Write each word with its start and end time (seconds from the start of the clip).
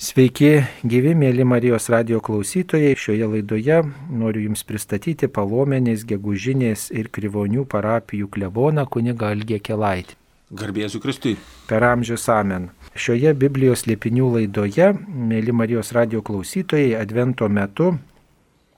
Sveiki, 0.00 0.62
gyvi 0.88 1.12
mėly 1.12 1.44
Marijos 1.44 1.90
radio 1.92 2.20
klausytojai. 2.24 2.94
Šioje 2.96 3.26
laidoje 3.28 3.82
noriu 4.08 4.46
Jums 4.46 4.64
pristatyti 4.64 5.28
Palomenės, 5.28 6.06
Gegužinės 6.08 6.86
ir 6.96 7.10
Krivonių 7.12 7.66
parapijų 7.68 8.30
kleboną 8.32 8.86
kuniga 8.88 9.28
Algė 9.34 9.60
Kelaitį. 9.60 10.16
Garbėsiu 10.52 11.00
Kristui. 11.00 11.36
Per 11.68 11.84
amžius 11.84 12.24
amen. 12.32 12.70
Šioje 12.96 13.34
Biblijos 13.36 13.84
liepinių 13.88 14.32
laidoje, 14.38 14.90
mėly 15.08 15.52
Marijos 15.52 15.92
radio 15.96 16.24
klausytojai, 16.24 16.96
Advento 16.96 17.48
metu 17.48 17.92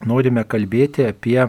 norime 0.06 0.44
kalbėti 0.44 1.06
apie 1.08 1.40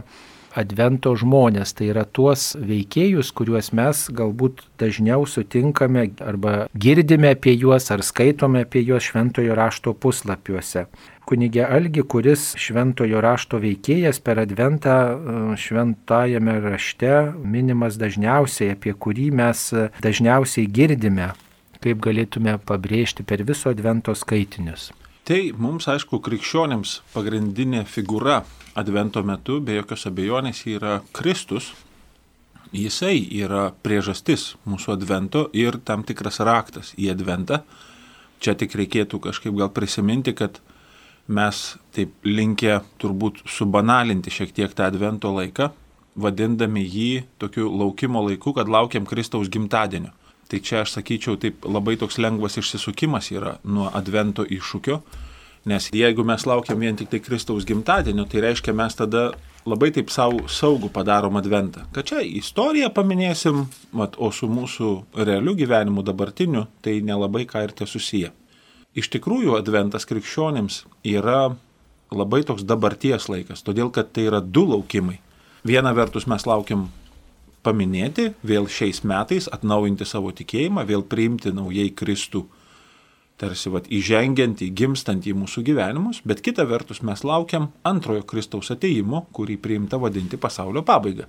Advento 0.56 1.12
žmonės, 1.20 1.74
tai 1.76 1.90
yra 1.92 2.06
tuos 2.08 2.54
veikėjus, 2.56 3.34
kuriuos 3.36 3.74
mes 3.76 4.06
galbūt 4.16 4.64
dažniau 4.80 5.26
sutinkame 5.28 6.06
arba 6.24 6.54
girdime 6.72 7.34
apie 7.36 7.58
juos 7.60 7.90
ar 7.92 8.04
skaitome 8.08 8.64
apie 8.64 8.86
juos 8.88 9.04
šventojo 9.10 9.58
rašto 9.60 9.92
puslapiuose. 9.92 10.86
Kunigė 11.28 11.66
Algi, 11.66 12.06
kuris 12.08 12.54
šventojo 12.62 13.20
rašto 13.26 13.60
veikėjas 13.60 14.22
per 14.24 14.40
Adventą 14.44 14.98
šventajame 15.60 16.60
rašte 16.70 17.14
minimas 17.44 17.98
dažniausiai, 18.00 18.76
apie 18.78 18.94
kurį 18.94 19.32
mes 19.36 19.72
dažniausiai 20.06 20.70
girdime, 20.70 21.34
kaip 21.84 22.00
galėtume 22.06 22.60
pabrėžti 22.64 23.26
per 23.28 23.44
viso 23.44 23.74
Advento 23.74 24.16
skaitinius. 24.16 24.94
Tai 25.26 25.40
mums, 25.58 25.88
aišku, 25.90 26.20
krikščionėms 26.22 27.00
pagrindinė 27.16 27.80
figūra 27.90 28.44
Advento 28.78 29.24
metu 29.26 29.56
be 29.58 29.80
jokios 29.80 30.04
abejonės 30.06 30.60
yra 30.70 31.00
Kristus. 31.18 31.72
Jisai 32.70 33.24
yra 33.34 33.72
priežastis 33.82 34.52
mūsų 34.70 34.94
Advento 34.94 35.42
ir 35.58 35.80
tam 35.82 36.04
tikras 36.06 36.38
raktas 36.46 36.92
į 37.02 37.10
Adventą. 37.16 37.64
Čia 38.38 38.54
tik 38.54 38.78
reikėtų 38.78 39.18
kažkaip 39.24 39.58
gal 39.58 39.72
prisiminti, 39.74 40.36
kad 40.38 40.60
mes 41.26 41.64
taip 41.98 42.14
linkę 42.22 42.84
turbūt 43.02 43.42
subanalinti 43.50 44.30
šiek 44.30 44.54
tiek 44.54 44.78
tą 44.78 44.92
Advento 44.92 45.34
laiką, 45.34 45.72
vadindami 46.22 46.86
jį 46.86 47.24
tokiu 47.42 47.72
laukimo 47.74 48.22
laiku, 48.28 48.54
kad 48.54 48.70
laukiam 48.70 49.10
Kristaus 49.10 49.50
gimtadienio. 49.50 50.14
Tai 50.46 50.60
čia 50.62 50.84
aš 50.86 51.00
sakyčiau, 51.00 51.40
taip 51.42 51.66
labai 51.66 51.96
toks 51.98 52.20
lengvas 52.22 52.60
išsisukimas 52.62 53.32
yra 53.34 53.56
nuo 53.66 53.88
advento 53.98 54.46
iššūkio, 54.46 55.00
nes 55.66 55.90
jeigu 55.94 56.24
mes 56.24 56.46
laukiam 56.46 56.80
vien 56.80 56.96
tik 56.96 57.10
tai 57.10 57.20
Kristaus 57.20 57.66
gimtadienio, 57.66 58.26
tai 58.30 58.44
reiškia 58.46 58.74
mes 58.74 58.96
tada 58.96 59.32
labai 59.66 59.90
taip 59.94 60.12
savo 60.14 60.46
saugų 60.52 60.92
padarom 60.94 61.38
adventą. 61.40 61.88
Kad 61.94 62.12
čia 62.12 62.22
istoriją 62.22 62.92
paminėsim, 62.94 63.66
mat, 63.98 64.18
o 64.22 64.30
su 64.32 64.50
mūsų 64.50 64.92
realiu 65.26 65.56
gyvenimu 65.58 66.06
dabartiniu 66.06 66.68
tai 66.86 67.00
nelabai 67.02 67.48
ką 67.50 67.66
ir 67.66 67.74
tie 67.74 67.88
susiję. 67.90 68.32
Iš 68.96 69.10
tikrųjų, 69.12 69.58
adventas 69.58 70.06
krikščionėms 70.08 70.84
yra 71.04 71.56
labai 72.14 72.44
toks 72.48 72.64
dabarties 72.64 73.26
laikas, 73.28 73.66
todėl 73.66 73.90
kad 73.92 74.14
tai 74.14 74.30
yra 74.30 74.40
du 74.40 74.64
laukimai. 74.70 75.18
Viena 75.66 75.92
vertus 75.98 76.30
mes 76.30 76.46
laukiam 76.46 76.88
paminėti, 77.66 78.30
vėl 78.46 78.70
šiais 78.70 79.02
metais 79.04 79.50
atnaujinti 79.52 80.06
savo 80.06 80.30
tikėjimą, 80.36 80.86
vėl 80.86 81.04
priimti 81.10 81.52
naujai 81.56 81.90
Kristų, 81.98 82.46
tarsi 83.42 83.72
vat, 83.72 83.90
įžengiant, 83.92 84.62
įgimstant 84.64 85.26
į 85.28 85.36
mūsų 85.36 85.66
gyvenimus, 85.68 86.22
bet 86.28 86.42
kita 86.46 86.64
vertus 86.68 87.02
mes 87.04 87.24
laukiam 87.28 87.70
antrojo 87.84 88.24
Kristaus 88.28 88.72
ateimo, 88.72 89.26
kurį 89.36 89.58
priimta 89.60 90.00
vadinti 90.00 90.40
pasaulio 90.40 90.86
pabaiga. 90.88 91.28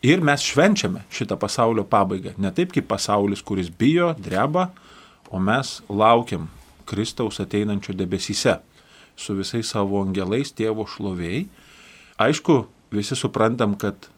Ir 0.00 0.22
mes 0.24 0.40
švenčiame 0.40 1.02
šitą 1.12 1.36
pasaulio 1.40 1.84
pabaigą, 1.84 2.32
ne 2.40 2.48
taip 2.56 2.72
kaip 2.72 2.86
pasaulis, 2.88 3.42
kuris 3.44 3.68
bijo, 3.68 4.14
dreba, 4.16 4.70
o 5.28 5.40
mes 5.40 5.80
laukiam 5.88 6.48
Kristaus 6.88 7.40
ateinančio 7.40 7.92
debesyse 7.94 8.56
su 9.20 9.36
visais 9.36 9.68
savo 9.68 10.00
angelais, 10.00 10.54
tėvo 10.56 10.86
šlovėjai. 10.88 11.44
Aišku, 12.20 12.56
visi 12.96 13.16
suprantam, 13.16 13.76
kad 13.76 14.08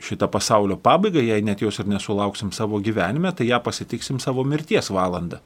šitą 0.00 0.30
pasaulio 0.32 0.78
pabaigą, 0.80 1.20
jei 1.20 1.44
net 1.44 1.60
jos 1.60 1.80
ir 1.82 1.92
nesulauksim 1.92 2.48
savo 2.56 2.80
gyvenime, 2.80 3.32
tai 3.36 3.50
ją 3.50 3.60
pasitiksim 3.64 4.20
savo 4.24 4.44
mirties 4.48 4.88
valandą. 4.94 5.42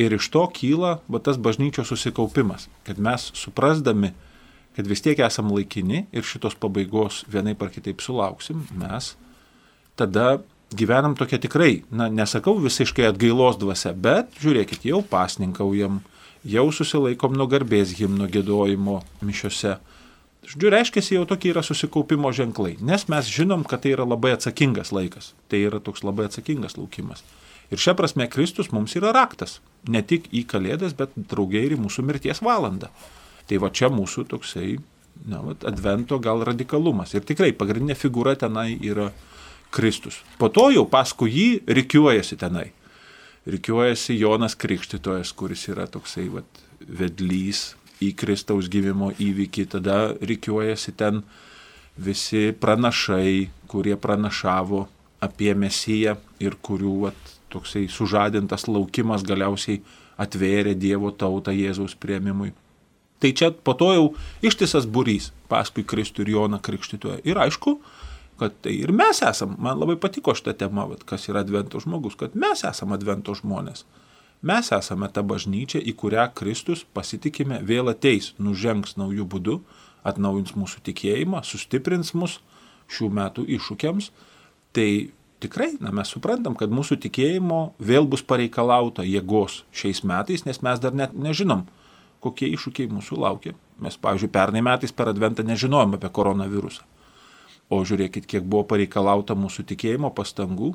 Ir 0.00 0.16
iš 0.16 0.26
to 0.34 0.42
kyla 0.50 0.98
va, 1.06 1.20
tas 1.22 1.38
bažnyčios 1.38 1.92
susikaupimas, 1.92 2.66
kad 2.86 2.98
mes 2.98 3.28
suprasdami, 3.38 4.10
kad 4.74 4.88
vis 4.90 5.04
tiek 5.04 5.20
esam 5.22 5.52
laikini 5.54 6.06
ir 6.10 6.26
šitos 6.26 6.56
pabaigos 6.58 7.22
vienaip 7.30 7.62
ar 7.62 7.70
kitaip 7.70 8.02
sulauksim, 8.02 8.64
mes 8.74 9.12
tada 9.94 10.40
gyvenam 10.74 11.14
tokia 11.14 11.38
tikrai, 11.38 11.84
na, 11.94 12.08
nesakau 12.10 12.56
visiškai 12.58 13.06
atgailos 13.12 13.60
dvasia, 13.60 13.94
bet 13.94 14.34
žiūrėkit, 14.42 14.88
jau 14.90 14.98
pasninkaujam, 15.06 16.00
jau 16.42 16.66
susilaikom 16.74 17.36
nuo 17.38 17.46
garbės 17.46 17.94
himno 17.94 18.26
gėdojimo 18.26 18.98
mišiose 19.22 19.78
Žodžiu, 20.44 20.68
reiškia, 20.68 21.00
jau 21.16 21.24
tokie 21.24 21.54
yra 21.54 21.62
susikaupimo 21.64 22.28
ženklai, 22.36 22.74
nes 22.84 23.06
mes 23.08 23.28
žinom, 23.32 23.62
kad 23.64 23.80
tai 23.80 23.94
yra 23.94 24.04
labai 24.04 24.34
atsakingas 24.36 24.90
laikas, 24.92 25.32
tai 25.48 25.62
yra 25.64 25.80
toks 25.80 26.04
labai 26.04 26.26
atsakingas 26.28 26.76
laukimas. 26.76 27.22
Ir 27.72 27.80
šia 27.80 27.94
prasme 27.96 28.26
Kristus 28.28 28.68
mums 28.74 28.92
yra 28.98 29.14
raktas, 29.16 29.62
ne 29.88 30.02
tik 30.02 30.30
į 30.32 30.44
Kalėdas, 30.50 30.96
bet 30.96 31.14
draugiai 31.16 31.68
ir 31.68 31.76
į 31.76 31.82
mūsų 31.84 32.04
mirties 32.06 32.42
valandą. 32.44 32.90
Tai 33.48 33.60
va 33.60 33.70
čia 33.74 33.90
mūsų 33.92 34.26
toksai, 34.30 34.78
na, 35.28 35.42
va, 35.44 35.56
advento 35.68 36.18
gal 36.22 36.44
radikalumas. 36.46 37.14
Ir 37.14 37.26
tikrai 37.28 37.52
pagrindinė 37.56 37.96
figūra 37.98 38.36
tenai 38.40 38.72
yra 38.80 39.10
Kristus. 39.74 40.22
Po 40.38 40.48
to 40.48 40.70
jau 40.72 40.86
paskui 40.88 41.32
jį 41.34 41.48
rikiuojasi 41.80 42.40
tenai. 42.40 42.70
Rikiuojasi 43.50 44.16
Jonas 44.16 44.54
Krikštytojas, 44.56 45.34
kuris 45.36 45.66
yra 45.68 45.84
toksai 45.90 46.30
va, 46.32 46.44
vedlys, 46.80 47.74
į 48.04 48.12
Kristaus 48.18 48.68
gyvimo 48.72 49.10
įvykį, 49.20 49.66
tada 49.76 49.98
reikiuojasi 50.18 50.94
ten 50.98 51.22
visi 51.96 52.50
pranašai, 52.60 53.50
kurie 53.70 53.96
pranašavo 54.00 54.84
apie 55.24 55.54
Mesiją 55.54 56.16
ir 56.42 56.56
kurių 56.62 56.94
vat, 57.06 57.33
toksai 57.54 57.86
sužadintas 57.92 58.66
laukimas 58.68 59.24
galiausiai 59.26 59.80
atvėrė 60.20 60.74
Dievo 60.78 61.10
tautą 61.14 61.54
Jėzaus 61.54 61.96
prieimimui. 61.98 62.52
Tai 63.22 63.30
čia 63.32 63.50
po 63.54 63.72
to 63.78 63.90
jau 63.94 64.06
ištisas 64.44 64.84
burys 64.90 65.30
paskui 65.48 65.86
Kristų 65.86 66.26
ir 66.26 66.34
Joną 66.34 66.58
Krikštytoją. 66.60 67.22
Ir 67.24 67.38
aišku, 67.40 67.78
kad 68.40 68.56
tai 68.64 68.74
ir 68.82 68.92
mes 68.92 69.22
esam, 69.24 69.54
man 69.62 69.78
labai 69.80 69.96
patiko 70.00 70.34
šitą 70.36 70.56
temą, 70.64 70.88
vat, 70.90 71.06
kas 71.08 71.28
yra 71.30 71.44
Advento 71.46 71.80
žmogus, 71.80 72.18
kad 72.20 72.34
mes 72.36 72.64
esam 72.66 72.92
Advento 72.96 73.36
žmonės. 73.38 73.86
Mes 74.44 74.68
esame 74.76 75.08
ta 75.08 75.22
bažnyčia, 75.24 75.80
į 75.80 75.94
kurią 75.96 76.26
Kristus 76.36 76.82
pasitikime 76.84 77.62
vėl 77.64 77.88
ateis, 77.88 78.34
nužengs 78.36 78.98
naujų 79.00 79.24
būdų, 79.32 79.54
atnaujins 80.04 80.52
mūsų 80.58 80.82
tikėjimą, 80.90 81.40
sustiprins 81.48 82.12
mus 82.12 82.42
šių 82.92 83.08
metų 83.18 83.46
iššūkiams. 83.56 84.10
Tai 84.76 84.88
tikrai, 85.44 85.74
na, 85.84 85.92
mes 85.94 86.10
suprantam, 86.10 86.56
kad 86.58 86.72
mūsų 86.74 86.98
tikėjimo 87.04 87.60
vėl 87.78 88.08
bus 88.10 88.24
pareikalauta 88.26 89.04
jėgos 89.06 89.62
šiais 89.76 90.02
metais, 90.06 90.44
nes 90.48 90.60
mes 90.64 90.82
dar 90.82 90.96
net 90.96 91.14
nežinom, 91.14 91.66
kokie 92.24 92.50
iššūkiai 92.56 92.90
mūsų 92.92 93.20
laukia. 93.20 93.54
Mes, 93.84 93.96
pavyzdžiui, 94.00 94.32
pernai 94.32 94.62
metais 94.64 94.94
per 94.94 95.10
Adventą 95.10 95.44
nežinojom 95.46 95.96
apie 95.98 96.10
koronavirusą. 96.14 96.84
O 97.72 97.80
žiūrėkit, 97.86 98.26
kiek 98.28 98.44
buvo 98.44 98.66
pareikalauta 98.74 99.36
mūsų 99.38 99.64
tikėjimo 99.70 100.10
pastangų, 100.14 100.74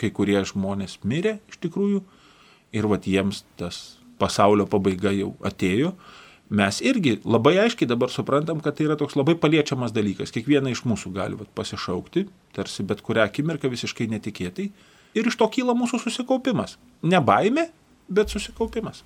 kai 0.00 0.12
kurie 0.12 0.38
žmonės 0.44 0.98
mirė 1.08 1.38
iš 1.50 1.60
tikrųjų, 1.64 2.02
ir 2.76 2.88
vat 2.90 3.08
jiems 3.08 3.44
tas 3.60 3.96
pasaulio 4.20 4.66
pabaiga 4.68 5.12
jau 5.16 5.32
atėjo, 5.44 5.94
mes 6.50 6.80
irgi 6.84 7.16
labai 7.24 7.56
aiškiai 7.64 7.88
dabar 7.90 8.12
suprantam, 8.12 8.60
kad 8.62 8.76
tai 8.76 8.86
yra 8.86 8.96
toks 8.98 9.16
labai 9.18 9.34
paliečiamas 9.40 9.94
dalykas. 9.94 10.32
Kiekvieną 10.34 10.70
iš 10.72 10.84
mūsų 10.86 11.12
gali 11.16 11.38
vat, 11.38 11.50
pasišaukti, 11.58 12.26
tarsi 12.54 12.86
bet 12.86 13.02
kurią 13.06 13.26
akimirką 13.26 13.70
visiškai 13.72 14.06
netikėtai. 14.14 14.70
Ir 15.16 15.26
iš 15.26 15.38
to 15.40 15.48
kyla 15.50 15.74
mūsų 15.78 16.02
susikaupimas. 16.04 16.76
Ne 17.02 17.20
baime, 17.24 17.70
bet 18.08 18.30
susikaupimas. 18.30 19.02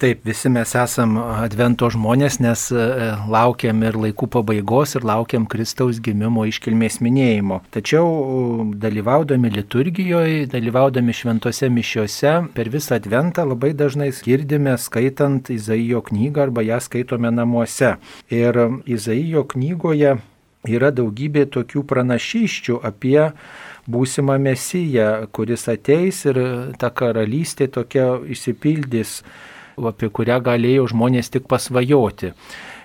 Taip, 0.00 0.22
visi 0.24 0.48
mes 0.48 0.70
esam 0.80 1.18
advento 1.20 1.84
žmonės, 1.92 2.38
nes 2.40 2.60
e, 2.72 2.84
laukiam 3.28 3.82
ir 3.84 3.98
laikų 4.00 4.30
pabaigos, 4.32 4.94
ir 4.96 5.04
laukiam 5.04 5.44
Kristaus 5.44 5.98
gimimo 6.00 6.46
iškilmės 6.48 7.02
minėjimo. 7.04 7.58
Tačiau 7.68 8.64
dalyvaudami 8.80 9.50
liturgijoje, 9.58 10.46
dalyvaudami 10.54 11.12
šventose 11.18 11.68
mišiuose, 11.68 12.32
per 12.56 12.70
visą 12.72 12.96
adventą 12.96 13.44
labai 13.50 13.74
dažnai 13.76 14.08
girdime 14.24 14.78
skaitant 14.80 15.52
Izaijo 15.52 16.00
knygą 16.08 16.46
arba 16.46 16.64
ją 16.64 16.80
skaitome 16.80 17.28
namuose. 17.36 17.98
Ir 18.32 18.56
Izaijo 18.88 19.44
knygoje 19.52 20.16
yra 20.64 20.92
daugybė 20.96 21.44
tokių 21.52 21.84
pranašyščių 21.92 22.80
apie 22.88 23.28
būsimą 23.84 24.40
mesiją, 24.48 25.12
kuris 25.28 25.68
ateis 25.68 26.24
ir 26.24 26.40
ta 26.80 26.88
karalystė 26.88 27.68
tokia 27.68 28.14
išsipildys 28.32 29.18
apie 29.88 30.10
kurią 30.12 30.40
galėjo 30.44 30.90
žmonės 30.92 31.32
tik 31.32 31.48
pasvajoti. 31.50 32.34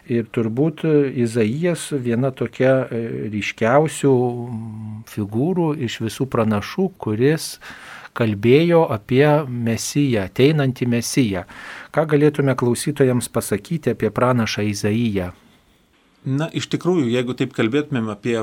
Ir 0.06 0.28
turbūt 0.30 0.84
Izaijas 1.18 1.90
viena 1.98 2.30
tokia 2.30 2.86
e, 2.86 3.00
ryškiausių 3.34 4.14
figūrų 5.10 5.72
iš 5.88 6.00
visų 6.06 6.28
pranašų, 6.30 6.92
kuris 7.02 7.56
kalbėjo 8.16 8.86
apie 8.94 9.26
Mesiją, 9.50 10.28
ateinantį 10.30 10.88
Mesiją. 10.94 11.44
Ką 11.92 12.06
galėtume 12.14 12.56
klausytojams 12.56 13.32
pasakyti 13.34 13.96
apie 13.96 14.14
pranašą 14.14 14.68
Izaiją? 14.70 15.32
Na, 16.26 16.48
iš 16.54 16.70
tikrųjų, 16.74 17.10
jeigu 17.14 17.36
taip 17.38 17.54
kalbėtumėm 17.54 18.08
apie 18.14 18.40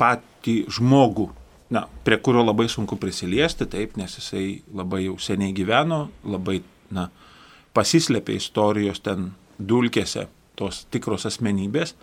patį 0.00 0.56
žmogų, 0.74 1.28
na, 1.70 1.86
prie 2.06 2.18
kurio 2.22 2.42
labai 2.46 2.66
sunku 2.70 2.98
prisiliesti, 2.98 3.66
taip, 3.70 3.94
nes 3.98 4.16
jisai 4.18 4.62
labai 4.74 5.04
jau 5.04 5.14
seniai 5.22 5.54
gyveno, 5.54 6.06
labai, 6.26 6.60
na, 6.94 7.08
pasislėpė 7.76 8.38
istorijos 8.40 9.02
ten 9.04 9.30
dulkėse 9.58 10.26
tos 10.56 10.84
tikros 10.92 11.26
asmenybės, 11.28 11.94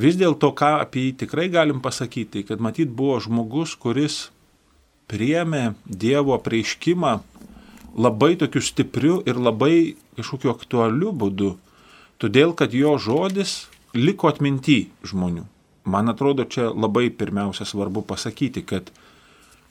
vis 0.00 0.16
dėlto, 0.20 0.50
ką 0.56 0.78
apie 0.84 1.08
jį 1.08 1.16
tikrai 1.24 1.50
galim 1.52 1.82
pasakyti, 1.84 2.46
kad 2.48 2.62
matyt 2.64 2.90
buvo 2.90 3.18
žmogus, 3.20 3.76
kuris 3.76 4.28
priemė 5.10 5.74
Dievo 5.84 6.38
prieiškimą 6.40 7.12
labai 7.94 8.34
tokiu 8.40 8.62
stipriu 8.64 9.20
ir 9.28 9.38
labai 9.38 9.94
kažkokiu 10.18 10.50
aktualiu 10.54 11.12
būdu, 11.12 11.54
todėl 12.18 12.54
kad 12.56 12.74
jo 12.74 12.96
žodis 12.98 13.66
liko 13.94 14.30
atminti 14.30 14.88
žmonių. 15.06 15.44
Man 15.84 16.08
atrodo, 16.08 16.46
čia 16.48 16.70
labai 16.72 17.10
pirmiausia 17.12 17.66
svarbu 17.68 18.02
pasakyti, 18.08 18.64
kad, 18.64 18.88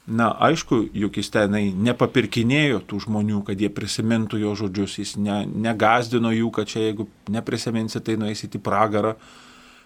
na, 0.07 0.33
aišku, 0.35 0.89
juk 0.91 1.17
jis 1.19 1.31
tenai 1.31 1.69
nepapirkinėjo 1.71 2.81
tų 2.89 2.99
žmonių, 3.05 3.43
kad 3.47 3.59
jie 3.61 3.69
prisimintų 3.71 4.41
jo 4.41 4.53
žodžius, 4.59 4.97
jis 4.99 5.15
ne, 5.15 5.43
negazdino 5.47 6.33
jų, 6.33 6.51
kad 6.51 6.67
čia 6.67 6.89
jeigu 6.89 7.07
neprisiminsi, 7.31 8.01
tai 8.03 8.17
nueisit 8.19 8.57
į 8.59 8.63
pragarą. 8.63 9.15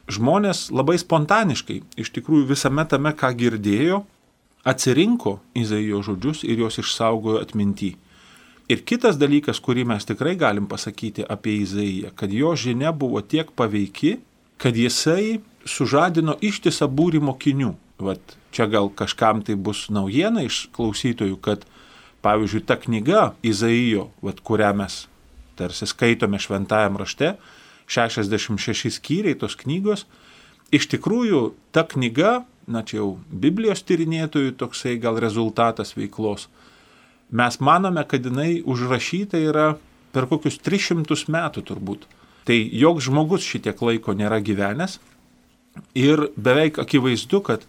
Žmonės 0.09 0.69
labai 0.73 0.97
spontaniškai, 0.97 1.81
iš 1.99 2.13
tikrųjų 2.15 2.47
visame 2.53 2.85
tame, 2.89 3.11
ką 3.13 3.29
girdėjo, 3.37 4.01
atsirinko 4.67 5.37
Izaijo 5.55 6.01
žodžius 6.05 6.43
ir 6.47 6.63
juos 6.63 6.79
išsaugojo 6.81 7.43
atminti. 7.43 7.93
Ir 8.67 8.81
kitas 8.87 9.19
dalykas, 9.19 9.61
kurį 9.63 9.85
mes 9.87 10.07
tikrai 10.07 10.33
galim 10.39 10.65
pasakyti 10.67 11.23
apie 11.23 11.59
Izaiją, 11.61 12.11
kad 12.15 12.33
jo 12.33 12.55
žinia 12.57 12.91
buvo 12.91 13.21
tiek 13.21 13.51
paveiki, 13.55 14.17
kad 14.57 14.75
jisai 14.75 15.39
sužadino 15.67 16.35
ištisą 16.41 16.89
būrį 16.89 17.21
mokinių. 17.29 17.75
Vat 18.01 18.36
čia 18.55 18.67
gal 18.71 18.89
kažkam 18.89 19.43
tai 19.45 19.55
bus 19.55 19.87
naujiena 19.93 20.43
iš 20.45 20.67
klausytojų, 20.75 21.37
kad 21.43 21.65
pavyzdžiui 22.25 22.65
ta 22.67 22.77
knyga 22.79 23.31
Izaijo, 23.45 24.09
vat, 24.21 24.41
kurią 24.41 24.73
mes 24.77 25.05
tarsi 25.57 25.87
skaitome 25.89 26.39
šventajam 26.41 26.99
rašte, 27.01 27.35
66 27.89 28.91
skyriai 28.99 29.37
tos 29.39 29.55
knygos, 29.57 30.05
iš 30.75 30.89
tikrųjų 30.91 31.53
ta 31.73 31.85
knyga, 31.87 32.43
na 32.67 32.83
čia 32.83 32.99
jau 32.99 33.09
Biblijos 33.31 33.81
tyrinėtojų 33.87 34.57
toksai 34.59 34.97
gal 35.01 35.17
rezultatas 35.23 35.95
veiklos, 35.97 36.49
Mes 37.29 37.59
manome, 37.59 38.03
kad 38.07 38.25
jinai 38.25 38.61
užrašyta 38.65 39.39
yra 39.49 39.73
per 40.15 40.29
kokius 40.31 40.61
300 40.63 41.27
metų 41.27 41.63
turbūt. 41.67 42.05
Tai 42.47 42.55
joks 42.55 43.09
žmogus 43.09 43.43
šitiek 43.43 43.81
laiko 43.83 44.15
nėra 44.15 44.39
gyvenęs 44.39 45.01
ir 45.93 46.29
beveik 46.39 46.79
akivaizdu, 46.79 47.41
kad 47.43 47.65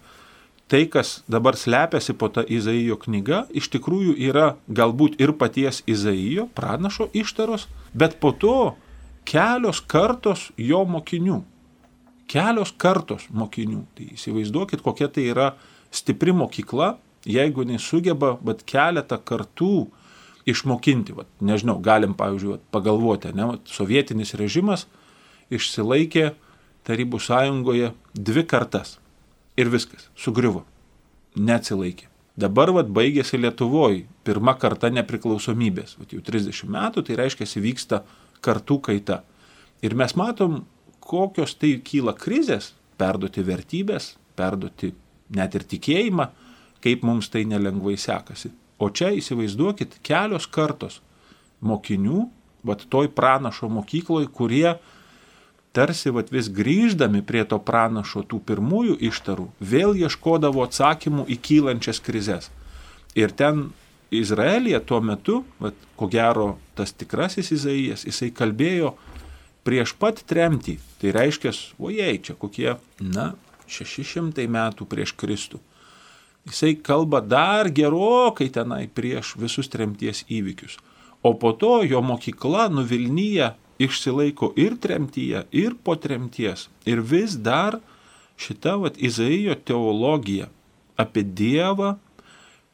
tai, 0.69 0.85
kas 0.85 1.23
dabar 1.27 1.57
slepiasi 1.57 2.13
po 2.13 2.29
tą 2.29 2.43
Izaijo 2.45 2.99
knygą, 3.01 3.47
iš 3.57 3.71
tikrųjų 3.73 4.13
yra 4.29 4.53
galbūt 4.69 5.17
ir 5.21 5.33
paties 5.33 5.81
Izaijo 5.89 6.45
pranašo 6.55 7.09
ištaros, 7.17 7.65
bet 7.97 8.19
po 8.21 8.31
to 8.31 8.75
kelios 9.25 9.81
kartos 9.81 10.49
jo 10.57 10.83
mokinių. 10.85 11.41
Kelios 12.29 12.71
kartos 12.77 13.25
mokinių. 13.33 13.81
Tai 13.97 14.09
įsivaizduokit, 14.13 14.85
kokia 14.85 15.09
tai 15.09 15.25
yra 15.33 15.53
stipri 15.89 16.35
mokykla, 16.37 16.93
jeigu 17.25 17.65
nesugeba, 17.65 18.35
bet 18.45 18.61
keletą 18.69 19.17
kartų 19.17 19.87
išmokinti, 20.49 21.17
vat, 21.17 21.29
nežinau, 21.41 21.79
galim, 21.81 22.13
pavyzdžiui, 22.17 22.55
vat, 22.55 22.63
pagalvoti, 22.73 23.33
ne, 23.37 23.55
vat, 23.55 23.65
sovietinis 23.69 24.37
režimas 24.37 24.85
išsilaikė 25.49 26.31
Tarybų 26.87 27.19
sąjungoje 27.21 27.91
dvi 28.15 28.41
kartas 28.49 28.95
ir 29.59 29.69
viskas, 29.71 30.07
sugriuvo, 30.17 30.63
neatsilaikė. 31.35 32.07
Dabar 32.39 32.71
vat, 32.71 32.87
baigėsi 32.95 33.39
Lietuvoje 33.39 34.05
pirmą 34.23 34.53
kartą 34.61 34.87
nepriklausomybės, 34.95 35.97
vat, 35.99 36.13
jau 36.15 36.23
30 36.23 36.69
metų, 36.71 37.03
tai 37.07 37.17
reiškia, 37.19 37.47
vyksta 37.59 38.03
kartų 38.45 38.79
kaita. 38.87 39.23
Ir 39.83 39.95
mes 39.99 40.15
matom, 40.15 40.61
kokios 41.03 41.57
tai 41.59 41.73
kyla 41.83 42.13
krizės, 42.15 42.71
perduoti 42.99 43.43
vertybės, 43.43 44.13
perduoti 44.39 44.93
net 45.35 45.55
ir 45.57 45.65
tikėjimą, 45.73 46.29
kaip 46.83 47.03
mums 47.03 47.29
tai 47.33 47.43
nelengvai 47.49 47.97
sekasi. 47.99 48.53
O 48.79 48.87
čia 48.89 49.11
įsivaizduokit 49.17 49.99
kelios 50.05 50.47
kartos 50.47 51.01
mokinių, 51.59 52.29
vat 52.63 52.85
toj 52.91 53.11
pranašo 53.15 53.67
mokykloje, 53.71 54.29
kurie 54.31 54.77
tarsi 55.73 56.11
vat 56.13 56.31
vis 56.33 56.49
grįždami 56.53 57.21
prie 57.25 57.43
to 57.45 57.59
pranašo 57.61 58.23
tų 58.29 58.41
pirmųjų 58.47 58.97
ištarų, 59.09 59.49
vėl 59.59 59.95
ieškodavo 59.99 60.63
atsakymų 60.65 61.27
į 61.29 61.37
kylančias 61.45 62.01
krizės. 62.03 62.49
Ir 63.17 63.33
ten 63.35 63.69
Izraelija 64.11 64.79
tuo 64.81 65.01
metu, 65.05 65.43
vat, 65.61 65.77
ko 65.95 66.09
gero 66.09 66.57
tas 66.77 66.93
tikrasis 66.97 67.51
Izaijas, 67.53 68.05
jisai 68.07 68.31
kalbėjo 68.33 68.95
prieš 69.67 69.93
pat 70.01 70.23
tremtį. 70.25 70.79
Tai 71.01 71.13
reiškia, 71.13 71.53
ojei, 71.77 72.17
čia 72.25 72.33
kokie, 72.39 72.71
na, 72.99 73.33
600 73.69 74.47
metų 74.49 74.87
prieš 74.89 75.13
Kristų. 75.19 75.61
Jisai 76.49 76.73
kalba 76.81 77.21
dar 77.21 77.69
gerokai 77.69 78.49
tenai 78.49 78.87
prieš 78.87 79.35
visus 79.37 79.69
tremties 79.69 80.23
įvykius. 80.25 80.79
O 81.21 81.35
po 81.37 81.51
to 81.53 81.83
jo 81.83 82.01
mokykla 82.01 82.69
nuvilnyje 82.71 83.51
išsilaiko 83.79 84.51
ir 84.59 84.75
tremtyje, 84.81 85.45
ir 85.51 85.75
po 85.83 85.95
tremties. 85.95 86.67
Ir 86.85 87.01
vis 87.01 87.37
dar 87.39 87.79
šita 88.39 88.75
vat, 88.83 88.97
Izaijo 88.97 89.55
teologija 89.55 90.49
apie 90.99 91.23
Dievą, 91.23 91.95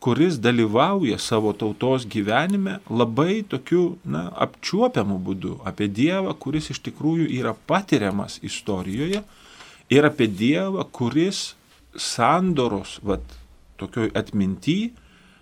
kuris 0.01 0.37
dalyvauja 0.41 1.17
savo 1.17 1.53
tautos 1.53 2.05
gyvenime 2.05 2.79
labai 2.89 3.43
tokiu 3.49 3.95
na, 4.03 4.27
apčiuopiamu 4.45 5.17
būdu. 5.21 5.55
Apie 5.65 5.87
Dievą, 5.89 6.33
kuris 6.37 6.69
iš 6.73 6.81
tikrųjų 6.85 7.29
yra 7.39 7.55
patiriamas 7.69 8.39
istorijoje. 8.45 9.23
Ir 9.89 10.05
apie 10.05 10.27
Dievą, 10.29 10.85
kuris 10.91 11.55
sandoros, 11.97 12.99
vat, 13.05 13.23
tokioj 13.81 14.11
atminty 14.17 14.91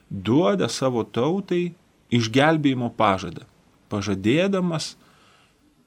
duoda 0.09 0.69
savo 0.69 1.03
tautai 1.03 1.73
išgelbėjimo 2.13 2.91
pažadą, 2.97 3.47
pažadėdamas 3.89 4.93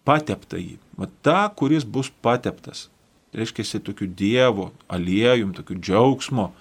pateptąjį, 0.06 0.76
va 0.98 1.08
tą, 1.26 1.40
kuris 1.58 1.84
bus 1.84 2.10
pateptas. 2.22 2.86
Reiškia, 3.36 3.82
tokiu 3.84 4.06
Dievo 4.08 4.70
aliejum, 4.88 5.52
tokiu 5.56 5.76
džiaugsmo, 5.76 6.52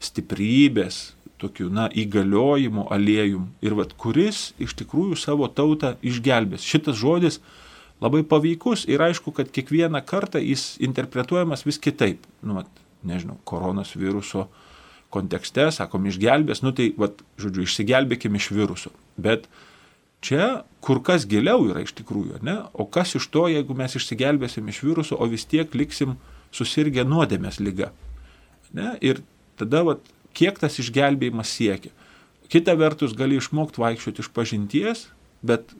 stiprybės, 0.00 1.12
tokiu, 1.42 1.68
na, 1.72 1.88
įgaliojimo 1.92 2.86
aliejum 2.94 3.50
ir 3.64 3.76
vad, 3.76 3.92
kuris 4.00 4.52
iš 4.62 4.76
tikrųjų 4.78 5.18
savo 5.20 5.48
tautą 5.50 5.94
išgelbės. 6.06 6.64
Šitas 6.64 6.96
žodis 7.00 7.40
labai 8.02 8.22
paveikus 8.26 8.86
ir 8.90 9.02
aišku, 9.04 9.34
kad 9.36 9.50
kiekvieną 9.52 10.00
kartą 10.06 10.42
jis 10.42 10.74
interpretuojamas 10.84 11.66
vis 11.66 11.80
kitaip. 11.82 12.24
Nu, 12.42 12.60
vat, 12.60 12.70
nežinau, 13.06 13.36
koronos 13.48 13.94
viruso 13.98 14.48
kontekste, 15.14 15.68
sakom, 15.74 16.08
išgelbės, 16.10 16.64
nu 16.64 16.72
tai, 16.74 16.90
vat, 16.98 17.20
žodžiu, 17.40 17.66
išsigelbėkime 17.68 18.40
iš 18.40 18.50
viruso. 18.54 18.94
Bet 19.20 19.46
čia 20.24 20.64
kur 20.84 21.00
kas 21.04 21.26
giliau 21.28 21.66
yra 21.68 21.84
iš 21.84 21.92
tikrųjų, 21.98 22.40
ne? 22.44 22.56
O 22.72 22.86
kas 22.88 23.14
iš 23.18 23.28
to, 23.32 23.46
jeigu 23.52 23.76
mes 23.76 23.96
išsigelbėsim 23.98 24.68
iš 24.72 24.80
viruso, 24.84 25.18
o 25.20 25.28
vis 25.28 25.46
tiek 25.48 25.72
liksim 25.76 26.16
susirgę 26.54 27.04
nuodėmės 27.08 27.60
lyga. 27.60 27.90
Ne? 28.76 28.94
Ir 29.04 29.22
tada, 29.60 29.84
vat, 29.86 30.02
kiek 30.36 30.58
tas 30.60 30.78
išgelbėjimas 30.82 31.52
siekia. 31.52 31.92
Kita 32.52 32.74
vertus, 32.78 33.14
gali 33.16 33.38
išmokti 33.40 33.80
vaikščioti 33.82 34.24
iš 34.24 34.30
pažinties, 34.36 35.06
bet 35.44 35.72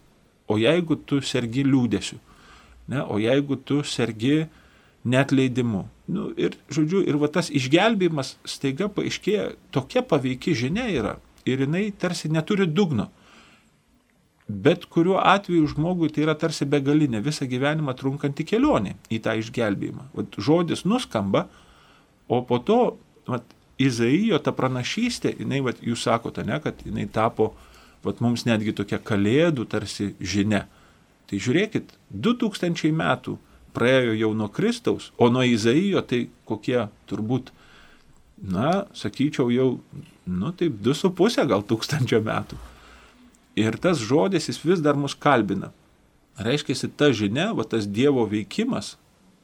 o 0.49 0.59
jeigu 0.61 0.97
tu 0.97 1.21
sergi 1.25 1.65
liūdėsiu, 1.67 2.21
ne? 2.93 3.03
o 3.03 3.21
jeigu 3.21 3.59
tu 3.61 3.83
sergi 3.87 4.47
netleidimu. 5.05 5.85
Nu, 6.09 6.31
ir, 6.41 6.57
žodžiu, 6.73 7.03
ir 7.05 7.17
va 7.21 7.29
tas 7.33 7.51
išgelbėjimas 7.53 8.35
staiga 8.49 8.89
paaiškėja, 8.93 9.53
tokia 9.73 10.05
paveiki 10.05 10.57
žinia 10.57 10.89
yra 10.93 11.15
ir 11.49 11.65
jinai 11.65 11.91
tarsi 12.01 12.31
neturi 12.33 12.67
dugno. 12.69 13.11
Bet 14.49 14.85
kuriuo 14.93 15.17
atveju 15.25 15.71
žmogui 15.73 16.11
tai 16.13 16.27
yra 16.27 16.35
tarsi 16.37 16.67
begalinė 16.69 17.23
visą 17.25 17.47
gyvenimą 17.49 17.95
trunkanti 17.97 18.45
kelionė 18.45 18.93
į 19.09 19.23
tą 19.25 19.39
išgelbėjimą. 19.41 20.11
Vat 20.19 20.37
žodis 20.37 20.85
nuskamba, 20.85 21.47
o 22.29 22.43
po 22.45 22.59
to 22.61 22.81
vat, 23.29 23.47
Izaijo 23.81 24.39
ta 24.39 24.53
pranašystė, 24.55 25.33
jinai, 25.41 25.59
vat, 25.65 25.81
jūs 25.83 26.05
sakote, 26.07 26.45
ne, 26.47 26.61
kad 26.63 26.79
jinai 26.87 27.09
tapo 27.11 27.55
vat, 28.05 28.21
mums 28.23 28.45
netgi 28.47 28.75
tokia 28.77 29.01
kalėdų 29.03 29.65
tarsi 29.73 30.13
žinia. 30.21 30.67
Tai 31.27 31.41
žiūrėkit, 31.41 31.97
2000 32.13 32.93
metų 32.95 33.39
praėjo 33.75 34.13
jau 34.21 34.31
nuo 34.37 34.47
Kristaus, 34.53 35.09
o 35.19 35.31
nuo 35.33 35.43
Izaijo 35.43 36.05
tai 36.07 36.29
kokie 36.47 36.85
turbūt, 37.11 37.51
na, 38.45 38.85
sakyčiau, 38.95 39.49
jau, 39.51 39.69
nu 40.29 40.53
taip, 40.55 40.77
du 40.85 40.95
su 40.95 41.11
pusė 41.11 41.49
gal 41.49 41.65
tūkstančio 41.67 42.23
metų. 42.23 42.61
Ir 43.59 43.79
tas 43.79 44.03
žodis 44.03 44.49
jis 44.51 44.61
vis 44.65 44.83
dar 44.83 44.99
mus 44.99 45.15
kalbina. 45.15 45.71
Reiškia, 46.35 46.91
ta 46.99 47.13
žinia, 47.15 47.53
va 47.55 47.63
tas 47.63 47.87
Dievo 47.87 48.25
veikimas, 48.27 48.97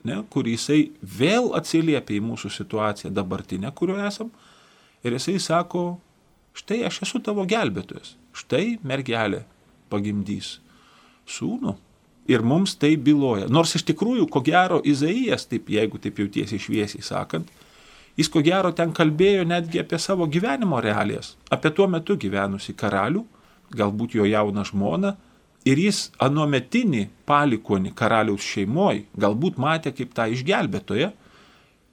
ne, 0.02 0.16
kur 0.32 0.48
jisai 0.50 0.90
vėl 1.02 1.52
atsiliepia 1.54 2.16
į 2.18 2.24
mūsų 2.26 2.50
situaciją 2.50 3.12
dabartinę, 3.14 3.70
kurioje 3.70 4.08
esam. 4.08 4.32
Ir 5.06 5.14
jisai 5.14 5.38
sako, 5.40 6.00
štai 6.58 6.82
aš 6.88 7.04
esu 7.06 7.22
tavo 7.22 7.46
gelbėtojas, 7.48 8.16
štai 8.34 8.80
mergelė 8.82 9.44
pagimdys 9.92 10.58
sūnų. 11.30 11.76
Ir 12.30 12.42
mums 12.46 12.76
tai 12.78 12.94
byloja. 13.00 13.48
Nors 13.50 13.72
iš 13.78 13.86
tikrųjų, 13.88 14.26
ko 14.30 14.42
gero, 14.44 14.78
Izaijas, 14.86 15.46
taip, 15.50 15.70
jeigu 15.72 15.98
taip 16.02 16.18
jau 16.20 16.28
tiesiai 16.30 16.62
šviesiai 16.62 17.02
sakant, 17.02 17.48
jis 18.18 18.28
ko 18.30 18.42
gero 18.44 18.70
ten 18.76 18.92
kalbėjo 18.94 19.46
netgi 19.48 19.80
apie 19.82 19.98
savo 19.98 20.28
gyvenimo 20.30 20.82
realijas, 20.82 21.36
apie 21.50 21.72
tuo 21.74 21.88
metu 21.90 22.18
gyvenusi 22.20 22.74
karalių, 22.78 23.24
galbūt 23.76 24.16
jo 24.18 24.26
jauną 24.28 24.64
žmoną, 24.66 25.14
Ir 25.68 25.76
jis 25.76 26.06
anuometinį 26.24 27.02
palikonį 27.28 27.90
karaliaus 27.96 28.44
šeimoji 28.48 29.04
galbūt 29.20 29.58
matė 29.60 29.92
kaip 29.92 30.14
tą 30.16 30.24
išgelbėtoją, 30.32 31.10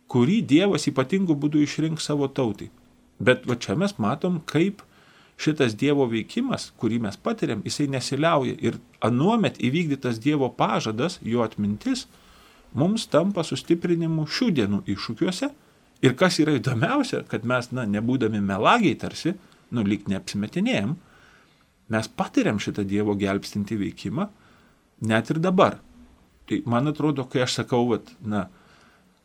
kurį 0.08 0.38
Dievas 0.48 0.88
ypatingų 0.88 1.36
būdų 1.36 1.66
išrinks 1.66 2.08
savo 2.08 2.30
tautai. 2.32 2.70
Bet 3.20 3.44
va 3.50 3.58
čia 3.60 3.76
mes 3.76 3.98
matom, 4.00 4.40
kaip 4.48 4.86
šitas 5.36 5.76
Dievo 5.76 6.06
veikimas, 6.08 6.70
kurį 6.80 7.02
mes 7.04 7.20
patiriam, 7.20 7.60
jisai 7.68 7.90
nesiliauja. 7.92 8.56
Ir 8.64 8.80
anuomet 9.04 9.60
įvykdytas 9.60 10.22
Dievo 10.24 10.48
pažadas, 10.48 11.20
jo 11.22 11.44
atmintis, 11.44 12.06
mums 12.72 13.10
tampa 13.12 13.44
sustiprinimu 13.44 14.30
šių 14.32 14.50
dienų 14.62 14.82
iššūkiuose. 14.96 15.52
Ir 16.08 16.16
kas 16.16 16.40
yra 16.40 16.56
įdomiausia, 16.56 17.26
kad 17.28 17.44
mes, 17.44 17.74
na, 17.76 17.84
nebūdami 17.90 18.40
melagiai 18.40 18.96
tarsi, 19.02 19.36
nu, 19.76 19.84
lyg 19.84 20.08
neapsimetinėjom, 20.08 20.96
mes 21.94 22.08
patiriam 22.08 22.60
šitą 22.60 22.86
Dievo 22.88 23.16
gelbstinti 23.20 23.78
veikimą 23.80 24.28
net 25.02 25.30
ir 25.32 25.40
dabar. 25.40 25.80
Tai 26.48 26.62
man 26.66 26.88
atrodo, 26.88 27.26
kai 27.28 27.44
aš 27.44 27.60
sakau, 27.62 27.84
vat, 27.92 28.10
na, 28.24 28.48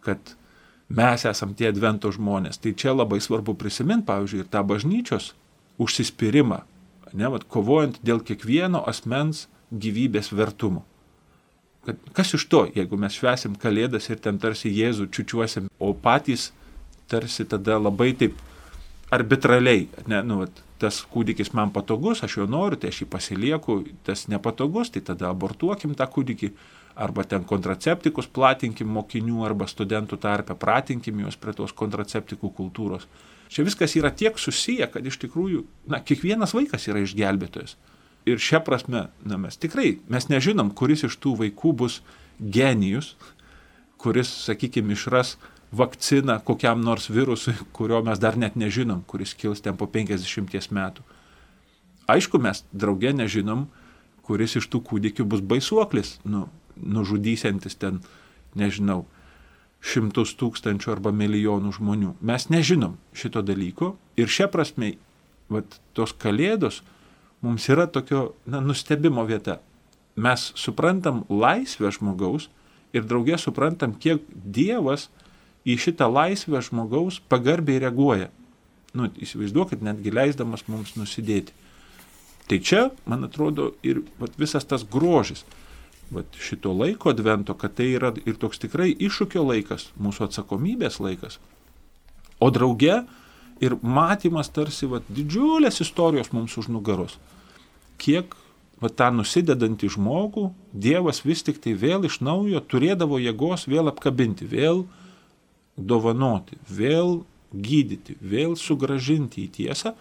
kad 0.02 0.34
mes 0.92 1.24
esam 1.28 1.54
tie 1.54 1.70
advento 1.70 2.10
žmonės, 2.12 2.58
tai 2.60 2.74
čia 2.76 2.94
labai 2.94 3.20
svarbu 3.22 3.54
prisiminti, 3.58 4.08
pavyzdžiui, 4.08 4.42
ir 4.42 4.50
tą 4.52 4.64
bažnyčios 4.66 5.32
užsispyrimą, 5.82 6.62
ne, 7.14 7.28
vat, 7.32 7.46
kovojant 7.46 8.00
dėl 8.04 8.20
kiekvieno 8.26 8.82
asmens 8.90 9.46
gyvybės 9.70 10.32
vertumo. 10.34 10.84
Kad, 11.86 11.98
kas 12.14 12.34
iš 12.36 12.44
to, 12.50 12.66
jeigu 12.74 12.98
mes 12.98 13.14
švesim 13.16 13.54
kalėdas 13.58 14.06
ir 14.10 14.20
ten 14.22 14.38
tarsi 14.42 14.70
Jėzų 14.70 15.08
čiučiuosim, 15.14 15.70
o 15.82 15.94
patys 15.94 16.50
tarsi 17.10 17.46
tada 17.48 17.78
labai 17.80 18.12
taip 18.18 18.36
arbitraliai, 19.12 19.88
ne, 20.10 20.22
nu, 20.26 20.42
vat, 20.42 20.62
tas 20.82 21.00
kūdikis 21.12 21.52
man 21.56 21.70
patogus, 21.74 22.24
aš 22.26 22.40
jo 22.40 22.46
noriu, 22.50 22.78
tai 22.80 22.90
aš 22.92 23.04
jį 23.04 23.08
pasilieku, 23.12 23.80
tas 24.06 24.26
nepatogus, 24.32 24.90
tai 24.92 25.04
tada 25.06 25.30
abortuokim 25.30 25.94
tą 25.98 26.08
kūdikį, 26.10 26.52
arba 26.94 27.24
ten 27.24 27.44
kontraceptikus 27.48 28.28
platinkim 28.28 28.90
mokinių 28.92 29.46
arba 29.46 29.68
studentų 29.70 30.18
tarpe, 30.20 30.56
pratinkim 30.58 31.22
juos 31.24 31.38
prie 31.40 31.54
tos 31.56 31.72
kontraceptikų 31.76 32.52
kultūros. 32.58 33.06
Čia 33.52 33.64
viskas 33.66 33.96
yra 33.96 34.10
tiek 34.12 34.38
susiję, 34.40 34.88
kad 34.92 35.06
iš 35.06 35.18
tikrųjų, 35.24 35.64
na, 35.92 36.00
kiekvienas 36.00 36.54
vaikas 36.56 36.88
yra 36.88 37.02
išgelbėtojas. 37.04 37.76
Ir 38.28 38.40
šią 38.40 38.62
prasme, 38.64 39.06
na, 39.26 39.38
mes 39.40 39.58
tikrai, 39.60 39.98
mes 40.12 40.28
nežinom, 40.30 40.70
kuris 40.76 41.04
iš 41.08 41.18
tų 41.20 41.34
vaikų 41.40 41.72
bus 41.82 42.00
genijus, 42.38 43.14
kuris, 44.00 44.30
sakykime, 44.46 44.96
išras 44.96 45.36
vakciną 45.72 46.38
kokiam 46.44 46.80
nors 46.84 47.08
virusui, 47.10 47.54
kurio 47.72 48.02
mes 48.04 48.20
dar 48.20 48.36
net 48.36 48.56
nežinom, 48.56 49.02
kuris 49.08 49.34
kils 49.34 49.64
ten 49.64 49.76
po 49.76 49.88
50 49.88 50.72
metų. 50.72 51.04
Aišku, 52.12 52.38
mes 52.42 52.64
draugė 52.72 53.14
nežinom, 53.16 53.66
kuris 54.26 54.56
iš 54.60 54.68
tų 54.68 54.82
kūdikių 54.88 55.24
bus 55.24 55.40
baisuoklis, 55.40 56.18
nu, 56.24 56.48
nužudysiantis 56.76 57.78
ten, 57.80 58.02
nežinau, 58.58 59.04
šimtus 59.82 60.36
tūkstančių 60.38 60.92
arba 60.92 61.10
milijonų 61.14 61.72
žmonių. 61.78 62.14
Mes 62.20 62.46
nežinom 62.52 62.98
šito 63.16 63.42
dalyko 63.42 63.96
ir 64.16 64.30
šia 64.30 64.46
prasme, 64.52 64.94
vat, 65.50 65.80
tos 65.96 66.14
kalėdos 66.14 66.82
mums 67.42 67.66
yra 67.72 67.88
tokio 67.90 68.32
na, 68.46 68.60
nustebimo 68.62 69.24
vieta. 69.26 69.58
Mes 70.14 70.52
suprantam 70.58 71.24
laisvę 71.32 71.90
žmogaus 71.96 72.50
ir 72.92 73.08
draugė 73.08 73.40
suprantam, 73.40 73.96
kiek 73.96 74.22
Dievas 74.30 75.08
į 75.64 75.78
šitą 75.78 76.08
laisvę 76.10 76.62
žmogaus 76.64 77.20
pagarbiai 77.30 77.80
reaguoja. 77.82 78.30
Nu, 78.92 79.08
įsivaizduokit, 79.24 79.82
netgi 79.84 80.12
leisdamas 80.12 80.66
mums 80.68 80.96
nusidėti. 80.98 81.54
Tai 82.50 82.58
čia, 82.60 82.82
man 83.08 83.24
atrodo, 83.24 83.70
ir 83.86 84.02
vat, 84.20 84.34
visas 84.40 84.66
tas 84.68 84.84
grožis 84.84 85.46
vat, 86.12 86.26
šito 86.36 86.74
laiko 86.76 87.12
advento, 87.14 87.54
kad 87.56 87.78
tai 87.78 87.92
yra 87.96 88.12
ir 88.26 88.36
toks 88.36 88.60
tikrai 88.60 88.90
iššūkio 88.92 89.44
laikas, 89.46 89.88
mūsų 89.96 90.26
atsakomybės 90.28 91.00
laikas. 91.00 91.38
O 92.42 92.50
drauge 92.52 93.04
ir 93.62 93.78
matymas 93.80 94.50
tarsi 94.52 94.90
vat, 94.90 95.06
didžiulės 95.08 95.80
istorijos 95.80 96.34
mums 96.36 96.58
už 96.60 96.68
nugaros. 96.74 97.16
Kiek 98.02 98.34
vat, 98.82 98.98
tą 98.98 99.08
nusidedantį 99.14 99.94
žmogų 99.94 100.50
Dievas 100.74 101.22
vis 101.24 101.46
tik 101.46 101.62
tai 101.62 101.72
vėl 101.78 102.04
iš 102.10 102.18
naujo 102.20 102.60
turėdavo 102.60 103.22
jėgos 103.22 103.68
vėl 103.70 103.88
apkabinti, 103.88 104.44
vėl 104.50 104.82
uh, 104.82 105.01
dovanoti, 105.76 106.56
vėl 106.68 107.24
gydyti, 107.52 108.16
vėl 108.20 108.56
sugražinti 108.56 109.46
į 109.46 109.52
tiesą. 109.58 109.94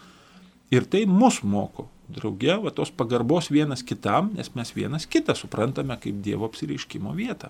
Ir 0.71 0.85
tai 0.87 1.05
mus 1.07 1.41
moko, 1.43 1.87
drauge, 2.11 2.55
va 2.63 2.71
tos 2.71 2.91
pagarbos 2.95 3.51
vienas 3.51 3.83
kitam, 3.83 4.31
nes 4.37 4.53
mes 4.55 4.71
vienas 4.75 5.07
kitą 5.07 5.35
suprantame 5.35 5.97
kaip 5.99 6.21
Dievo 6.23 6.45
apsireiškimo 6.47 7.11
vietą. 7.17 7.49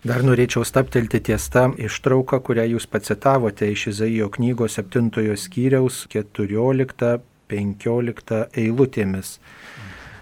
Dar 0.00 0.22
norėčiau 0.24 0.64
staptelti 0.64 1.20
ties 1.20 1.44
tą 1.52 1.76
ištrauką, 1.76 2.38
kurią 2.46 2.64
jūs 2.70 2.86
pacitavote 2.88 3.66
iš 3.68 3.90
Izaijo 3.90 4.30
knygos 4.32 4.78
7 4.80 5.36
skyriaus 5.36 6.08
14-15 6.14 8.40
eilutėmis. 8.62 9.34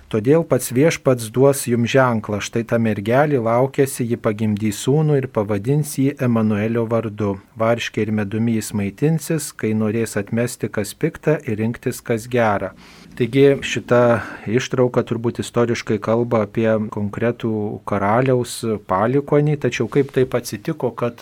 Todėl 0.09 0.41
pats 0.49 0.71
viešpats 0.73 1.27
duos 1.37 1.67
jums 1.69 1.91
ženklą, 1.93 2.39
štai 2.41 2.63
ta 2.71 2.79
mergelė 2.81 3.43
laukėsi, 3.45 4.07
ji 4.09 4.17
pagimdys 4.17 4.79
sūnų 4.87 5.19
ir 5.21 5.27
pavadins 5.29 5.91
jį 6.01 6.15
Emanuelio 6.25 6.87
vardu. 6.89 7.35
Varškiai 7.61 8.07
ir 8.07 8.15
medumi 8.17 8.55
jis 8.57 8.73
maitinsis, 8.73 9.51
kai 9.53 9.75
norės 9.77 10.17
atmesti 10.17 10.73
kas 10.73 10.95
piktą 10.97 11.37
ir 11.45 11.61
rinktis 11.61 12.01
kas 12.01 12.25
gerą. 12.33 12.73
Taigi 13.21 13.59
šita 13.61 14.01
ištrauka 14.49 15.05
turbūt 15.05 15.43
istoriškai 15.45 16.01
kalba 16.01 16.47
apie 16.47 16.71
konkretų 16.95 17.53
karaliaus 17.85 18.63
palikonį, 18.89 19.61
tačiau 19.61 19.93
kaip 19.93 20.17
taip 20.17 20.41
atsitiko, 20.41 20.95
kad 20.97 21.21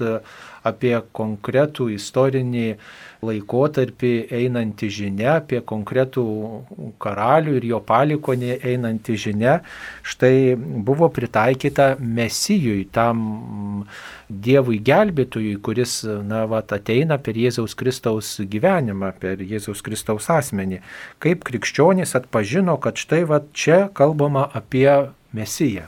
apie 0.67 0.95
konkretų 1.17 1.91
istorinį 1.95 2.69
laikotarpį 3.27 4.13
einanti 4.35 4.89
žinia, 4.93 5.39
apie 5.41 5.61
konkretų 5.65 6.25
karalių 7.03 7.57
ir 7.59 7.69
jo 7.71 7.81
palikonį 7.87 8.59
einanti 8.67 9.17
žinia, 9.21 9.61
štai 10.07 10.57
buvo 10.57 11.09
pritaikyta 11.13 11.95
mesijui, 12.01 12.85
tam 12.93 13.87
Dievui 14.27 14.81
gelbėtojui, 14.83 15.53
kuris 15.63 16.01
na, 16.03 16.41
vat, 16.51 16.73
ateina 16.75 17.15
per 17.23 17.37
Jėzaus 17.39 17.77
Kristaus 17.79 18.33
gyvenimą, 18.43 19.13
per 19.23 19.39
Jėzaus 19.39 19.85
Kristaus 19.87 20.27
asmenį. 20.35 20.81
Kaip 21.23 21.47
krikščionys 21.47 22.17
atpažino, 22.19 22.75
kad 22.83 22.99
štai 22.99 23.23
vat, 23.31 23.47
čia 23.55 23.85
kalbama 23.95 24.49
apie 24.51 24.91
mesiją. 25.31 25.87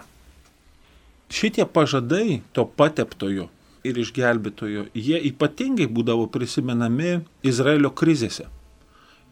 Šitie 1.34 1.66
pažadai 1.66 2.40
to 2.54 2.62
pateptojo 2.64 3.48
ir 3.86 3.98
išgelbėtojo, 4.02 4.86
jie 4.94 5.18
ypatingai 5.30 5.88
būdavo 5.90 6.28
prisimenami 6.32 7.18
Izraelio 7.46 7.90
krizėse. 7.94 8.48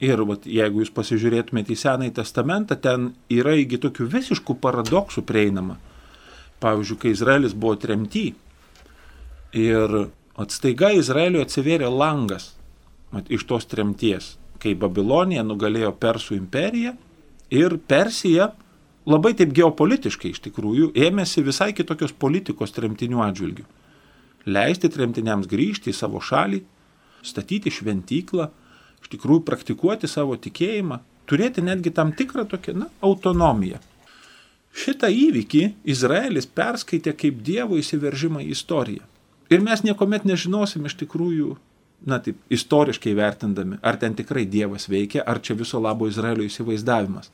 Ir 0.02 0.20
vat, 0.28 0.44
jeigu 0.44 0.82
jūs 0.82 0.92
pasižiūrėtumėte 0.92 1.72
į 1.72 1.78
Senąjį 1.80 2.14
testamentą, 2.18 2.76
ten 2.76 3.12
yra 3.32 3.54
įgi 3.56 3.80
tokių 3.80 4.10
visiškų 4.12 4.58
paradoksų 4.60 5.24
prieinama. 5.24 5.78
Pavyzdžiui, 6.60 6.98
kai 7.00 7.14
Izraelis 7.14 7.56
buvo 7.56 7.78
tremty 7.80 8.26
ir 9.56 9.96
atstaiga 10.36 10.92
Izraelio 10.96 11.40
atsivėrė 11.44 11.88
langas 11.88 12.50
vat, 13.12 13.30
iš 13.32 13.46
tos 13.48 13.64
tremties, 13.68 14.34
kai 14.60 14.76
Babilonija 14.76 15.44
nugalėjo 15.46 15.94
Persų 16.00 16.36
imperiją 16.36 16.92
ir 17.52 17.78
Persija 17.88 18.50
labai 19.08 19.32
taip 19.38 19.54
geopolitiškai 19.56 20.34
iš 20.34 20.42
tikrųjų 20.48 20.90
ėmėsi 21.08 21.44
visai 21.46 21.70
kitokios 21.76 22.12
politikos 22.12 22.74
tremtinių 22.76 23.24
atžvilgių 23.30 23.64
leisti 24.46 24.90
tremtiniams 24.92 25.48
grįžti 25.50 25.90
į 25.92 25.96
savo 25.96 26.22
šalį, 26.22 26.62
statyti 27.26 27.72
šventyklą, 27.72 28.48
iš 29.02 29.10
tikrųjų 29.12 29.44
praktikuoti 29.46 30.08
savo 30.10 30.38
tikėjimą, 30.38 31.00
turėti 31.26 31.64
netgi 31.64 31.92
tam 31.94 32.12
tikrą 32.16 32.46
tokią 32.48 32.76
na, 32.78 32.88
autonomiją. 33.04 33.82
Šitą 34.76 35.08
įvykį 35.08 35.62
Izraelis 35.88 36.46
perskaitė 36.46 37.14
kaip 37.16 37.40
Dievo 37.42 37.78
įsiveržimą 37.80 38.42
į 38.44 38.52
istoriją. 38.52 39.06
Ir 39.50 39.62
mes 39.64 39.82
niekuomet 39.86 40.26
nežinosim 40.28 40.86
iš 40.88 40.96
tikrųjų, 41.00 41.54
na 42.06 42.18
taip, 42.22 42.38
istoriškai 42.52 43.14
vertindami, 43.16 43.78
ar 43.82 43.96
ten 43.96 44.14
tikrai 44.18 44.44
Dievas 44.44 44.88
veikia, 44.90 45.22
ar 45.24 45.40
čia 45.40 45.56
viso 45.56 45.80
labo 45.80 46.08
Izraelio 46.10 46.44
įsivaizdavimas. 46.44 47.30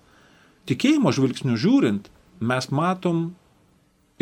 tikėjimo 0.71 1.11
žvilgsnių 1.11 1.57
žiūrint, 1.59 2.07
mes 2.41 2.71
matom 2.71 3.33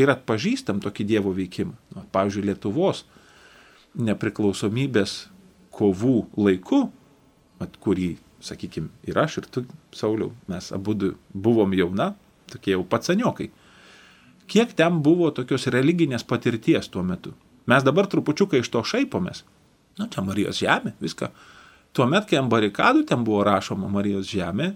ir 0.01 0.13
atpažįstam 0.13 0.81
tokį 0.85 1.07
Dievo 1.13 1.35
veikimą. 1.37 1.77
Nu, 1.95 2.05
pavyzdžiui, 2.15 2.47
Lietuvos 2.51 3.05
nepriklausomybės 3.99 5.15
kovų 5.75 6.17
laiku, 6.39 6.85
at 7.61 7.77
kurį, 7.83 8.15
sakykime, 8.45 8.91
ir 9.09 9.19
aš, 9.21 9.41
ir 9.41 9.49
tu, 9.53 9.65
Sauliau, 9.97 10.33
mes 10.51 10.71
abu 10.75 10.97
buvom 11.35 11.75
jauna, 11.77 12.15
tokie 12.51 12.75
jau 12.75 12.85
patsaniokai. 12.87 13.51
Kiek 14.51 14.73
ten 14.75 14.99
buvo 15.05 15.31
tokios 15.35 15.69
religinės 15.71 16.27
patirties 16.27 16.89
tuo 16.91 17.05
metu? 17.07 17.35
Mes 17.71 17.85
dabar 17.87 18.09
trupučiuką 18.11 18.59
iš 18.59 18.71
to 18.73 18.83
šaipomės. 18.83 19.45
Nu, 19.99 20.09
čia 20.11 20.25
Marijos 20.27 20.59
žemė, 20.59 20.95
viską. 21.03 21.29
Tuomet, 21.95 22.27
kai 22.31 22.39
ant 22.41 22.51
barikadų 22.51 23.05
ten 23.07 23.23
buvo 23.27 23.45
rašoma 23.47 23.91
Marijos 23.91 24.31
žemė, 24.31 24.73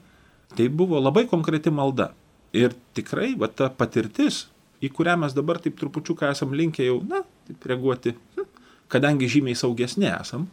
tai 0.54 0.68
buvo 0.68 1.00
labai 1.02 1.24
konkreti 1.30 1.72
malda. 1.74 2.12
Ir 2.54 2.74
tikrai, 2.94 3.32
va 3.38 3.48
ta 3.50 3.66
patirtis, 3.70 4.44
į 4.84 4.90
kurią 4.94 5.16
mes 5.22 5.34
dabar 5.36 5.60
taip 5.62 5.78
trupučiuką 5.80 6.30
esam 6.34 6.54
linkę 6.56 6.84
jau, 6.86 7.00
na, 7.08 7.22
taip 7.48 7.66
reaguoti, 7.70 8.14
hm, 8.36 8.48
kadangi 8.92 9.30
žymiai 9.30 9.58
saugesni 9.58 10.10
esam. 10.10 10.48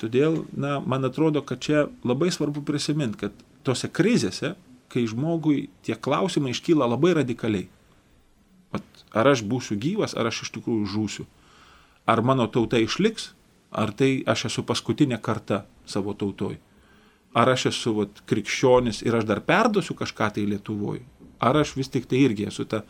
Todėl, 0.00 0.44
na, 0.56 0.78
man 0.80 1.04
atrodo, 1.04 1.42
kad 1.44 1.60
čia 1.60 1.88
labai 2.06 2.30
svarbu 2.32 2.62
prisiminti, 2.64 3.26
kad 3.26 3.42
tose 3.66 3.90
krizėse, 3.92 4.54
kai 4.90 5.04
žmogui 5.06 5.68
tie 5.86 5.94
klausimai 5.94 6.54
iškyla 6.54 6.88
labai 6.88 7.12
radikaliai. 7.20 7.68
Vat, 8.72 8.86
ar 9.12 9.28
aš 9.34 9.44
būsiu 9.46 9.76
gyvas, 9.80 10.16
ar 10.16 10.30
aš 10.30 10.44
iš 10.46 10.54
tikrųjų 10.56 10.88
žūsiu. 10.94 11.26
Ar 12.08 12.22
mano 12.26 12.46
tauta 12.50 12.80
išliks, 12.80 13.32
ar 13.70 13.92
tai 13.94 14.22
aš 14.26 14.48
esu 14.50 14.64
paskutinė 14.66 15.20
karta 15.22 15.64
savo 15.86 16.14
tautoj. 16.14 16.56
Ar 17.36 17.52
aš 17.52 17.68
esu 17.70 17.94
vat, 18.00 18.22
krikščionis 18.26 19.04
ir 19.06 19.14
aš 19.20 19.28
dar 19.28 19.42
perduosiu 19.46 19.94
kažką 19.98 20.32
tai 20.34 20.46
Lietuvoje. 20.50 21.04
Ar 21.38 21.60
aš 21.60 21.76
vis 21.78 21.92
tik 21.92 22.08
tai 22.10 22.24
irgi 22.26 22.48
esu 22.50 22.66
ta 22.66 22.82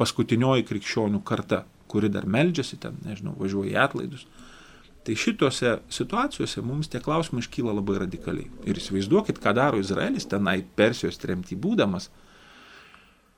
paskutinioji 0.00 0.66
krikščionių 0.68 1.22
karta, 1.26 1.64
kuri 1.90 2.10
dar 2.12 2.26
meldžiasi 2.26 2.78
ten, 2.82 2.98
nežinau, 3.06 3.36
važiuoja 3.38 3.72
į 3.72 3.80
atlaidus. 3.84 4.26
Tai 5.06 5.14
šitose 5.14 5.76
situacijose 5.92 6.62
mums 6.66 6.90
tie 6.90 6.98
klausimai 7.00 7.44
iškyla 7.44 7.76
labai 7.76 8.00
radikaliai. 8.02 8.48
Ir 8.66 8.80
įsivaizduokit, 8.80 9.38
ką 9.42 9.52
daro 9.54 9.78
Izraelis 9.78 10.26
tenai 10.26 10.58
Persijos 10.76 11.20
tremty 11.22 11.54
būdamas. 11.54 12.08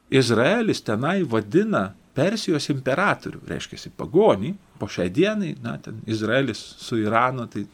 Izraelis 0.09 0.81
tenai 0.87 1.21
vadina 1.29 1.91
Persijos 2.17 2.71
imperatorių, 2.73 3.43
reiškia 3.47 3.93
pagonį, 3.99 4.55
po 4.81 4.89
šiai 4.91 5.13
dienai, 5.13 5.53
na, 5.63 5.77
ten 5.79 6.01
Izraelis 6.09 6.59
su 6.81 6.97
Iranu, 6.99 7.45
tai 7.53 7.67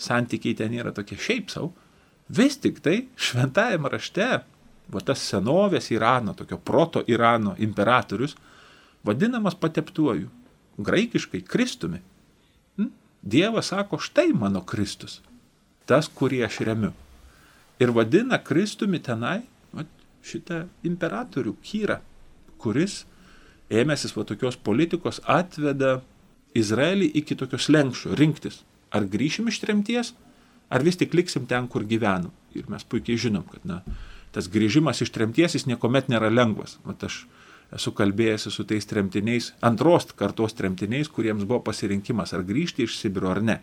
santykiai 0.00 0.56
ten 0.56 0.72
yra 0.78 0.94
tokie 0.94 1.18
šiaip 1.20 1.50
savo. 1.52 1.72
Vis 2.32 2.56
tik 2.62 2.78
tai 2.80 3.02
šventajame 3.20 3.90
rašte, 3.92 4.30
va 4.92 5.00
tas 5.00 5.22
senovės 5.24 5.90
Irano, 5.94 6.34
tokio 6.36 6.58
proto 6.58 7.02
Irano 7.08 7.54
imperatorius, 7.58 8.36
vadinamas 9.04 9.56
pateptuoju, 9.58 10.28
graikiškai 10.78 11.42
Kristumi. 11.48 12.00
Hm? 12.78 12.90
Dievas 13.22 13.72
sako, 13.72 13.98
štai 13.98 14.32
mano 14.36 14.62
Kristus, 14.68 15.20
tas, 15.88 16.08
kurį 16.08 16.44
aš 16.46 16.60
remiu. 16.68 16.92
Ir 17.82 17.92
vadina 17.96 18.38
Kristumi 18.38 19.00
tenai 19.02 19.40
va, 19.72 19.86
šitą 20.22 20.66
imperatorių 20.86 21.56
Kyrą, 21.64 21.98
kuris 22.62 23.02
ėmėsis 23.72 24.14
va 24.16 24.26
tokios 24.28 24.58
politikos 24.60 25.22
atveda 25.24 26.00
Izraelį 26.58 27.08
iki 27.22 27.36
tokios 27.38 27.70
lenkščio 27.72 28.16
rinktis, 28.18 28.60
ar 28.92 29.08
grįšim 29.08 29.48
iš 29.48 29.62
tremties, 29.62 30.12
ar 30.68 30.84
vis 30.84 30.98
tik 31.00 31.14
liksim 31.16 31.48
ten, 31.48 31.68
kur 31.68 31.86
gyvenam. 31.88 32.32
Ir 32.52 32.68
mes 32.68 32.84
puikiai 32.84 33.20
žinom, 33.20 33.46
kad 33.48 33.64
na, 33.68 33.80
tas 34.32 34.48
grįžimas 34.52 35.02
iš 35.04 35.12
tremties 35.14 35.56
jis 35.58 35.68
niekuomet 35.68 36.08
nėra 36.12 36.30
lengvas. 36.32 36.78
Mat 36.88 37.04
aš 37.06 37.24
esu 37.72 37.92
kalbėjęs 37.96 38.48
su 38.52 38.64
tais 38.68 38.88
tremtiniais, 38.88 39.52
antros 39.64 40.08
kartos 40.16 40.56
tremtiniais, 40.56 41.08
kuriems 41.08 41.46
buvo 41.48 41.62
pasirinkimas 41.68 42.34
ar 42.36 42.44
grįžti 42.48 42.86
iš 42.86 42.98
Sibiro 43.00 43.30
ar 43.32 43.42
ne. 43.44 43.60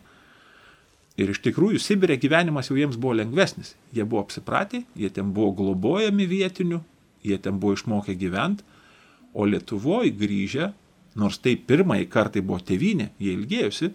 Ir 1.20 1.34
iš 1.34 1.42
tikrųjų 1.44 1.82
Sibirė 1.84 2.16
gyvenimas 2.22 2.70
jau 2.70 2.78
jiems 2.80 2.98
buvo 2.98 3.18
lengvesnis. 3.20 3.74
Jie 3.94 4.06
buvo 4.06 4.24
apsipratę, 4.24 4.86
jie 4.96 5.10
ten 5.14 5.34
buvo 5.36 5.52
globojami 5.58 6.26
vietinių, 6.30 6.80
jie 7.28 7.38
ten 7.44 7.60
buvo 7.60 7.76
išmokę 7.76 8.16
gyventi, 8.16 8.64
o 9.34 9.46
Lietuvoje 9.46 10.14
grįžę, 10.16 10.72
nors 11.20 11.42
tai 11.44 11.58
pirmąjį 11.58 12.08
kartą 12.10 12.42
buvo 12.46 12.62
tėvynė, 12.66 13.12
jie 13.20 13.36
ilgėjosi, 13.36 13.92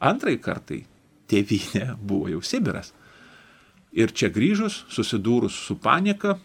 antrai 0.00 0.38
kartai 0.42 0.82
tėvynė 1.30 1.96
buvo 2.00 2.32
jau 2.32 2.42
Sibiras. 2.44 2.92
Ir 3.92 4.12
čia 4.16 4.30
grįžus, 4.32 4.86
susidūrus 4.88 5.56
su 5.66 5.76
panieka, 5.76 6.38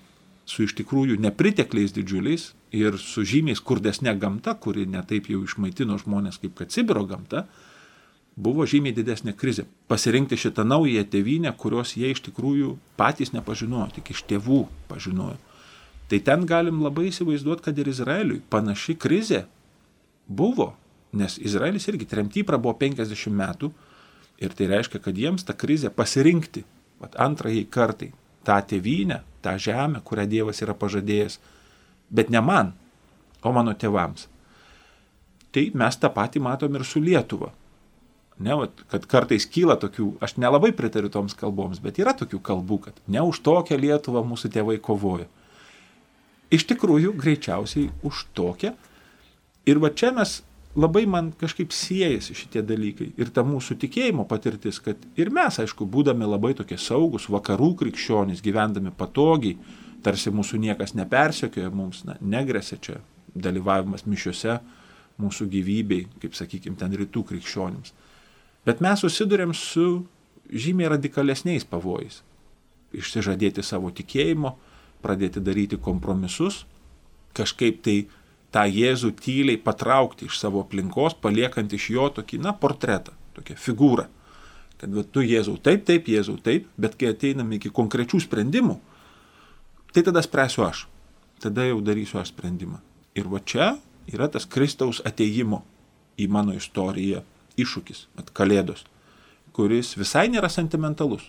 su 0.48 0.66
iš 0.66 0.74
tikrųjų 0.80 1.16
nepritekliais 1.24 1.94
didžiuliais 1.96 2.52
ir 2.76 2.98
su 3.00 3.24
žymiai 3.24 3.56
skurdesnė 3.56 4.14
gamta, 4.20 4.56
kuri 4.60 4.86
netaip 4.88 5.30
jau 5.32 5.44
išmaitino 5.44 5.96
žmonės 6.02 6.40
kaip 6.44 6.58
kad 6.60 6.76
Sibiro 6.76 7.06
gamta, 7.08 7.46
buvo 8.36 8.68
žymiai 8.68 8.96
didesnė 8.96 9.34
krizė. 9.36 9.66
Pasirinkti 9.88 10.38
šitą 10.40 10.68
naują 10.68 11.04
tėvynę, 11.08 11.54
kurios 11.58 11.96
jie 11.98 12.12
iš 12.12 12.22
tikrųjų 12.28 12.76
patys 13.00 13.34
nepažinojo, 13.34 13.90
tik 13.96 14.12
iš 14.14 14.24
tėvų 14.30 14.66
pažinojo. 14.92 15.40
Tai 16.08 16.20
ten 16.24 16.46
galim 16.48 16.84
labai 16.84 17.10
įsivaizduoti, 17.10 17.66
kad 17.66 17.80
ir 17.80 17.90
Izraeliui 17.92 18.44
panaši 18.52 18.96
krizė 18.96 19.44
buvo, 20.28 20.74
nes 21.16 21.36
Izraelis 21.40 21.88
irgi 21.92 22.08
tremty 22.08 22.46
prabuvo 22.48 22.76
50 22.80 23.34
metų 23.36 23.72
ir 24.44 24.54
tai 24.56 24.70
reiškia, 24.72 25.02
kad 25.04 25.18
jiems 25.18 25.44
ta 25.48 25.56
krizė 25.58 25.92
pasirinkti, 25.92 26.64
vat 27.02 27.18
antrąjį 27.22 27.68
kartai, 27.74 28.12
tą 28.48 28.58
tėvynę, 28.70 29.22
tą 29.46 29.58
žemę, 29.62 30.02
kurią 30.06 30.26
Dievas 30.30 30.62
yra 30.64 30.76
pažadėjęs, 30.78 31.40
bet 32.10 32.32
ne 32.34 32.42
man, 32.42 32.74
o 33.44 33.54
mano 33.54 33.76
tėvams. 33.78 34.28
Tai 35.54 35.64
mes 35.80 35.98
tą 35.98 36.12
patį 36.14 36.44
matom 36.44 36.76
ir 36.78 36.86
su 36.86 37.02
Lietuva. 37.04 37.54
Ne, 38.38 38.54
vat, 38.54 38.84
kad 38.92 39.08
kartais 39.10 39.48
kyla 39.50 39.80
tokių, 39.82 40.12
aš 40.22 40.36
nelabai 40.38 40.70
pritariu 40.78 41.10
toms 41.10 41.34
kalboms, 41.38 41.80
bet 41.82 41.98
yra 41.98 42.14
tokių 42.18 42.38
kalbų, 42.46 42.78
kad 42.86 43.00
ne 43.10 43.24
už 43.26 43.40
tokią 43.46 43.80
Lietuvą 43.82 44.22
mūsų 44.28 44.52
tėvai 44.54 44.78
kovojo. 44.84 45.26
Iš 46.54 46.68
tikrųjų, 46.70 47.16
greičiausiai 47.18 47.90
už 48.08 48.28
tokią. 48.38 48.76
Ir 49.68 49.82
va 49.84 49.90
čia 49.90 50.14
mes 50.16 50.38
labai 50.78 51.06
man 51.10 51.32
kažkaip 51.40 51.74
siejasi 51.74 52.36
šitie 52.38 52.62
dalykai 52.66 53.10
ir 53.18 53.32
ta 53.34 53.44
mūsų 53.46 53.80
tikėjimo 53.82 54.28
patirtis, 54.30 54.80
kad 54.84 55.02
ir 55.18 55.32
mes, 55.34 55.58
aišku, 55.64 55.88
būdami 55.90 56.28
labai 56.30 56.54
tokie 56.58 56.78
saugus, 56.82 57.28
vakarų 57.34 57.74
krikščionys, 57.82 58.44
gyvendami 58.46 58.94
patogiai, 58.96 59.58
tarsi 60.06 60.32
mūsų 60.34 60.60
niekas 60.62 60.94
nepersekioja, 60.98 61.72
mums 61.74 62.04
na, 62.08 62.18
negresia 62.22 62.78
čia 62.82 63.00
dalyvavimas 63.34 64.06
mišiuose 64.06 64.60
mūsų 65.22 65.48
gyvybei, 65.50 66.06
kaip 66.22 66.38
sakykime, 66.38 66.78
ten 66.78 66.94
rytų 66.94 67.26
krikščionims. 67.32 67.94
Bet 68.68 68.84
mes 68.84 69.02
susidurėm 69.02 69.54
su 69.58 70.06
žymiai 70.54 70.92
radikalesniais 70.94 71.66
pavojais. 71.68 72.22
Išsižadėti 72.96 73.64
savo 73.66 73.90
tikėjimo, 73.92 74.54
pradėti 75.02 75.42
daryti 75.44 75.80
kompromisus, 75.82 76.66
kažkaip 77.38 77.82
tai 77.86 77.98
tą 78.56 78.64
Jėzų 78.72 79.14
tyliai 79.20 79.60
patraukti 79.62 80.28
iš 80.28 80.40
savo 80.42 80.64
aplinkos, 80.64 81.18
paliekant 81.22 81.74
iš 81.74 81.90
jo 81.96 82.08
tokį, 82.20 82.40
na, 82.44 82.54
portretą, 82.56 83.16
tokią 83.38 83.58
figūrą. 83.60 84.08
Kad 84.78 84.94
va, 84.94 85.04
tu 85.04 85.24
Jėzau 85.26 85.58
taip, 85.62 85.86
taip, 85.88 86.08
Jėzau 86.10 86.38
taip, 86.44 86.68
bet 86.78 86.96
kai 87.00 87.12
ateinam 87.14 87.52
iki 87.58 87.72
konkrečių 87.74 88.22
sprendimų, 88.28 88.78
tai 89.94 90.06
tada 90.06 90.22
spręsiu 90.26 90.68
aš. 90.68 90.86
Tada 91.42 91.66
jau 91.68 91.82
darysiu 91.86 92.22
aš 92.22 92.32
sprendimą. 92.32 92.80
Ir 93.18 93.28
va 93.30 93.42
čia 93.42 93.76
yra 94.10 94.30
tas 94.32 94.46
Kristaus 94.50 95.02
ateimo 95.06 95.64
į 96.18 96.30
mano 96.32 96.56
istoriją 96.58 97.24
iššūkis, 97.58 98.06
at 98.22 98.30
kalėdos, 98.38 98.86
kuris 99.54 99.96
visai 99.98 100.28
nėra 100.30 100.50
sentimentalus, 100.54 101.26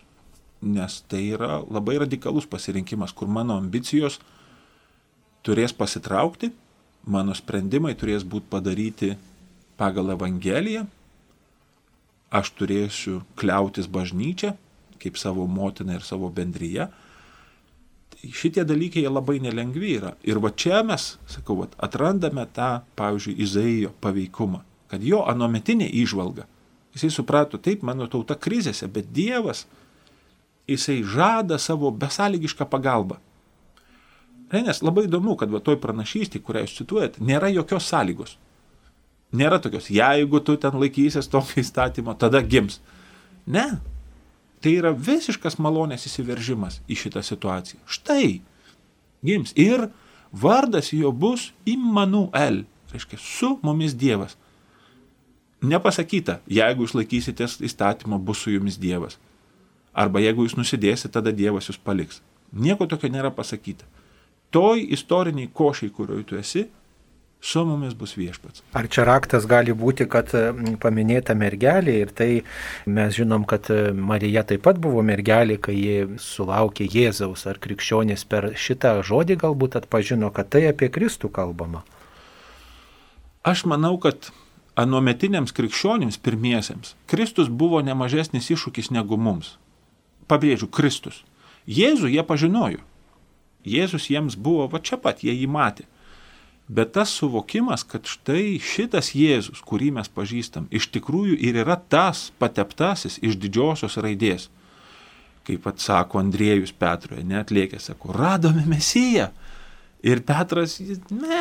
nes 0.60 1.00
tai 1.08 1.22
yra 1.32 1.58
labai 1.64 1.98
radikalus 2.02 2.48
pasirinkimas, 2.50 3.14
kur 3.16 3.28
mano 3.32 3.56
ambicijos 3.56 4.18
turės 5.46 5.72
pasitraukti 5.76 6.52
mano 7.08 7.34
sprendimai 7.36 7.94
turės 7.98 8.24
būti 8.28 8.50
padaryti 8.52 9.10
pagal 9.80 10.12
Evangeliją, 10.14 10.84
aš 12.34 12.52
turėsiu 12.58 13.22
kliautis 13.40 13.88
bažnyčią, 13.88 14.54
kaip 15.00 15.16
savo 15.16 15.46
motiną 15.46 15.96
ir 15.96 16.04
savo 16.04 16.28
bendryje. 16.34 16.88
Tai 18.12 18.30
šitie 18.34 18.64
dalykai 18.66 19.06
labai 19.06 19.38
nelengvi 19.40 19.94
yra. 19.96 20.14
Ir 20.26 20.40
va 20.42 20.50
čia 20.50 20.82
mes, 20.86 21.14
sakau, 21.30 21.60
va, 21.62 21.68
atrandame 21.78 22.44
tą, 22.54 22.82
pavyzdžiui, 22.98 23.36
Izaijo 23.46 23.92
paveikumą, 24.02 24.64
kad 24.90 25.04
jo 25.04 25.22
anometinė 25.30 25.88
išvalga. 26.02 26.48
Jisai 26.96 27.12
suprato, 27.14 27.60
taip, 27.62 27.84
mano 27.86 28.08
tauta 28.10 28.34
krizėse, 28.34 28.88
bet 28.90 29.12
Dievas, 29.14 29.66
jisai 30.68 31.00
žada 31.06 31.60
savo 31.62 31.92
besąlygišką 31.94 32.66
pagalbą. 32.68 33.20
Ne, 34.52 34.62
nes 34.64 34.80
labai 34.80 35.04
įdomu, 35.04 35.36
kad 35.36 35.50
va 35.52 35.60
toj 35.60 35.76
pranašystė, 35.82 36.40
kurią 36.44 36.64
jūs 36.64 36.76
cituojat, 36.80 37.18
nėra 37.20 37.50
jokios 37.52 37.88
sąlygos. 37.90 38.38
Nėra 39.36 39.58
tokios, 39.60 39.90
jeigu 39.92 40.40
tu 40.40 40.56
ten 40.56 40.78
laikysies 40.80 41.28
tokio 41.28 41.60
įstatymo, 41.60 42.14
tada 42.16 42.40
gims. 42.40 42.78
Ne. 43.44 43.66
Tai 44.64 44.72
yra 44.72 44.94
visiškas 44.96 45.58
malonės 45.60 46.08
įsiveržimas 46.08 46.80
į 46.88 46.96
šitą 47.02 47.22
situaciją. 47.22 47.82
Štai, 47.84 48.38
gims. 49.24 49.52
Ir 49.52 49.90
vardas 50.32 50.94
jo 50.96 51.12
bus 51.12 51.50
Immanuel, 51.68 52.64
reiškia, 52.92 53.20
su 53.20 53.58
mumis 53.62 53.94
Dievas. 53.94 54.38
Nepasakyta, 55.60 56.38
jeigu 56.48 56.86
jūs 56.86 56.96
laikysitės 56.96 57.58
įstatymo, 57.68 58.16
bus 58.22 58.46
su 58.46 58.54
jumis 58.54 58.80
Dievas. 58.80 59.18
Arba 59.92 60.22
jeigu 60.22 60.46
jūs 60.46 60.56
nusidėsite, 60.56 61.12
tada 61.12 61.34
Dievas 61.34 61.68
jūs 61.68 61.80
paliks. 61.82 62.22
Nieko 62.52 62.86
tokio 62.88 63.10
nėra 63.12 63.32
pasakyta. 63.34 63.84
Toj 64.50 64.86
istoriniai 64.96 65.50
košiai, 65.54 65.92
kurioje 65.92 66.24
tu 66.28 66.38
esi, 66.38 66.64
su 67.40 67.64
mumis 67.64 67.94
bus 67.94 68.16
viešpats. 68.16 68.62
Ar 68.72 68.88
čia 68.90 69.04
raktas 69.06 69.46
gali 69.46 69.74
būti, 69.76 70.08
kad 70.10 70.32
paminėta 70.82 71.36
mergelė 71.38 71.94
ir 72.02 72.10
tai 72.10 72.30
mes 72.86 73.14
žinom, 73.14 73.44
kad 73.48 73.68
Marija 73.94 74.42
taip 74.48 74.64
pat 74.66 74.80
buvo 74.82 75.04
mergelė, 75.06 75.58
kai 75.62 75.76
ji 75.76 76.18
sulaukė 76.22 76.88
Jėzaus, 76.90 77.46
ar 77.46 77.60
krikščionis 77.62 78.24
per 78.24 78.50
šitą 78.56 78.98
žodį 79.06 79.38
galbūt 79.44 79.78
atpažino, 79.82 80.32
kad 80.34 80.50
tai 80.54 80.66
apie 80.72 80.90
Kristų 80.90 81.30
kalbama? 81.30 81.84
Aš 83.46 83.64
manau, 83.70 83.94
kad 84.02 84.32
anuometiniams 84.78 85.54
krikščionims 85.54 86.18
pirmiesiems 86.22 86.94
Kristus 87.10 87.48
buvo 87.48 87.80
nemažesnis 87.82 88.50
iššūkis 88.54 88.90
negu 88.94 89.16
mums. 89.16 89.56
Pabrėžiu, 90.28 90.68
Kristus. 90.68 91.22
Jėzų 91.68 92.10
jie 92.12 92.24
pažinojo. 92.26 92.82
Jėzus 93.66 94.08
jiems 94.10 94.36
buvo 94.38 94.66
va 94.70 94.80
čia 94.80 94.98
pat, 95.00 95.24
jie 95.24 95.34
jį 95.34 95.48
matė. 95.50 95.86
Bet 96.68 96.92
tas 96.92 97.08
suvokimas, 97.16 97.82
kad 97.88 98.04
štai 98.04 98.58
šitas 98.60 99.14
Jėzus, 99.16 99.62
kurį 99.64 99.88
mes 99.96 100.10
pažįstam, 100.12 100.66
iš 100.68 100.90
tikrųjų 100.92 101.38
ir 101.40 101.56
yra 101.64 101.78
tas 101.80 102.26
pateptasis 102.38 103.16
iš 103.24 103.38
didžiosios 103.40 103.96
raidės. 103.96 104.50
Kaip 105.48 105.64
atsako 105.70 106.20
Andriejus 106.20 106.74
Petroje, 106.76 107.24
net 107.24 107.48
lėkė, 107.48 107.80
sako, 107.80 108.12
radome 108.12 108.66
Mesiją. 108.68 109.30
Ir 110.04 110.20
Petras, 110.28 110.76
ne, 111.08 111.40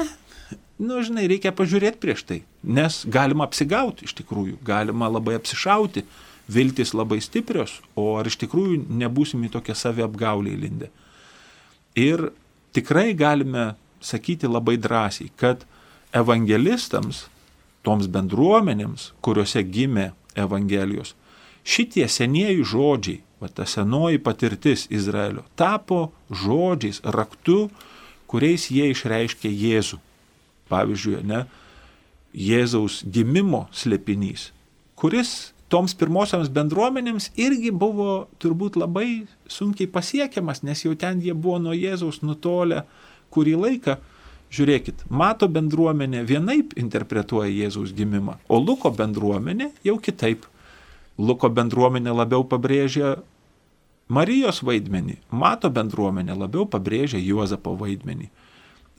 nu, 0.80 1.01
žinai, 1.03 1.27
reikia 1.27 1.51
pažiūrėti 1.51 1.99
prieš 2.01 2.23
tai, 2.30 2.39
nes 2.63 3.01
galima 3.12 3.45
apsigauti 3.45 4.08
iš 4.08 4.15
tikrųjų, 4.21 4.62
galima 4.65 5.12
labai 5.12 5.36
apsišauti, 5.38 6.06
viltis 6.47 6.95
labai 6.95 7.19
stiprios, 7.19 7.82
o 7.99 8.13
ar 8.15 8.32
iš 8.32 8.39
tikrųjų 8.45 8.86
nebūsim 9.03 9.43
į 9.43 9.51
tokią 9.58 9.75
saviapgaulį 9.75 10.56
įlindę. 10.56 10.89
Ir 11.97 12.29
tikrai 12.77 13.15
galime 13.17 13.73
sakyti 14.01 14.47
labai 14.47 14.77
drąsiai, 14.77 15.31
kad 15.36 15.65
evangelistams, 16.13 17.25
toms 17.81 18.07
bendruomenėms, 18.12 19.12
kuriuose 19.25 19.63
gimė 19.65 20.12
Evangelijos, 20.38 21.15
šitie 21.65 22.05
senieji 22.05 22.62
žodžiai, 22.69 23.21
va 23.41 23.49
ta 23.49 23.65
senoji 23.65 24.21
patirtis 24.21 24.86
Izraelio, 24.93 25.43
tapo 25.57 26.12
žodžiais, 26.29 27.01
raktu, 27.03 27.67
kuriais 28.29 28.67
jie 28.69 28.91
išreiškė 28.93 29.49
Jėzų. 29.49 29.97
Pavyzdžiui, 30.69 31.21
ne, 31.25 31.45
Jėzaus 32.38 33.01
gimimo 33.07 33.65
slėpinys, 33.73 34.51
kuris 34.99 35.53
toms 35.71 35.95
pirmosioms 35.99 36.51
bendruomenėms 36.53 37.32
irgi 37.39 37.71
buvo 37.75 38.27
turbūt 38.41 38.77
labai 38.80 39.27
sunkiai 39.51 39.89
pasiekiamas, 39.91 40.63
nes 40.63 40.84
jau 40.86 40.95
ten 40.95 41.21
jie 41.23 41.36
buvo 41.36 41.60
nuo 41.63 41.75
Jėzaus 41.75 42.21
nutolę 42.23 42.86
kurį 43.34 43.58
laiką. 43.63 43.97
Žiūrėkit, 44.47 45.01
mato 45.12 45.49
bendruomenė 45.51 46.21
vienaip 46.23 46.71
interpretuoja 46.80 47.49
Jėzaus 47.51 47.91
gimimą, 47.95 48.38
o 48.47 48.62
Luko 48.63 48.93
bendruomenė 48.95 49.73
jau 49.84 49.97
kitaip. 49.99 50.45
Luko 51.17 51.49
bendruomenė 51.51 52.13
labiau 52.15 52.45
pabrėžia 52.47 53.17
Marijos 54.08 54.62
vaidmenį, 54.63 55.17
mato 55.36 55.67
bendruomenė 55.73 56.38
labiau 56.38 56.63
pabrėžia 56.63 57.19
Juozapo 57.19 57.73
vaidmenį. 57.75 58.30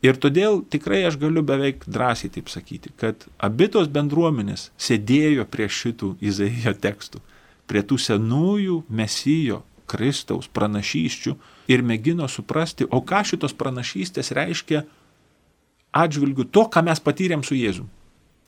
Ir 0.02 0.18
todėl 0.22 0.60
tikrai 0.70 1.00
aš 1.08 1.16
galiu 1.18 1.42
beveik 1.42 1.82
drąsiai 1.90 2.30
taip 2.30 2.50
sakyti, 2.52 2.92
kad 3.00 3.24
abitos 3.42 3.88
bendruomenės 3.90 4.68
sėdėjo 4.78 5.46
prie 5.50 5.66
šitų 5.66 6.12
Izaijo 6.22 6.74
tekstų, 6.78 7.22
prie 7.66 7.82
tų 7.82 7.98
senųjų 8.04 8.84
mesijo 8.88 9.64
Kristaus 9.90 10.46
pranašyščių 10.54 11.34
ir 11.72 11.82
mėgino 11.82 12.28
suprasti, 12.30 12.86
o 12.86 13.02
ką 13.02 13.24
šitos 13.26 13.56
pranašystės 13.58 14.30
reiškia 14.38 14.84
atžvilgiu 15.98 16.46
to, 16.46 16.68
ką 16.70 16.84
mes 16.86 17.02
patyrėm 17.02 17.42
su 17.42 17.58
Jėzu. 17.58 17.88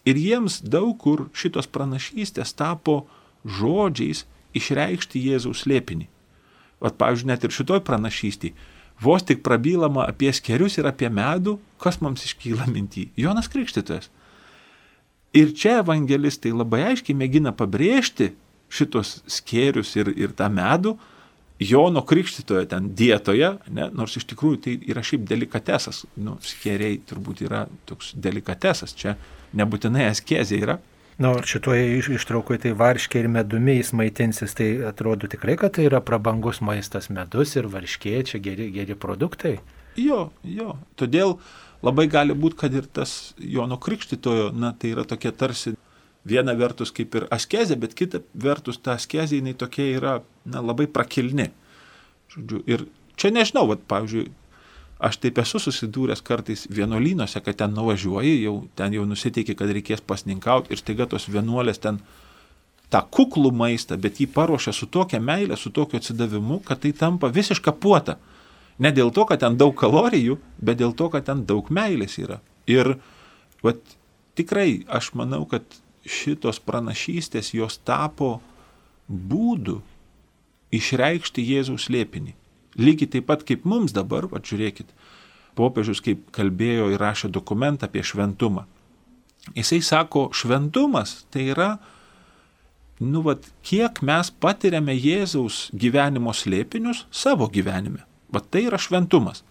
Ir 0.07 0.17
jiems 0.21 0.61
daug 0.63 0.95
kur 1.03 1.27
šitos 1.35 1.67
pranašystės 1.67 2.55
tapo 2.55 3.03
žodžiais 3.43 4.23
išreikšti 4.55 5.23
Jėzaus 5.27 5.65
slėpinį. 5.65 6.07
Vat, 6.81 6.95
pavyzdžiui, 7.01 7.29
net 7.29 7.43
ir 7.45 7.53
šitoj 7.53 7.83
pranašystėje 7.85 8.55
vos 9.03 9.25
tik 9.27 9.43
prabylama 9.47 10.07
apie 10.11 10.33
skerius 10.37 10.79
ir 10.79 10.89
apie 10.91 11.09
medų, 11.13 11.59
kas 11.81 12.01
mums 12.05 12.25
iškyla 12.29 12.69
mintį? 12.71 13.09
Jonas 13.21 13.49
Krikštytojas. 13.53 14.11
Ir 15.37 15.55
čia 15.55 15.79
evangelistai 15.85 16.51
labai 16.51 16.83
aiškiai 16.91 17.17
mėgina 17.17 17.55
pabrėžti 17.55 18.33
šitos 18.71 19.21
skerius 19.31 19.95
ir, 19.99 20.11
ir 20.19 20.35
tą 20.37 20.51
medų 20.53 20.97
Jono 21.61 22.01
Krikštytojo 22.03 22.65
ten 22.65 22.87
dietoje, 22.97 23.51
ne, 23.69 23.89
nors 23.93 24.15
iš 24.17 24.25
tikrųjų 24.31 24.61
tai 24.65 24.77
yra 24.89 25.03
šiaip 25.05 25.27
delikatesas, 25.29 26.07
nu, 26.17 26.39
skeriai 26.41 26.97
turbūt 27.05 27.43
yra 27.45 27.67
toks 27.89 28.15
delikatesas, 28.17 28.95
čia 28.97 29.13
nebūtinai 29.61 30.07
askezė 30.09 30.61
yra, 30.65 30.79
Na, 31.21 31.35
nu, 31.35 31.43
šitoje 31.45 31.99
ištraukoje 32.17 32.63
tai 32.63 32.71
varškė 32.73 33.21
ir 33.21 33.27
medumi 33.29 33.75
jis 33.77 33.91
maitinsis, 33.93 34.55
tai 34.57 34.71
atrodo 34.89 35.29
tikrai, 35.29 35.59
kad 35.61 35.75
tai 35.77 35.85
yra 35.85 35.99
prabangus 36.01 36.63
maistas 36.65 37.11
medus 37.13 37.53
ir 37.61 37.69
varškė, 37.69 38.15
čia 38.31 38.41
geri, 38.41 38.71
geri 38.73 38.97
produktai. 38.97 39.59
Jo, 40.01 40.31
jo. 40.49 40.79
Todėl 40.97 41.35
labai 41.85 42.07
gali 42.09 42.33
būti, 42.33 42.57
kad 42.63 42.73
ir 42.73 42.89
tas 42.89 43.35
Jono 43.37 43.77
Krikštitojo, 43.77 44.49
na, 44.57 44.73
tai 44.73 44.95
yra 44.95 45.05
tokia 45.05 45.35
tarsi 45.37 45.75
viena 46.25 46.57
vertus 46.57 46.89
kaip 46.97 47.21
ir 47.21 47.29
askezė, 47.37 47.77
bet 47.85 47.93
kita 48.01 48.23
vertus 48.33 48.81
ta 48.81 48.97
askezė, 48.97 49.43
jinai 49.43 49.53
tokia 49.61 49.91
yra, 49.99 50.15
na, 50.49 50.65
labai 50.65 50.89
prakilni. 50.89 51.51
Žodžiu, 52.33 52.63
ir 52.65 52.89
čia 53.21 53.29
nežinau, 53.37 53.67
vat, 53.75 53.85
pavyzdžiui, 53.93 54.31
Aš 55.01 55.17
taip 55.23 55.39
esu 55.41 55.57
susidūręs 55.63 56.21
kartais 56.21 56.67
vienuolynuose, 56.69 57.41
kad 57.41 57.57
ten 57.63 57.73
nuvažiuoji, 57.73 58.35
jau 58.45 58.57
ten 58.77 58.93
jau 58.93 59.07
nusiteiki, 59.09 59.55
kad 59.57 59.71
reikės 59.73 60.03
pasninkauti 60.05 60.75
ir 60.75 60.81
staiga 60.81 61.07
tos 61.09 61.25
vienuolės 61.33 61.81
ten 61.81 62.03
tą 62.93 63.01
kuklų 63.17 63.53
maistą, 63.57 63.97
bet 63.97 64.21
jį 64.21 64.29
paruošia 64.35 64.75
su 64.77 64.91
tokia 64.93 65.21
meilė, 65.23 65.57
su 65.57 65.73
tokiu 65.73 66.01
atsidavimu, 66.01 66.61
kad 66.67 66.83
tai 66.83 66.93
tampa 66.93 67.31
visiška 67.33 67.73
puota. 67.73 68.19
Ne 68.81 68.93
dėl 68.97 69.13
to, 69.15 69.25
kad 69.29 69.41
ten 69.41 69.57
daug 69.61 69.73
kalorijų, 69.79 70.39
bet 70.59 70.81
dėl 70.81 70.93
to, 70.97 71.09
kad 71.13 71.25
ten 71.29 71.45
daug 71.49 71.71
meilės 71.73 72.19
yra. 72.21 72.41
Ir 72.69 72.97
vat, 73.65 73.81
tikrai 74.37 74.83
aš 74.89 75.13
manau, 75.17 75.47
kad 75.49 75.65
šitos 76.05 76.61
pranašystės 76.65 77.53
jos 77.55 77.79
tapo 77.85 78.39
būdu 79.09 79.81
išreikšti 80.75 81.45
Jėzaus 81.45 81.89
slėpinį. 81.89 82.35
Lygiai 82.79 83.11
taip 83.11 83.27
pat 83.31 83.43
kaip 83.47 83.65
mums 83.67 83.95
dabar, 83.97 84.29
va 84.31 84.43
žiūrėkit, 84.45 84.93
popiežius 85.59 86.03
kaip 86.05 86.29
kalbėjo 86.35 86.91
ir 86.93 87.03
rašė 87.03 87.31
dokumentą 87.33 87.89
apie 87.89 88.05
šventumą. 88.07 88.67
Jisai 89.57 89.81
sako, 89.83 90.29
šventumas 90.37 91.25
tai 91.33 91.49
yra, 91.55 91.71
nu, 93.01 93.23
vat, 93.25 93.47
kiek 93.67 94.03
mes 94.05 94.31
patiriame 94.31 94.95
Jėzaus 94.95 95.69
gyvenimo 95.73 96.35
slėpinius 96.37 97.07
savo 97.11 97.49
gyvenime. 97.51 98.05
Vat 98.31 98.51
tai 98.53 98.67
yra 98.69 98.79
šventumas. 98.79 99.43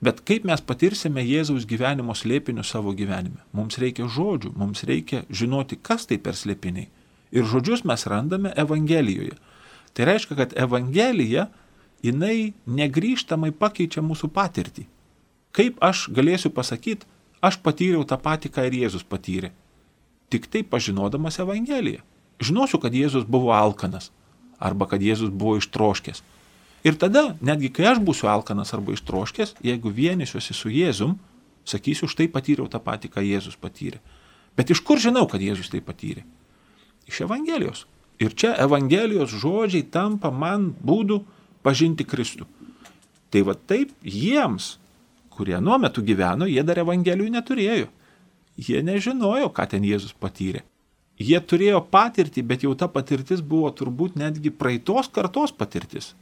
Bet 0.00 0.20
kaip 0.28 0.44
mes 0.44 0.60
patirsime 0.60 1.24
Jėzaus 1.24 1.66
gyvenimo 1.68 2.14
slėpinius 2.16 2.70
savo 2.72 2.92
gyvenime? 2.96 3.40
Mums 3.56 3.78
reikia 3.80 4.06
žodžių, 4.12 4.52
mums 4.56 4.84
reikia 4.88 5.24
žinoti, 5.32 5.78
kas 5.80 6.06
tai 6.08 6.20
per 6.22 6.36
slėpiniai. 6.36 6.88
Ir 7.34 7.48
žodžius 7.48 7.82
mes 7.88 8.06
randame 8.06 8.52
Evangelijoje. 8.56 9.34
Tai 9.96 10.06
reiškia, 10.06 10.36
kad 10.38 10.52
Evangelija 10.56 11.48
jinai 12.04 12.52
negryžtamai 12.66 13.52
pakeičia 13.52 14.04
mūsų 14.04 14.30
patirtį. 14.34 14.86
Kaip 15.56 15.78
aš 15.80 16.08
galėsiu 16.12 16.52
pasakyti, 16.52 17.06
aš 17.40 17.60
patyriau 17.64 18.04
tą 18.04 18.18
patį, 18.20 18.52
ką 18.52 18.66
ir 18.68 18.76
Jėzus 18.82 19.06
patyrė. 19.06 19.52
Tik 20.28 20.48
tai 20.52 20.62
pažinodamas 20.66 21.38
Evangeliją. 21.40 22.02
Žinosiu, 22.42 22.80
kad 22.82 22.92
Jėzus 22.92 23.24
buvo 23.24 23.54
alkanas 23.56 24.10
arba 24.58 24.88
kad 24.88 25.02
Jėzus 25.04 25.30
buvo 25.32 25.56
ištroškęs. 25.60 26.22
Ir 26.86 26.96
tada, 27.00 27.34
netgi 27.44 27.68
kai 27.74 27.88
aš 27.90 28.00
būsiu 28.04 28.28
alkanas 28.30 28.72
arba 28.76 28.94
ištroškęs, 28.94 29.56
jeigu 29.64 29.90
vienysiuosi 29.92 30.54
su 30.54 30.70
Jėzum, 30.72 31.16
sakysiu, 31.66 32.08
štai 32.08 32.28
patyriau 32.32 32.68
tą 32.70 32.80
patį, 32.82 33.10
ką 33.12 33.24
Jėzus 33.26 33.58
patyrė. 33.60 34.00
Bet 34.56 34.70
iš 34.72 34.80
kur 34.86 35.00
žinau, 35.02 35.26
kad 35.28 35.42
Jėzus 35.42 35.68
tai 35.72 35.82
patyrė? 35.84 36.24
Iš 37.10 37.24
Evangelijos. 37.26 37.84
Ir 38.22 38.32
čia 38.32 38.54
Evangelijos 38.62 39.34
žodžiai 39.34 39.84
tampa 39.92 40.30
man 40.32 40.70
būdu 40.80 41.20
pažinti 41.66 42.06
Kristų. 42.06 42.46
Tai 43.30 43.42
va 43.48 43.56
taip 43.58 43.92
jiems, 44.06 44.76
kurie 45.34 45.58
nuo 45.60 45.76
metu 45.82 46.04
gyveno, 46.06 46.46
jie 46.48 46.62
dar 46.64 46.80
Evangelijų 46.84 47.32
neturėjo. 47.34 47.90
Jie 48.56 48.80
nežinojo, 48.86 49.50
ką 49.52 49.66
ten 49.74 49.84
Jėzus 49.84 50.14
patyrė. 50.16 50.62
Jie 51.20 51.40
turėjo 51.40 51.80
patirtį, 51.92 52.44
bet 52.44 52.64
jau 52.64 52.74
ta 52.76 52.88
patirtis 52.92 53.40
buvo 53.40 53.72
turbūt 53.72 54.16
netgi 54.20 54.52
praeitos 54.52 55.08
kartos 55.12 55.52
patirtis. 55.52 56.14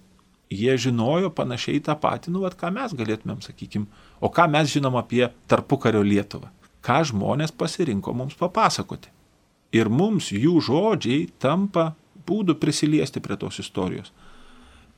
jie 0.55 0.75
žinojo 0.79 1.31
panašiai 1.35 1.81
tą 1.85 1.97
patį, 1.99 2.35
nu, 2.35 2.45
vat, 2.45 2.57
ką 2.59 2.71
mes 2.75 2.95
galėtumėm, 2.97 3.41
sakykime, 3.45 3.87
o 4.21 4.31
ką 4.33 4.47
mes 4.51 4.71
žinom 4.73 4.97
apie 5.01 5.27
tarpukario 5.51 6.03
Lietuvą, 6.05 6.51
ką 6.85 7.01
žmonės 7.11 7.55
pasirinko 7.55 8.15
mums 8.15 8.37
papasakoti. 8.39 9.11
Ir 9.75 9.91
mums 9.91 10.31
jų 10.31 10.61
žodžiai 10.63 11.27
tampa 11.43 11.95
būdų 12.29 12.59
prisiliesti 12.63 13.23
prie 13.25 13.37
tos 13.41 13.59
istorijos. 13.59 14.13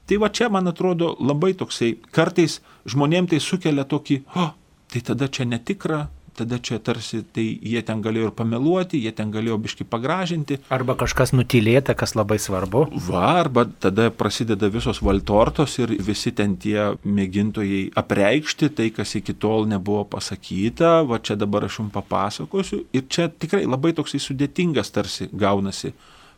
Tai 0.07 0.21
va 0.23 0.31
čia, 0.31 0.51
man 0.53 0.71
atrodo, 0.71 1.14
labai 1.19 1.53
toksai, 1.59 1.97
kartais 2.14 2.61
žmonėm 2.87 3.27
tai 3.31 3.40
sukelia 3.42 3.87
tokį, 3.90 4.21
o, 4.38 4.51
tai 4.92 5.03
tada 5.03 5.27
čia 5.27 5.49
netikra, 5.51 6.05
tada 6.37 6.59
čia 6.61 6.79
tarsi 6.79 7.23
tai 7.35 7.45
jie 7.64 7.81
ten 7.87 8.03
galėjo 8.05 8.29
ir 8.29 8.35
pameluoti, 8.37 9.01
jie 9.01 9.12
ten 9.16 9.33
galėjo 9.35 9.57
biški 9.64 9.87
pagražinti. 9.88 10.61
Arba 10.73 10.97
kažkas 11.01 11.33
nutilėta, 11.35 11.97
kas 11.99 12.14
labai 12.19 12.38
svarbu. 12.42 12.85
Va, 13.09 13.25
arba 13.40 13.64
tada 13.66 14.11
prasideda 14.12 14.69
visos 14.73 15.01
valtortos 15.03 15.79
ir 15.81 15.97
visi 16.07 16.35
ten 16.37 16.59
tie 16.61 16.92
mėgintojai 17.03 17.87
apreikšti 18.03 18.71
tai, 18.77 18.90
kas 18.95 19.16
iki 19.19 19.35
tol 19.40 19.66
nebuvo 19.71 20.05
pasakyta, 20.12 21.01
va 21.09 21.19
čia 21.25 21.38
dabar 21.40 21.66
aš 21.66 21.81
jums 21.81 21.95
papasakosiu. 21.97 22.85
Ir 22.97 23.09
čia 23.09 23.31
tikrai 23.33 23.64
labai 23.66 23.97
toksai 23.97 24.21
sudėtingas 24.23 24.92
tarsi 24.92 25.31
gaunasi, 25.33 25.95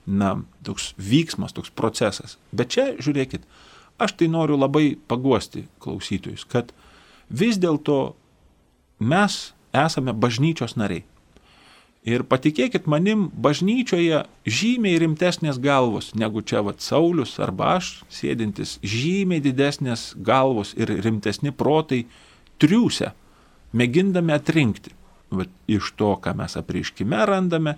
na, 0.08 0.38
toks 0.64 0.94
vyksmas, 0.96 1.52
toks 1.52 1.70
procesas. 1.76 2.38
Bet 2.56 2.72
čia, 2.72 2.90
žiūrėkit, 2.96 3.44
aš 4.00 4.16
tai 4.16 4.30
noriu 4.32 4.56
labai 4.56 4.96
paguosti 5.10 5.66
klausytojus, 5.84 6.46
kad 6.48 6.72
vis 7.28 7.60
dėlto 7.60 8.14
mes 8.98 9.38
esame 9.76 10.16
bažnyčios 10.16 10.78
nariai. 10.80 11.04
Ir 12.08 12.22
patikėkit 12.24 12.86
manim, 12.88 13.26
bažnyčioje 13.36 14.22
žymiai 14.48 15.00
rimtesnės 15.02 15.58
galvos 15.60 16.14
negu 16.16 16.40
čia 16.40 16.62
vat 16.64 16.80
Saulis 16.80 17.34
arba 17.42 17.74
aš, 17.76 17.98
sėdintis, 18.08 18.78
žymiai 18.80 19.42
didesnės 19.44 20.14
galvos 20.16 20.72
ir 20.78 20.94
rimtesni 21.04 21.52
protai 21.52 22.06
triūsia, 22.62 23.12
mėgindami 23.76 24.32
atrinkti. 24.32 24.94
Vat 25.28 25.50
iš 25.68 25.90
to, 25.98 26.14
ką 26.22 26.32
mes 26.38 26.56
apreiškime 26.56 27.18
randame, 27.28 27.76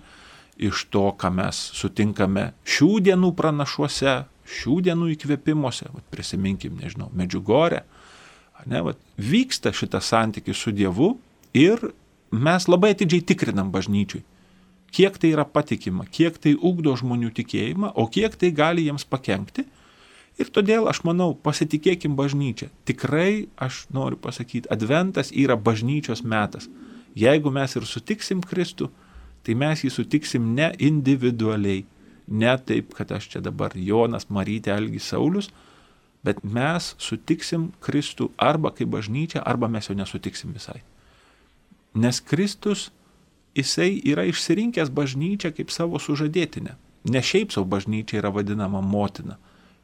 iš 0.61 0.85
to, 0.93 1.07
ką 1.17 1.31
mes 1.33 1.57
sutinkame 1.77 2.51
šių 2.67 2.91
dienų 3.07 3.33
pranašuose, 3.37 4.21
šių 4.51 4.77
dienų 4.87 5.09
įkvėpimuose, 5.15 5.89
vat 5.93 6.05
prisiminkim, 6.13 6.77
nežinau, 6.81 7.09
Medžiugorė, 7.17 7.81
ne, 8.69 8.81
vat, 8.85 8.99
vyksta 9.17 9.73
šitas 9.73 10.11
santykis 10.11 10.59
su 10.59 10.73
Dievu 10.75 11.15
Ir 11.53 11.91
mes 12.31 12.67
labai 12.71 12.93
atidžiai 12.95 13.25
tikrinam 13.27 13.71
bažnyčiui, 13.73 14.23
kiek 14.95 15.17
tai 15.19 15.33
yra 15.33 15.43
patikima, 15.43 16.05
kiek 16.07 16.37
tai 16.39 16.55
ugdo 16.55 16.95
žmonių 16.95 17.31
tikėjimą, 17.35 17.91
o 17.99 18.07
kiek 18.07 18.37
tai 18.39 18.53
gali 18.55 18.87
jiems 18.87 19.03
pakengti. 19.03 19.67
Ir 20.39 20.47
todėl 20.47 20.87
aš 20.87 21.01
manau, 21.03 21.33
pasitikėkim 21.35 22.15
bažnyčią. 22.15 22.69
Tikrai 22.87 23.49
aš 23.59 23.83
noriu 23.91 24.15
pasakyti, 24.15 24.69
adventas 24.71 25.33
yra 25.35 25.57
bažnyčios 25.59 26.23
metas. 26.23 26.69
Jeigu 27.19 27.51
mes 27.51 27.75
ir 27.75 27.83
sutiksim 27.83 28.39
Kristų, 28.39 28.87
tai 29.45 29.55
mes 29.57 29.83
jį 29.83 29.91
sutiksim 29.93 30.53
ne 30.55 30.69
individualiai, 30.79 31.85
ne 32.27 32.53
taip, 32.65 32.93
kad 32.97 33.11
aš 33.11 33.27
čia 33.33 33.41
dabar 33.43 33.75
Jonas, 33.75 34.29
Marytė, 34.29 34.73
Algis 34.75 35.09
Saulis, 35.11 35.49
bet 36.23 36.43
mes 36.45 36.93
sutiksim 37.01 37.71
Kristų 37.81 38.29
arba 38.37 38.71
kaip 38.75 38.91
bažnyčia, 38.93 39.41
arba 39.41 39.67
mes 39.67 39.89
jo 39.89 39.97
nesutiksim 39.97 40.53
visai. 40.53 40.81
Nes 41.93 42.21
Kristus, 42.21 42.89
jisai 43.57 43.97
yra 44.07 44.23
išsirinkęs 44.29 44.91
bažnyčią 44.95 45.51
kaip 45.57 45.73
savo 45.73 45.99
sužadėtinę. 45.99 46.77
Ne 47.11 47.23
šiaip 47.25 47.51
savo 47.51 47.65
bažnyčia 47.67 48.21
yra 48.21 48.29
vadinama 48.31 48.83
motina, 48.85 49.39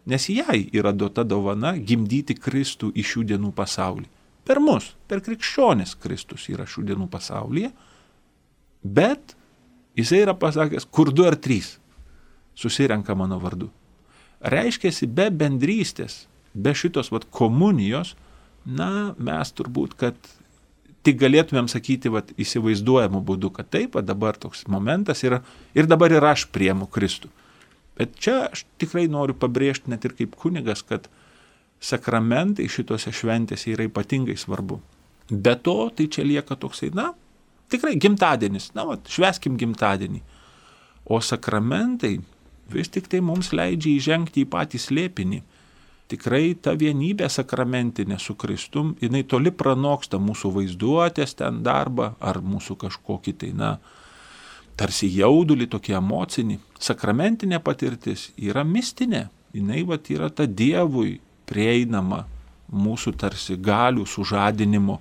nes 0.06 0.30
jai 0.30 0.68
yra 0.72 0.94
duota 0.94 1.26
dovana 1.26 1.74
gimdyti 1.78 2.38
Kristų 2.38 2.94
į 2.96 3.04
šių 3.04 3.26
dienų 3.34 3.52
pasaulį. 3.58 4.08
Per 4.48 4.62
mus, 4.64 4.94
per 5.10 5.20
krikščionis 5.26 5.98
Kristus 6.00 6.46
yra 6.54 6.64
šių 6.70 6.86
dienų 6.88 7.10
pasaulyje, 7.12 7.74
bet 8.84 9.34
jisai 9.98 10.24
yra 10.26 10.38
pasakęs, 10.38 10.88
kur 10.92 11.12
du 11.14 11.26
ar 11.28 11.36
trys 11.36 11.76
susirenka 12.58 13.16
mano 13.16 13.40
vardu. 13.42 13.70
Reiškia, 14.42 14.92
be 15.10 15.30
bendrystės, 15.34 16.26
be 16.54 16.74
šitos 16.78 17.12
vat, 17.14 17.26
komunijos, 17.34 18.16
na, 18.66 19.14
mes 19.18 19.54
turbūt, 19.54 19.96
kad 19.98 20.18
tik 21.06 21.20
galėtumėm 21.22 21.70
sakyti, 21.72 22.12
vat, 22.14 22.34
įsivaizduojamų 22.38 23.22
būdų, 23.26 23.52
kad 23.56 23.70
taip, 23.74 23.98
dabar 24.06 24.38
toks 24.38 24.66
momentas 24.68 25.24
yra 25.24 25.42
ir 25.78 25.90
dabar 25.90 26.14
ir 26.14 26.26
aš 26.26 26.48
priemu 26.54 26.90
Kristų. 26.90 27.32
Bet 27.98 28.18
čia 28.22 28.50
aš 28.52 28.66
tikrai 28.78 29.08
noriu 29.10 29.34
pabrėžti 29.38 29.90
net 29.94 30.06
ir 30.06 30.14
kaip 30.18 30.36
kunigas, 30.38 30.84
kad 30.86 31.08
sakramentai 31.82 32.68
šitose 32.70 33.14
šventėse 33.14 33.72
yra 33.74 33.88
ypatingai 33.88 34.38
svarbu. 34.38 34.82
Be 35.30 35.56
to, 35.60 35.90
tai 35.96 36.06
čia 36.12 36.26
lieka 36.26 36.58
toksai, 36.60 36.92
na, 36.96 37.12
tikrai 37.72 37.96
gimtadienis, 38.00 38.72
na, 38.78 38.88
vat, 38.88 39.08
šveskim 39.12 39.58
gimtadienį. 39.60 40.24
O 41.08 41.22
sakramentai 41.24 42.18
vis 42.72 42.90
tik 42.92 43.08
tai 43.12 43.22
mums 43.24 43.54
leidžia 43.56 43.96
įžengti 43.96 44.44
į 44.44 44.50
patį 44.52 44.84
slėpinį 44.84 45.44
tikrai 46.12 46.56
ta 46.62 46.74
vienybė 46.78 47.28
sakramentinė 47.32 48.18
su 48.20 48.36
Kristum, 48.40 48.96
jinai 49.04 49.24
toli 49.28 49.52
pranoksta 49.52 50.20
mūsų 50.22 50.54
vaizduotės 50.56 51.36
ten 51.40 51.62
darbą 51.66 52.14
ar 52.20 52.40
mūsų 52.44 52.78
kažkokį 52.84 53.34
tai, 53.42 53.52
na, 53.56 53.76
tarsi 54.80 55.10
jaudulį, 55.12 55.68
tokį 55.74 55.98
emocinį. 56.00 56.60
Sakramentinė 56.80 57.60
patirtis 57.64 58.30
yra 58.38 58.64
mistinė, 58.68 59.28
jinai 59.56 59.84
va 59.88 60.00
yra 60.00 60.30
ta 60.30 60.48
Dievui 60.48 61.20
prieinama 61.48 62.26
mūsų 62.72 63.16
tarsi 63.20 63.58
galių 63.58 64.06
sužadinimo, 64.08 65.00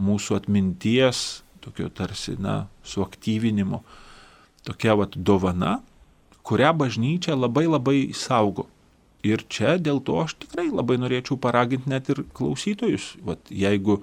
mūsų 0.00 0.36
atminties, 0.40 1.41
tokio 1.62 1.88
tarsi, 1.88 2.36
na, 2.38 2.66
suaktyvinimo. 2.84 3.82
Tokia 4.66 4.94
va 4.98 5.08
dovana, 5.14 5.80
kurią 6.46 6.72
bažnyčia 6.78 7.36
labai 7.38 7.66
labai 7.70 7.98
saugo. 8.14 8.68
Ir 9.22 9.44
čia 9.46 9.76
dėl 9.78 10.00
to 10.02 10.18
aš 10.18 10.34
tikrai 10.42 10.66
labai 10.70 10.98
norėčiau 10.98 11.38
paraginti 11.38 11.90
net 11.90 12.10
ir 12.10 12.24
klausytojus, 12.34 13.14
Vat, 13.22 13.46
jeigu 13.50 14.00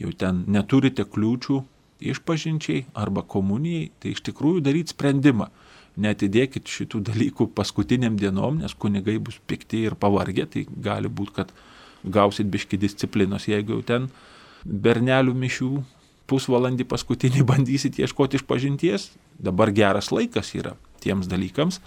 jau 0.00 0.12
ten 0.16 0.44
neturite 0.48 1.04
kliūčių 1.04 1.60
išpažinčiai 2.00 2.86
arba 2.96 3.20
komunijai, 3.20 3.90
tai 4.00 4.14
iš 4.14 4.24
tikrųjų 4.30 4.64
daryti 4.64 4.96
sprendimą. 4.96 5.50
Netidėkit 6.00 6.70
šitų 6.70 7.02
dalykų 7.10 7.50
paskutiniam 7.52 8.16
dienom, 8.16 8.62
nes 8.62 8.72
kunigai 8.72 9.18
bus 9.20 9.36
pikti 9.50 9.82
ir 9.84 9.98
pavargę, 10.00 10.46
tai 10.48 10.64
gali 10.70 11.10
būti, 11.12 11.34
kad 11.36 11.52
gausit 12.04 12.48
biški 12.48 12.78
disciplinos, 12.80 13.48
jeigu 13.50 13.76
jau 13.76 13.84
ten 13.84 14.06
bernelių 14.64 15.34
mišių 15.36 15.72
pusvalandį 16.30 16.86
paskutinį 16.90 17.44
bandysit 17.50 17.98
ieškoti 18.00 18.40
išpažinties, 18.40 19.10
dabar 19.38 19.74
geras 19.74 20.12
laikas 20.14 20.54
yra 20.58 20.76
tiems 21.02 21.30
dalykams. 21.30 21.80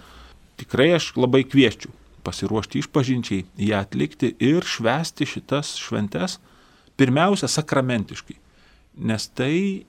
Tikrai 0.60 0.92
aš 0.98 1.14
labai 1.18 1.42
kvieščiau 1.48 1.92
pasiruošti 2.24 2.80
išpažinčiai, 2.80 3.44
ją 3.68 3.80
atlikti 3.84 4.32
ir 4.42 4.64
švesti 4.64 5.26
šitas 5.28 5.74
šventes, 5.80 6.38
pirmiausia, 6.96 7.50
sakramentiškai. 7.50 8.38
Nes 9.04 9.26
tai 9.36 9.84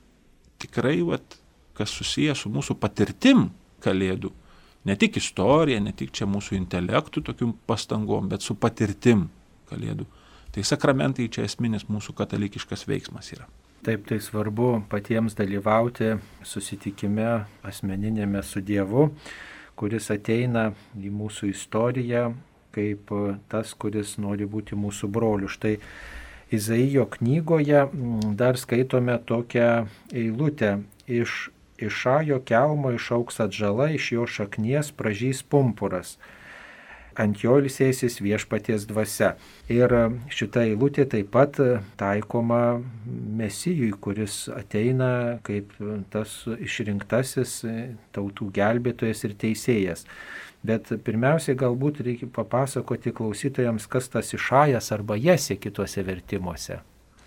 tikrai, 0.60 0.98
vat, 1.08 1.38
kas 1.78 1.94
susijęs 1.96 2.44
su 2.44 2.52
mūsų 2.52 2.76
patirtim 2.82 3.48
kalėdų, 3.86 4.32
ne 4.90 4.96
tik 5.00 5.20
istorija, 5.22 5.80
ne 5.82 5.94
tik 5.96 6.14
čia 6.16 6.28
mūsų 6.30 6.58
intelektų 6.60 7.24
tokių 7.30 7.52
pastangom, 7.70 8.30
bet 8.32 8.46
su 8.46 8.58
patirtim 8.58 9.28
kalėdų. 9.70 10.08
Tai 10.56 10.64
sakramentai 10.64 11.30
čia 11.32 11.46
esminis 11.48 11.88
mūsų 11.92 12.16
katalikiškas 12.18 12.86
veiksmas 12.90 13.32
yra. 13.36 13.48
Taip, 13.86 14.08
tai 14.10 14.18
svarbu 14.18 14.80
patiems 14.90 15.36
dalyvauti 15.38 16.16
susitikime 16.42 17.28
asmeninėme 17.70 18.42
su 18.42 18.64
Dievu 18.66 19.12
kuris 19.80 20.10
ateina 20.14 20.70
į 20.96 21.12
mūsų 21.14 21.52
istoriją 21.52 22.30
kaip 22.76 23.12
tas, 23.52 23.72
kuris 23.80 24.18
nori 24.20 24.48
būti 24.52 24.76
mūsų 24.76 25.08
broliu. 25.12 25.48
Štai 25.52 25.78
Izaijo 26.54 27.06
knygoje 27.16 27.86
mm, 27.86 28.36
dar 28.40 28.60
skaitome 28.60 29.16
tokią 29.28 29.88
eilutę 30.14 30.80
iš 31.08 31.50
Išajo 31.76 32.38
kelmo 32.48 32.94
išauks 32.96 33.42
atžala, 33.44 33.90
iš 33.92 34.14
jo 34.14 34.26
šaknies 34.32 34.94
pražys 34.96 35.42
pumpuras 35.44 36.14
ant 37.22 37.44
jo 37.44 37.58
ilsėsis 37.62 38.20
viešpaties 38.24 38.88
dvasia. 38.90 39.34
Ir 39.72 39.92
šita 40.30 40.66
eilutė 40.70 41.08
taip 41.12 41.32
pat 41.34 41.60
taikoma 42.00 42.80
Mesijui, 43.06 43.92
kuris 44.02 44.46
ateina 44.54 45.40
kaip 45.46 45.74
tas 46.14 46.42
išrinktasis 46.56 47.62
tautų 48.16 48.52
gelbėtojas 48.56 49.26
ir 49.28 49.38
teisėjas. 49.46 50.06
Bet 50.66 50.90
pirmiausiai 51.06 51.58
galbūt 51.60 52.02
reikia 52.06 52.28
papasakoti 52.34 53.14
klausytojams, 53.14 53.86
kas 53.92 54.10
tas 54.10 54.34
išajas 54.34 54.92
arba 54.96 55.18
jesė 55.20 55.60
kitose 55.62 56.02
vertimuose. 56.08 56.82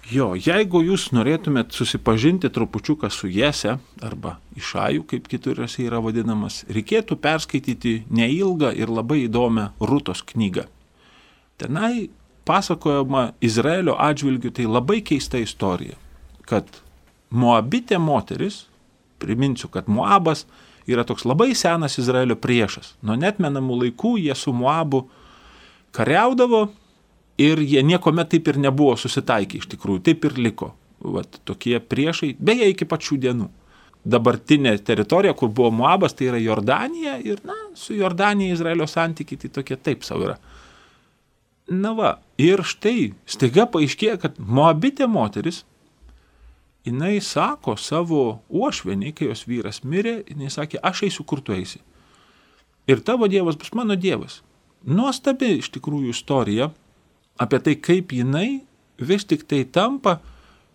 Jo, 0.09 0.31
jeigu 0.39 0.81
jūs 0.87 1.11
norėtumėt 1.13 1.75
susipažinti 1.77 2.49
trupučiuką 2.49 3.11
su 3.13 3.29
Jese 3.29 3.75
arba 4.01 4.39
Išaju, 4.57 5.05
kaip 5.05 5.29
kitur 5.29 5.61
jis 5.61 5.77
yra 5.85 6.01
vadinamas, 6.01 6.63
reikėtų 6.73 7.19
perskaityti 7.21 7.93
neilgą 8.09 8.73
ir 8.73 8.89
labai 8.89 9.27
įdomią 9.27 9.73
Rūtos 9.81 10.25
knygą. 10.33 10.65
tenai 11.59 12.09
pasakojama 12.49 13.33
Izraelio 13.45 13.97
atžvilgių 13.99 14.53
tai 14.57 14.65
labai 14.65 15.03
keista 15.05 15.41
istorija, 15.43 15.99
kad 16.49 16.65
Moabitė 17.29 17.99
moteris, 18.01 18.63
priminsiu, 19.21 19.69
kad 19.69 19.89
Moabas 19.89 20.47
yra 20.89 21.05
toks 21.05 21.27
labai 21.29 21.53
senas 21.55 21.99
Izraelio 22.01 22.39
priešas. 22.41 22.95
Nuo 23.05 23.19
netmenamų 23.21 23.83
laikų 23.83 24.15
jie 24.23 24.35
su 24.39 24.55
Moabu 24.57 25.03
kariaudavo 25.93 26.71
ir 27.39 27.63
jie 27.63 27.83
niekuomet 27.87 28.29
taip 28.35 28.51
ir 28.51 28.59
nebuvo 28.61 28.97
susitaikę 28.99 29.61
iš 29.61 29.71
tikrųjų, 29.73 30.03
taip 30.11 30.27
ir 30.29 30.37
liko. 30.43 30.73
Vat, 30.99 31.39
tokie 31.47 31.79
priešai, 31.79 32.33
beje, 32.43 32.73
iki 32.73 32.87
pačių 32.89 33.21
dienų. 33.23 33.49
Dabartinė 34.09 34.73
teritorija, 34.83 35.35
kur 35.39 35.51
buvo 35.55 35.71
Moabas, 35.75 36.15
tai 36.17 36.31
yra 36.33 36.41
Jordanija 36.43 37.19
ir, 37.23 37.43
na, 37.47 37.55
su 37.79 37.95
Jordanija 37.95 38.57
Izraelio 38.57 38.87
santykiai 38.91 39.45
tai 39.45 39.51
tokie 39.61 39.77
taip 39.77 40.07
savo 40.07 40.27
yra. 40.27 40.39
Na 41.69 41.93
va, 41.95 42.15
ir 42.41 42.65
štai 42.67 43.13
staiga 43.29 43.69
paaiškėja, 43.71 44.17
kad 44.23 44.39
Moabitė 44.41 45.07
moteris, 45.11 45.63
jinai 46.89 47.19
sako 47.23 47.77
savo 47.77 48.41
uošvenį, 48.49 49.13
kai 49.15 49.29
jos 49.29 49.45
vyras 49.51 49.83
mirė, 49.85 50.23
jinai 50.31 50.51
sakė, 50.51 50.81
aš 50.83 51.05
eisiu, 51.11 51.27
kur 51.29 51.45
tu 51.45 51.55
eisi. 51.55 51.83
Ir 52.89 53.05
tavo 53.05 53.29
dievas 53.29 53.59
bus 53.61 53.75
mano 53.77 53.99
dievas. 54.01 54.41
Nuostabi 54.89 55.59
iš 55.59 55.69
tikrųjų 55.75 56.15
istorija 56.15 56.71
apie 57.39 57.61
tai, 57.63 57.77
kaip 57.81 58.13
jinai 58.13 58.63
vis 58.99 59.27
tik 59.29 59.47
tai 59.49 59.65
tampa 59.65 60.19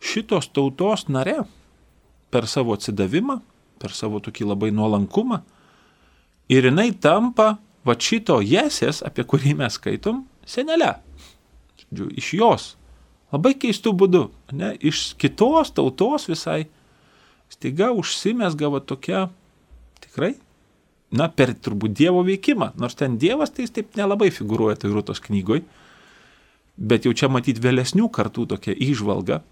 šitos 0.04 0.50
tautos 0.56 1.08
nare 1.12 1.44
per 2.32 2.48
savo 2.48 2.76
atsidavimą, 2.78 3.40
per 3.80 3.94
savo 3.96 4.22
tokį 4.24 4.48
labai 4.50 4.72
nuolankumą. 4.76 5.42
Ir 6.52 6.70
jinai 6.70 6.92
tampa 7.00 7.58
va 7.86 7.96
šito 8.00 8.40
jesės, 8.44 9.04
apie 9.06 9.26
kurį 9.28 9.56
mes 9.60 9.78
skaitom, 9.78 10.24
senelę. 10.46 10.96
Iš 11.92 12.34
jos. 12.40 12.72
Labai 13.34 13.54
keistų 13.60 13.94
būdų. 13.98 14.24
Ne, 14.54 14.74
iš 14.80 15.14
kitos 15.20 15.74
tautos 15.74 16.28
visai 16.30 16.66
staiga 17.52 17.92
užsimesga 17.94 18.70
va 18.74 18.82
tokia 18.82 19.28
tikrai, 20.04 20.36
na, 21.14 21.30
per 21.30 21.54
turbūt 21.54 21.94
Dievo 21.98 22.24
veikimą. 22.26 22.72
Nors 22.82 22.98
ten 22.98 23.18
Dievas 23.22 23.54
tai 23.54 23.68
jis 23.68 23.76
taip 23.76 23.98
nelabai 23.98 24.32
figuruoja 24.34 24.80
tai 24.82 24.92
Rūtos 24.94 25.22
knygoje. 25.24 25.64
Bet 26.78 27.06
jau 27.06 27.14
čia 27.14 27.30
matyti 27.30 27.62
vėlesnių 27.62 28.08
kartų 28.14 28.48
tokia 28.56 28.74
išvalga, 28.74 29.44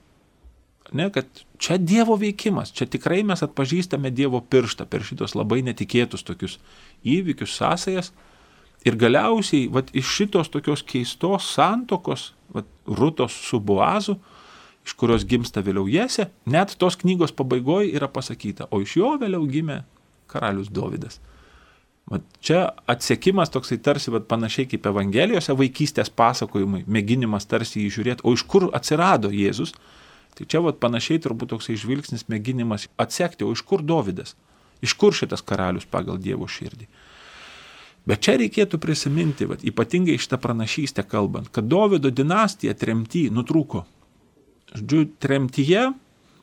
ne, 0.91 1.07
kad 1.13 1.27
čia 1.61 1.77
Dievo 1.77 2.17
veikimas, 2.19 2.73
čia 2.73 2.87
tikrai 2.89 3.21
mes 3.27 3.43
atpažįstame 3.45 4.11
Dievo 4.11 4.41
pirštą 4.41 4.87
per 4.89 5.05
šitos 5.05 5.35
labai 5.37 5.61
netikėtus 5.65 6.25
tokius 6.27 6.57
įvykius, 7.05 7.53
sąsajas. 7.55 8.11
Ir 8.81 8.97
galiausiai, 8.97 9.67
vat, 9.69 9.91
iš 9.93 10.09
šitos 10.09 10.49
tokios 10.49 10.81
keistos 10.81 11.51
santokos, 11.53 12.31
vat, 12.49 12.65
Rutos 12.89 13.35
su 13.45 13.59
Boazu, 13.61 14.17
iš 14.81 14.95
kurios 14.97 15.25
gimsta 15.29 15.61
vėliau 15.61 15.85
Jėse, 15.85 16.31
net 16.49 16.73
tos 16.81 16.97
knygos 16.97 17.35
pabaigoje 17.37 17.91
yra 17.93 18.09
pasakyta, 18.09 18.65
o 18.73 18.81
iš 18.81 18.97
jo 18.97 19.13
vėliau 19.21 19.45
gimė 19.45 19.83
karalius 20.31 20.71
Dovydas. 20.73 21.19
Vat 22.09 22.23
čia 22.43 22.63
atsiekimas 22.89 23.51
toksai 23.53 23.77
tarsi 23.77 24.11
vat, 24.11 24.25
panašiai 24.27 24.67
kaip 24.71 24.87
Evangelijose 24.89 25.53
vaikystės 25.55 26.09
pasakojimai, 26.09 26.83
mėginimas 26.87 27.45
tarsi 27.47 27.85
jį 27.85 27.91
žiūrėti, 27.97 28.25
o 28.25 28.33
iš 28.35 28.43
kur 28.49 28.69
atsirado 28.75 29.31
Jėzus. 29.31 29.75
Tai 30.35 30.47
čia 30.49 30.63
vat, 30.65 30.79
panašiai 30.81 31.21
turbūt 31.23 31.53
toksai 31.53 31.77
žvilgsnis 31.79 32.27
mėginimas 32.31 32.87
atsekti, 32.99 33.45
o 33.45 33.53
iš 33.53 33.63
kur 33.67 33.83
Dovydas, 33.85 34.35
iš 34.83 34.95
kur 34.97 35.15
šitas 35.15 35.43
karalius 35.45 35.85
pagal 35.85 36.19
Dievo 36.19 36.47
širdį. 36.49 36.87
Bet 38.09 38.23
čia 38.25 38.33
reikėtų 38.41 38.79
prisiminti, 38.81 39.45
vat, 39.45 39.61
ypatingai 39.67 40.17
šitą 40.17 40.39
pranašystę 40.41 41.05
kalbant, 41.05 41.51
kad 41.53 41.67
Davido 41.69 42.09
dinastija 42.09 42.73
tremty 42.73 43.27
nutrūko. 43.29 43.85
Žodžiu, 44.73 45.05
tremtyje, 45.21 45.91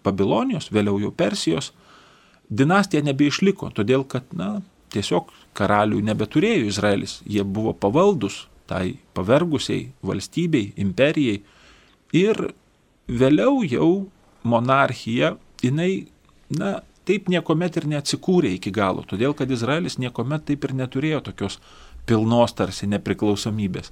Babilonijos, 0.07 0.71
vėliau 0.71 1.01
jau 1.03 1.11
Persijos, 1.13 1.73
dinastija 2.49 3.03
nebeišliko, 3.09 3.73
todėl 3.75 4.05
kad, 4.09 4.29
na, 4.37 4.61
tiesiog 4.93 5.33
karalių 5.59 6.01
nebeturėjo 6.07 6.69
Izraelis, 6.69 7.19
jie 7.27 7.45
buvo 7.45 7.75
pavaldus 7.75 8.47
tai 8.69 8.99
pavergusiai 9.17 9.89
valstybei, 10.05 10.75
imperijai 10.77 11.39
ir 12.17 12.43
vėliau 13.09 13.63
jau 13.65 13.91
monarchija, 14.49 15.35
jinai, 15.65 16.07
na, 16.53 16.79
taip 17.09 17.31
niekuomet 17.33 17.81
ir 17.81 17.89
neatsikūrė 17.89 18.53
iki 18.59 18.73
galo, 18.75 19.05
todėl 19.09 19.33
kad 19.37 19.51
Izraelis 19.51 19.97
niekuomet 20.01 20.45
taip 20.51 20.69
ir 20.69 20.77
neturėjo 20.77 21.23
tokios 21.31 21.57
pilnos 22.09 22.53
tarsi 22.57 22.89
nepriklausomybės. 22.93 23.91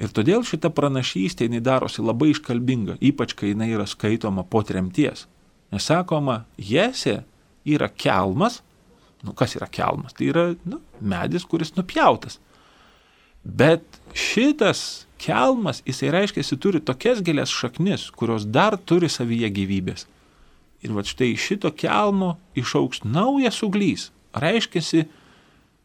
Ir 0.00 0.12
todėl 0.16 0.40
šita 0.48 0.70
pranašystė 0.72 1.46
jinai 1.46 1.60
darosi 1.64 2.00
labai 2.00 2.30
iškalbinga, 2.32 2.96
ypač 3.04 3.36
kai 3.36 3.52
jinai 3.52 3.68
yra 3.74 3.84
skaitoma 3.88 4.44
po 4.48 4.62
tremties. 4.64 5.26
Nesakoma, 5.72 6.46
Jesė 6.56 7.22
yra 7.68 7.90
kelmas, 7.92 8.62
nu 9.22 9.34
kas 9.38 9.56
yra 9.58 9.68
kelmas, 9.70 10.14
tai 10.16 10.30
yra 10.32 10.46
nu, 10.68 10.80
medis, 11.00 11.46
kuris 11.48 11.74
nupjautas. 11.76 12.38
Bet 13.42 13.82
šitas 14.14 15.06
kelmas, 15.22 15.82
jisai 15.86 16.10
reiškia, 16.14 16.42
jisai 16.42 16.58
turi 16.62 16.82
tokias 16.82 17.22
gilias 17.22 17.50
šaknis, 17.50 18.08
kurios 18.14 18.46
dar 18.46 18.76
turi 18.78 19.10
savyje 19.10 19.50
gyvybės. 19.54 20.06
Ir 20.82 20.94
va 20.94 21.04
štai 21.06 21.32
šito 21.38 21.70
kelmo 21.78 22.36
išauks 22.58 23.04
naujas 23.06 23.60
uglys. 23.62 24.10
Reiškia, 24.34 25.06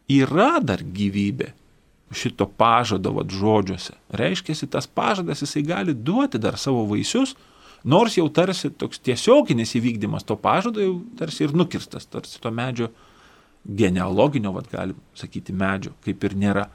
yra 0.09 0.57
dar 0.63 0.81
gyvybė 0.81 1.51
šito 2.15 2.47
pažado 2.47 3.11
vad 3.17 3.33
žodžiuose. 3.33 3.97
Reiškia, 4.09 4.55
tas 4.71 4.87
pažadas 4.87 5.43
jisai 5.43 5.63
gali 5.67 5.93
duoti 5.93 6.39
dar 6.39 6.57
savo 6.57 6.85
vaisius, 6.87 7.35
nors 7.83 8.15
jau 8.17 8.29
tarsi 8.31 8.71
toks 8.71 9.01
tiesioginis 9.03 9.75
įvykdymas 9.77 10.25
to 10.25 10.37
pažado 10.39 10.81
jau 10.81 10.95
tarsi 11.19 11.45
ir 11.45 11.53
nukirstas, 11.53 12.07
tarsi 12.07 12.39
to 12.41 12.51
medžio 12.51 12.89
genealoginio, 13.67 14.53
vad 14.55 14.69
galim 14.71 14.99
sakyti, 15.15 15.53
medžio, 15.53 15.93
kaip 16.05 16.23
ir 16.23 16.35
nėra. 16.39 16.67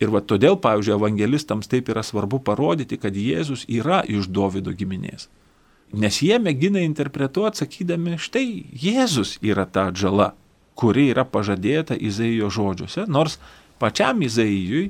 Ir 0.00 0.10
va 0.12 0.22
todėl, 0.24 0.56
pavyzdžiui, 0.60 0.96
evangelistams 0.96 1.68
taip 1.68 1.90
yra 1.92 2.02
svarbu 2.06 2.40
parodyti, 2.44 2.96
kad 2.98 3.16
Jėzus 3.16 3.66
yra 3.68 4.00
iš 4.08 4.30
Davido 4.32 4.72
giminės. 4.72 5.28
Nes 5.92 6.20
jie 6.22 6.38
mėgina 6.40 6.80
interpretuoti, 6.86 7.64
sakydami, 7.64 8.16
štai 8.18 8.46
Jėzus 8.70 9.36
yra 9.42 9.66
ta 9.66 9.88
atžala, 9.90 10.32
kuri 10.78 11.10
yra 11.12 11.26
pažadėta 11.28 11.98
Izaijo 11.98 12.48
žodžiuose, 12.54 13.04
nors 13.10 13.36
pačiam 13.82 14.22
Izaijui 14.24 14.88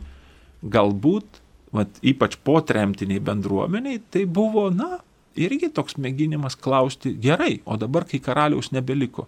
galbūt, 0.62 1.40
vat, 1.74 2.00
ypač 2.04 2.36
po 2.44 2.60
tremtiniai 2.66 3.22
bendruomeniai, 3.24 4.02
tai 4.12 4.26
buvo, 4.28 4.68
na, 4.70 5.00
irgi 5.38 5.70
toks 5.74 5.96
mėginimas 5.98 6.58
klausti, 6.60 7.14
gerai, 7.18 7.60
o 7.64 7.78
dabar, 7.80 8.06
kai 8.06 8.20
karaliaus 8.22 8.70
nebeliko, 8.74 9.26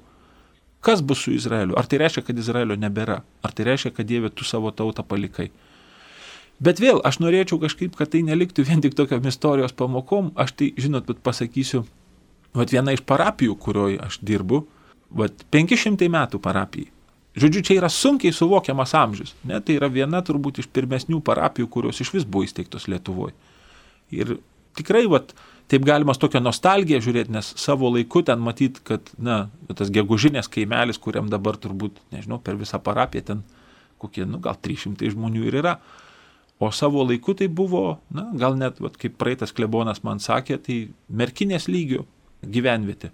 kas 0.83 1.03
bus 1.03 1.23
su 1.25 1.33
Izraeliu? 1.33 1.77
Ar 1.79 1.87
tai 1.87 2.01
reiškia, 2.03 2.25
kad 2.27 2.39
Izraelio 2.39 2.77
nebėra? 2.79 3.23
Ar 3.43 3.55
tai 3.55 3.67
reiškia, 3.71 3.95
kad 3.97 4.09
Dieve 4.09 4.31
tu 4.31 4.47
savo 4.47 4.73
tautą 4.75 5.05
palikai? 5.07 5.49
Bet 6.63 6.79
vėl 6.83 7.01
aš 7.07 7.19
norėčiau 7.23 7.59
kažkaip, 7.63 7.97
kad 7.99 8.13
tai 8.13 8.23
neliktų 8.27 8.67
vien 8.69 8.83
tik 8.83 8.95
tokiam 8.99 9.25
istorijos 9.27 9.75
pamokom. 9.75 10.31
Aš 10.39 10.55
tai, 10.59 10.71
žinot, 10.79 11.07
bet 11.09 11.23
pasakysiu, 11.25 11.85
vat 12.55 12.75
viena 12.75 12.95
iš 12.95 13.03
parapijų, 13.09 13.57
kurioje 13.59 13.99
aš 14.03 14.21
dirbu, 14.23 14.63
vat 15.23 15.47
500 15.55 16.11
metų 16.13 16.43
parapijai. 16.43 16.91
Žodžiu, 17.33 17.63
čia 17.65 17.79
yra 17.79 17.89
sunkiai 17.89 18.35
suvokiamas 18.37 18.93
amžius. 18.95 19.33
Ne? 19.49 19.57
Tai 19.65 19.79
yra 19.79 19.89
viena 19.89 20.21
turbūt 20.25 20.61
iš 20.61 20.69
pirmesnių 20.69 21.23
parapijų, 21.25 21.71
kurios 21.73 22.03
iš 22.05 22.13
vis 22.13 22.27
buvo 22.29 22.45
įsteigtos 22.45 22.85
Lietuvoje. 22.93 23.33
Ir 24.13 24.37
tikrai, 24.77 25.07
vat, 25.09 25.33
taip 25.73 25.87
galima 25.89 26.13
tokią 26.13 26.43
nostalgiją 26.45 27.01
žiūrėti, 27.01 27.33
nes 27.33 27.49
savo 27.57 27.89
laiku 27.95 28.21
ten 28.29 28.43
matyt, 28.45 28.83
kad, 28.85 29.09
na, 29.17 29.47
tas 29.73 29.89
gegužinės 29.93 30.51
kaimelis, 30.53 31.01
kuriam 31.01 31.31
dabar 31.33 31.57
turbūt, 31.61 32.03
nežinau, 32.13 32.37
per 32.45 32.59
visą 32.61 32.81
parapiją 32.83 33.29
ten 33.31 33.43
kokie, 34.03 34.27
nu, 34.29 34.43
gal 34.43 34.59
300 34.61 35.13
žmonių 35.15 35.47
ir 35.49 35.59
yra. 35.63 35.77
O 36.63 36.69
savo 36.75 37.03
laiku 37.07 37.35
tai 37.39 37.49
buvo, 37.49 38.03
na, 38.13 38.29
gal 38.39 38.59
net, 38.61 38.83
vat, 38.85 38.99
kaip 39.01 39.17
praeitas 39.19 39.55
klebonas 39.57 40.03
man 40.07 40.21
sakė, 40.23 40.61
tai 40.63 40.79
merkinės 41.09 41.71
lygių 41.73 42.05
gyvenvietė. 42.53 43.11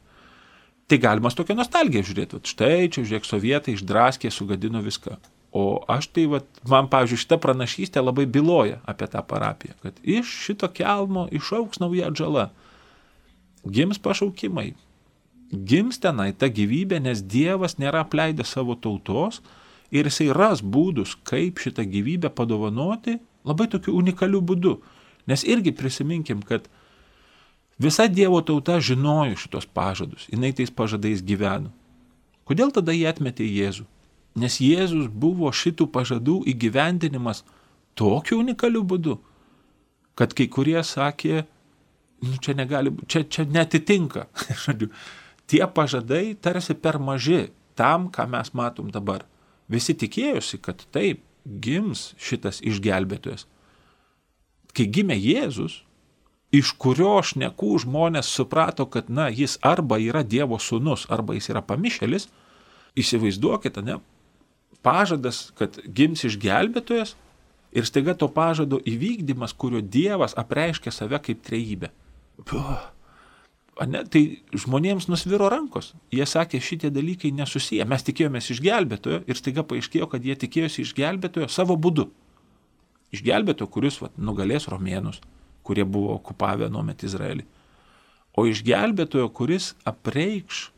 Tai 0.88 0.98
galima 1.00 1.30
tokią 1.30 1.56
nostalgiją 1.56 2.04
žiūrėti, 2.10 2.40
vat, 2.40 2.50
štai 2.50 2.88
čia, 2.90 3.04
žiūrėk, 3.04 3.28
sovietai 3.28 3.76
išdraskė, 3.76 4.32
sugadino 4.34 4.82
viską. 4.84 5.16
O 5.52 5.80
aš 5.88 6.10
tai, 6.12 6.26
vat, 6.28 6.48
man, 6.68 6.90
pavyzdžiui, 6.92 7.22
šita 7.22 7.38
pranašystė 7.40 8.02
labai 8.04 8.26
byloja 8.28 8.82
apie 8.88 9.08
tą 9.08 9.22
parapiją, 9.24 9.78
kad 9.84 9.96
iš 10.04 10.28
šito 10.44 10.68
kelmo 10.68 11.24
išauks 11.32 11.80
nauja 11.80 12.10
atžala. 12.12 12.50
Gims 13.64 13.96
pašaukimai, 14.02 14.74
gims 15.52 15.98
tenai 16.04 16.34
ta 16.36 16.50
gyvybė, 16.52 17.00
nes 17.06 17.24
Dievas 17.24 17.78
nėra 17.80 18.04
apleidęs 18.04 18.52
savo 18.52 18.76
tautos 18.76 19.40
ir 19.88 20.10
jisai 20.10 20.28
ras 20.36 20.60
būdus, 20.60 21.16
kaip 21.24 21.64
šitą 21.64 21.88
gyvybę 21.88 22.28
padovanoti 22.28 23.16
Labai 23.48 23.68
tokiu 23.70 23.96
unikaliu 23.98 24.40
būdu. 24.44 24.78
Nes 25.28 25.44
irgi 25.44 25.72
prisiminkim, 25.76 26.42
kad 26.42 26.68
visa 27.80 28.08
Dievo 28.08 28.40
tauta 28.42 28.78
žinojo 28.80 29.38
šitos 29.38 29.68
pažadus, 29.68 30.26
jinai 30.32 30.52
tais 30.56 30.72
pažadais 30.72 31.22
gyveno. 31.24 31.72
Kodėl 32.48 32.72
tada 32.74 32.94
jie 32.96 33.06
atmetė 33.10 33.46
Jėzų? 33.46 33.84
Nes 34.36 34.58
Jėzus 34.60 35.08
buvo 35.08 35.50
šitų 35.54 35.88
pažadų 35.94 36.42
įgyvendinimas 36.52 37.44
tokiu 37.98 38.40
unikaliu 38.42 38.84
būdu, 38.86 39.16
kad 40.18 40.34
kai 40.36 40.48
kurie 40.52 40.78
sakė, 40.84 41.46
nu, 42.22 42.36
čia 42.42 42.54
negali, 42.58 42.92
čia, 43.06 43.24
čia 43.24 43.46
netitinka. 43.48 44.26
Tie 45.48 45.64
pažadai 45.64 46.36
tarsi 46.36 46.76
per 46.76 46.98
maži 47.00 47.48
tam, 47.78 48.10
ką 48.12 48.26
mes 48.28 48.52
matom 48.52 48.90
dabar. 48.92 49.24
Visi 49.68 49.94
tikėjosi, 49.96 50.60
kad 50.60 50.84
taip 50.92 51.22
gims 51.48 52.12
šitas 52.20 52.60
išgelbėtojas. 52.66 53.46
Kai 54.76 54.84
gimė 54.92 55.16
Jėzus, 55.16 55.80
iš 56.54 56.74
kurio 56.80 57.16
šnekų 57.24 57.78
žmonės 57.84 58.28
suprato, 58.28 58.86
kad, 58.86 59.08
na, 59.08 59.28
jis 59.32 59.56
arba 59.64 59.98
yra 60.02 60.22
Dievo 60.24 60.58
sūnus, 60.60 61.06
arba 61.12 61.36
jis 61.36 61.50
yra 61.52 61.62
pamišelis, 61.64 62.28
įsivaizduokite, 62.98 63.84
ne, 63.84 63.98
pažadas, 64.86 65.48
kad 65.58 65.78
gims 65.84 66.24
išgelbėtojas 66.28 67.14
ir 67.72 67.88
staiga 67.88 68.14
to 68.18 68.28
pažado 68.32 68.80
įvykdymas, 68.88 69.54
kurio 69.56 69.82
Dievas 69.82 70.36
apreiškia 70.38 70.92
save 70.94 71.20
kaip 71.24 71.42
trejybė. 71.46 71.90
Puh. 72.48 72.78
Ne, 73.86 74.00
tai 74.10 74.40
žmonėms 74.50 75.06
nusviro 75.06 75.46
rankos. 75.52 75.92
Jie 76.10 76.24
sakė, 76.26 76.58
šitie 76.58 76.88
dalykai 76.90 77.30
nesusiję. 77.30 77.84
Mes 77.86 78.02
tikėjomės 78.02 78.50
išgelbėtojo 78.50 79.20
ir 79.22 79.38
staiga 79.38 79.62
paaiškėjo, 79.62 80.08
kad 80.10 80.24
jie 80.26 80.34
tikėjosi 80.34 80.82
išgelbėtojo 80.82 81.46
savo 81.52 81.76
būdu. 81.78 82.08
Išgelbėtojo, 83.14 83.70
kuris 83.70 84.00
vat, 84.02 84.16
nugalės 84.18 84.66
romėnus, 84.72 85.20
kurie 85.62 85.86
buvo 85.86 86.16
okupavę 86.16 86.66
nuomet 86.74 87.06
Izraelį. 87.06 87.46
O 88.34 88.48
išgelbėtojo, 88.50 89.30
kuris 89.30 89.72
apreikš 89.86 90.68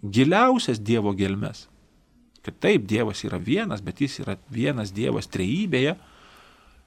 giliausias 0.00 0.80
Dievo 0.80 1.12
gelmes. 1.12 1.66
Kad 2.48 2.56
taip, 2.64 2.86
Dievas 2.88 3.20
yra 3.28 3.36
vienas, 3.36 3.82
bet 3.84 4.00
jis 4.00 4.22
yra 4.22 4.38
vienas 4.48 4.94
Dievas 4.96 5.28
trejybėje, 5.28 5.98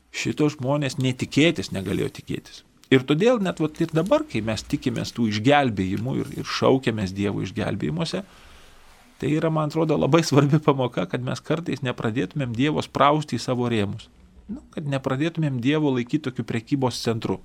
šito 0.10 0.48
žmonės 0.50 0.98
netikėtis 0.98 1.70
negalėjo 1.76 2.10
tikėtis. 2.18 2.64
Ir 2.92 3.06
todėl 3.08 3.38
net 3.46 3.62
vat, 3.62 3.78
ir 3.78 3.94
dabar, 3.94 4.26
kai 4.26 4.42
mes 4.44 4.64
tikimės 4.66 5.14
tų 5.16 5.30
išgelbėjimų 5.30 6.16
ir, 6.24 6.32
ir 6.42 6.50
šaukiamės 6.58 7.14
Dievo 7.16 7.46
išgelbėjimuose, 7.46 8.24
tai 9.22 9.30
yra, 9.38 9.54
man 9.54 9.70
atrodo, 9.70 9.96
labai 10.02 10.24
svarbi 10.26 10.58
pamoka, 10.66 11.06
kad 11.08 11.22
mes 11.24 11.40
kartais 11.46 11.86
nepradėtumėm 11.86 12.58
Dievo 12.58 12.82
sprausti 12.82 13.38
į 13.38 13.44
savo 13.46 13.70
rėmus. 13.72 14.10
Nu, 14.50 14.60
kad 14.74 14.90
nepradėtumėm 14.90 15.62
Dievo 15.64 15.94
laikyti 15.94 16.26
tokiu 16.26 16.44
prekybos 16.48 17.00
centru, 17.06 17.38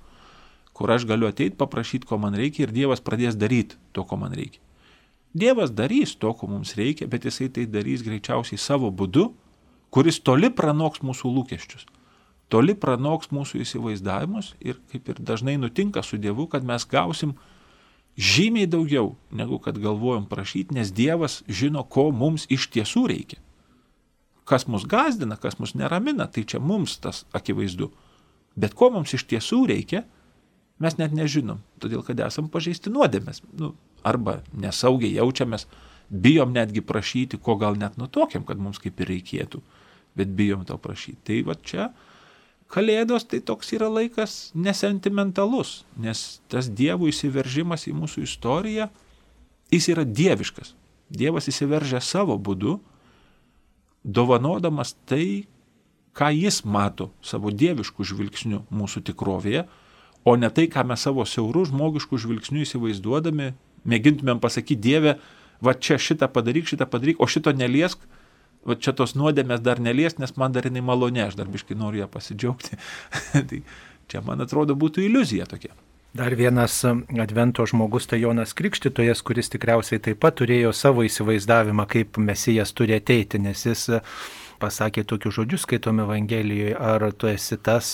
kur 0.73 0.91
aš 0.91 1.05
galiu 1.07 1.29
ateiti, 1.29 1.55
paprašyti, 1.61 2.09
ko 2.09 2.19
man 2.19 2.35
reikia 2.35 2.65
ir 2.65 2.73
Dievas 2.75 3.05
pradės 3.05 3.37
daryti 3.37 3.77
to, 3.95 4.03
ko 4.03 4.19
man 4.19 4.35
reikia. 4.35 4.59
Dievas 5.37 5.73
darys 5.75 6.15
to, 6.17 6.31
ko 6.33 6.49
mums 6.49 6.73
reikia, 6.79 7.07
bet 7.09 7.27
jisai 7.27 7.51
tai 7.53 7.67
darys 7.69 8.03
greičiausiai 8.05 8.59
savo 8.61 8.89
būdu, 8.89 9.29
kuris 9.93 10.19
toli 10.19 10.49
pranoks 10.53 11.03
mūsų 11.05 11.31
lūkesčius 11.35 11.87
toli 12.51 12.75
pranoks 12.79 13.31
mūsų 13.33 13.61
įsivaizdavimus 13.63 14.53
ir 14.63 14.79
kaip 14.91 15.11
ir 15.11 15.21
dažnai 15.23 15.57
nutinka 15.59 16.03
su 16.03 16.19
Dievu, 16.21 16.47
kad 16.51 16.65
mes 16.67 16.85
gausim 16.87 17.35
žymiai 18.17 18.69
daugiau, 18.69 19.15
negu 19.31 19.59
kad 19.63 19.77
galvojom 19.79 20.25
prašyti, 20.29 20.75
nes 20.77 20.91
Dievas 20.95 21.41
žino, 21.47 21.83
ko 21.83 22.09
mums 22.11 22.47
iš 22.49 22.69
tiesų 22.73 23.05
reikia. 23.11 23.41
Kas 24.47 24.65
mus 24.71 24.87
gazdina, 24.87 25.35
kas 25.35 25.59
mus 25.59 25.75
neramina, 25.75 26.29
tai 26.31 26.45
čia 26.47 26.61
mums 26.63 26.95
tas 27.03 27.25
akivaizdu. 27.35 27.91
Bet 28.55 28.73
ko 28.79 28.89
mums 28.95 29.13
iš 29.13 29.27
tiesų 29.27 29.65
reikia, 29.69 30.05
mes 30.79 30.95
net 30.97 31.11
nežinom, 31.13 31.59
todėl 31.83 32.01
kad 32.07 32.19
esam 32.23 32.47
pažeisti 32.49 32.93
nuodėmės. 32.93 33.43
Nu, 33.59 33.75
arba 34.05 34.41
nesaugiai 34.53 35.15
jaučiamės, 35.17 35.67
bijom 36.09 36.53
netgi 36.55 36.83
prašyti, 36.85 37.39
ko 37.41 37.57
gal 37.59 37.79
net 37.79 37.97
nutokiam, 37.97 38.45
kad 38.47 38.59
mums 38.61 38.79
kaip 38.83 38.99
ir 39.01 39.11
reikėtų, 39.11 39.61
bet 40.17 40.31
bijom 40.37 40.65
to 40.67 40.77
prašyti. 40.81 41.19
Tai 41.27 41.41
va 41.49 41.57
čia 41.61 41.89
Kalėdos 42.67 43.23
tai 43.23 43.39
toks 43.39 43.71
yra 43.77 43.87
laikas 43.87 44.51
nesentimentalus, 44.51 45.85
nes 45.95 46.41
tas 46.51 46.67
dievų 46.67 47.13
įsiveržimas 47.13 47.87
į 47.87 47.93
mūsų 47.95 48.25
istoriją, 48.27 48.89
jis 49.71 49.87
yra 49.93 50.03
dieviškas. 50.03 50.73
Dievas 51.07 51.47
įsiveržia 51.47 52.01
savo 52.03 52.35
būdu, 52.35 52.75
dovanodamas 54.03 54.97
tai, 55.07 55.47
ką 56.11 56.33
jis 56.35 56.65
mato 56.67 57.13
savo 57.23 57.53
dieviškų 57.55 58.03
žvilgsnių 58.11 58.65
mūsų 58.67 59.05
tikrovėje, 59.13 59.63
o 60.27 60.35
ne 60.35 60.51
tai, 60.51 60.67
ką 60.67 60.83
mes 60.89 61.07
savo 61.07 61.23
siaurų 61.23 61.69
žmogiškų 61.71 62.19
žvilgsnių 62.19 62.65
įsivaizduodami, 62.67 63.53
mėgintumėm 63.89 64.41
pasakyti 64.43 64.79
Dievę, 64.83 65.17
va 65.63 65.73
čia 65.73 65.97
šitą 66.01 66.29
padaryk, 66.33 66.69
šitą 66.69 66.87
padaryk, 66.89 67.19
o 67.23 67.27
šito 67.29 67.53
neliesk, 67.55 68.03
va 68.67 68.75
čia 68.75 68.93
tos 68.97 69.15
nuodėmės 69.17 69.63
dar 69.63 69.81
nelies, 69.83 70.17
nes 70.21 70.35
man 70.37 70.55
dar 70.55 70.67
jinai 70.67 70.83
malonė, 70.85 71.27
aš 71.27 71.37
dar 71.39 71.49
biškai 71.51 71.77
noriu 71.79 72.03
ją 72.03 72.09
pasidžiaugti. 72.11 72.79
tai 73.49 73.61
čia, 74.11 74.23
man 74.25 74.43
atrodo, 74.43 74.77
būtų 74.77 75.05
iliuzija 75.07 75.47
tokia. 75.49 75.73
Dar 76.17 76.33
vienas 76.33 76.79
advento 76.85 77.65
žmogus 77.67 78.07
tai 78.09 78.21
Jonas 78.23 78.55
Krikštytojas, 78.57 79.21
kuris 79.27 79.51
tikriausiai 79.53 80.01
taip 80.01 80.21
pat 80.23 80.39
turėjo 80.39 80.71
savo 80.73 81.03
įsivaizdavimą, 81.05 81.85
kaip 81.91 82.17
mesijas 82.17 82.71
turi 82.73 82.95
ateiti, 82.97 83.41
nes 83.43 83.65
jis 83.67 83.83
pasakė 84.61 85.05
tokius 85.07 85.37
žodžius, 85.39 85.65
skaitome 85.67 86.05
Evangelijoje, 86.07 86.75
ar 86.75 87.07
tu 87.17 87.29
esi 87.31 87.57
tas, 87.57 87.93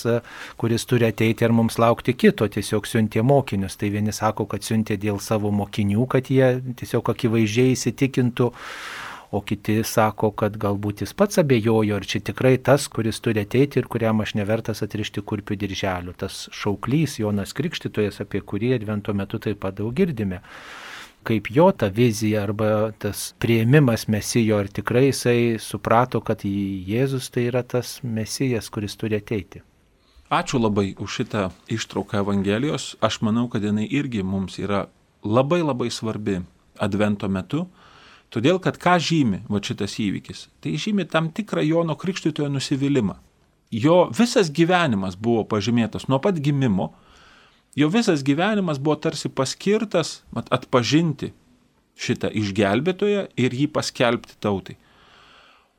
kuris 0.60 0.86
turi 0.90 1.08
ateiti 1.08 1.46
ir 1.46 1.54
mums 1.56 1.78
laukti 1.82 2.16
kito, 2.16 2.48
tiesiog 2.48 2.88
siuntė 2.88 3.24
mokinius. 3.26 3.78
Tai 3.80 3.90
vieni 3.94 4.14
sako, 4.14 4.48
kad 4.50 4.66
siuntė 4.66 4.98
dėl 5.00 5.20
savo 5.22 5.52
mokinių, 5.54 6.06
kad 6.10 6.30
jie 6.32 6.54
tiesiog 6.80 7.14
akivaizdžiai 7.14 7.74
įsitikintų 7.78 8.52
o 9.34 9.40
kiti 9.42 9.80
sako, 9.82 10.30
kad 10.38 10.54
galbūt 10.62 11.02
jis 11.02 11.12
pats 11.18 11.40
abejojo, 11.42 11.96
ar 11.98 12.06
čia 12.06 12.20
tikrai 12.22 12.54
tas, 12.62 12.86
kuris 12.86 13.18
turi 13.24 13.42
ateiti 13.42 13.80
ir 13.80 13.88
kuriam 13.90 14.22
aš 14.22 14.36
nevertas 14.38 14.84
atrišti 14.86 15.24
kurpių 15.26 15.58
dirželių. 15.58 16.14
Tas 16.20 16.44
šauklys 16.54 17.18
Jonas 17.18 17.56
Krikštytojas, 17.58 18.20
apie 18.22 18.44
kurį 18.46 18.76
advento 18.78 19.14
metu 19.16 19.42
taip 19.42 19.58
pat 19.64 19.80
daug 19.80 19.90
girdime 19.96 20.38
kaip 21.24 21.50
jo 21.50 21.70
ta 21.72 21.88
vizija 21.88 22.42
arba 22.44 22.92
tas 22.98 23.32
prieimimas 23.42 24.06
mesijo, 24.08 24.58
ar 24.62 24.68
tikrai 24.68 25.06
jisai 25.08 25.38
suprato, 25.60 26.20
kad 26.20 26.44
Jėzus 26.44 27.30
tai 27.34 27.48
yra 27.50 27.62
tas 27.62 27.98
mesijas, 28.02 28.70
kuris 28.70 28.96
turi 29.00 29.18
ateiti. 29.20 29.64
Ačiū 30.30 30.60
labai 30.60 30.94
už 30.98 31.20
šitą 31.20 31.48
ištrauką 31.70 32.20
Evangelijos. 32.24 32.94
Aš 33.00 33.20
manau, 33.22 33.48
kad 33.48 33.64
jinai 33.64 33.86
irgi 33.90 34.22
mums 34.22 34.58
yra 34.58 34.86
labai 35.24 35.62
labai 35.62 35.90
svarbi 35.90 36.40
advento 36.80 37.28
metu, 37.28 37.66
Todėl, 38.34 38.58
kad 38.58 38.80
ką 38.82 38.96
žymi 38.98 39.44
va 39.46 39.60
šitas 39.62 39.94
įvykis? 40.02 40.48
Tai 40.58 40.72
žymi 40.80 41.06
tam 41.06 41.28
tikrą 41.30 41.62
Jono 41.62 41.94
Krikštytojo 41.94 42.48
nusivylimą. 42.50 43.14
Jo 43.70 44.08
visas 44.10 44.50
gyvenimas 44.54 45.14
buvo 45.14 45.44
pažymėtas 45.46 46.08
nuo 46.10 46.18
pat 46.22 46.40
gimimo, 46.42 46.90
jo 47.76 47.88
visas 47.92 48.24
gyvenimas 48.26 48.78
buvo 48.78 48.96
tarsi 48.96 49.28
paskirtas 49.28 50.22
mat, 50.34 50.48
atpažinti 50.54 51.32
šitą 51.98 52.30
išgelbėtoją 52.34 53.28
ir 53.38 53.54
jį 53.54 53.68
paskelbti 53.74 54.38
tautai. 54.42 54.78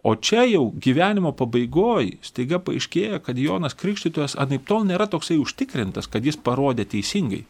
O 0.05 0.13
čia 0.15 0.43
jau 0.45 0.69
gyvenimo 0.77 1.31
pabaigoje 1.33 2.19
staiga 2.23 2.59
paaiškėja, 2.61 3.19
kad 3.25 3.39
Jonas 3.41 3.73
Krikštytojas 3.73 4.37
anaip 4.37 4.67
tol 4.69 4.85
nėra 4.85 5.09
toksai 5.09 5.39
užtikrintas, 5.41 6.05
kad 6.05 6.25
jis 6.25 6.37
parodė 6.37 6.85
teisingai, 6.85 7.41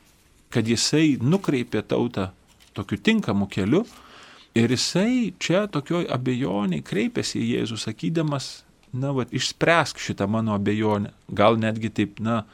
kad 0.50 0.68
jisai 0.68 1.18
nukreipė 1.20 1.84
tautą 1.84 2.30
tokiu 2.76 3.02
tinkamu 3.04 3.50
keliu, 3.52 3.84
Ir 4.56 4.72
jisai 4.72 5.34
čia 5.36 5.66
tokioj 5.68 6.06
abejoniai 6.16 6.84
kreipiasi 6.84 7.42
į 7.42 7.48
Jėzų, 7.50 7.78
sakydamas, 7.82 8.46
na, 8.96 9.10
va, 9.12 9.26
išspręsk 9.28 10.00
šitą 10.00 10.30
mano 10.32 10.54
abejonę. 10.56 11.12
Gal 11.28 11.60
netgi 11.60 11.92
taip, 11.92 12.22
na, 12.24 12.46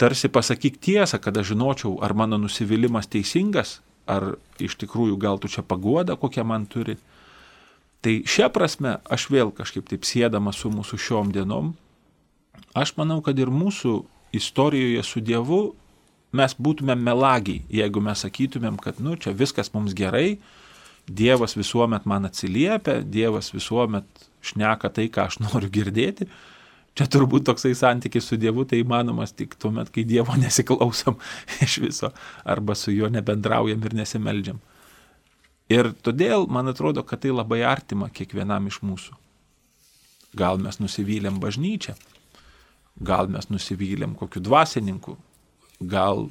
tarsi 0.00 0.28
pasakyk 0.28 0.78
tiesą, 0.82 1.20
kad 1.22 1.36
aš 1.38 1.52
žinočiau, 1.52 1.98
ar 2.02 2.14
mano 2.14 2.38
nusivylimas 2.40 3.08
teisingas, 3.10 3.78
ar 4.06 4.34
iš 4.60 4.76
tikrųjų 4.80 5.18
gal 5.20 5.38
tu 5.40 5.48
čia 5.48 5.62
pagoda, 5.62 6.16
kokią 6.16 6.44
man 6.44 6.66
turi. 6.66 6.98
Tai 8.04 8.18
šią 8.28 8.50
prasme 8.52 8.98
aš 9.08 9.30
vėl 9.32 9.54
kažkaip 9.54 9.86
taip 9.88 10.04
sėdama 10.04 10.52
su 10.52 10.68
mūsų 10.72 10.98
šiom 11.00 11.32
dienom, 11.32 11.72
aš 12.76 12.96
manau, 12.98 13.22
kad 13.24 13.38
ir 13.38 13.48
mūsų 13.48 14.02
istorijoje 14.36 15.06
su 15.06 15.22
Dievu 15.24 15.62
mes 16.34 16.56
būtume 16.58 16.96
melagiai, 16.98 17.62
jeigu 17.70 18.02
mes 18.02 18.26
sakytumėm, 18.26 18.76
kad, 18.82 18.98
nu, 19.00 19.14
čia 19.16 19.32
viskas 19.32 19.72
mums 19.74 19.94
gerai, 19.96 20.38
Dievas 21.04 21.52
visuomet 21.56 22.06
man 22.08 22.24
atsiliepia, 22.24 23.02
Dievas 23.04 23.52
visuomet 23.52 24.06
šneka 24.44 24.88
tai, 24.88 25.10
ką 25.12 25.28
aš 25.28 25.40
noriu 25.44 25.68
girdėti. 25.72 26.28
Čia 26.94 27.08
turbūt 27.10 27.48
toksai 27.48 27.72
santykis 27.74 28.28
su 28.30 28.38
Dievu 28.38 28.62
tai 28.70 28.78
įmanomas 28.84 29.34
tik 29.34 29.56
tuomet, 29.58 29.90
kai 29.94 30.04
Dievo 30.06 30.36
nesiklausom 30.44 31.18
iš 31.64 31.80
viso 31.82 32.12
arba 32.44 32.76
su 32.78 32.94
juo 32.94 33.10
nebendraujam 33.10 33.82
ir 33.82 33.98
nesimeldžiam. 33.98 34.60
Ir 35.72 35.90
todėl 36.04 36.46
man 36.52 36.68
atrodo, 36.70 37.02
kad 37.02 37.24
tai 37.24 37.32
labai 37.32 37.62
artima 37.66 38.10
kiekvienam 38.12 38.68
iš 38.68 38.82
mūsų. 38.84 39.16
Gal 40.36 40.58
mes 40.60 40.78
nusivylėm 40.82 41.38
bažnyčią, 41.42 41.94
gal 43.00 43.30
mes 43.30 43.48
nusivylėm 43.50 44.14
kokiu 44.18 44.42
dvasininku, 44.44 45.16
gal, 45.80 46.28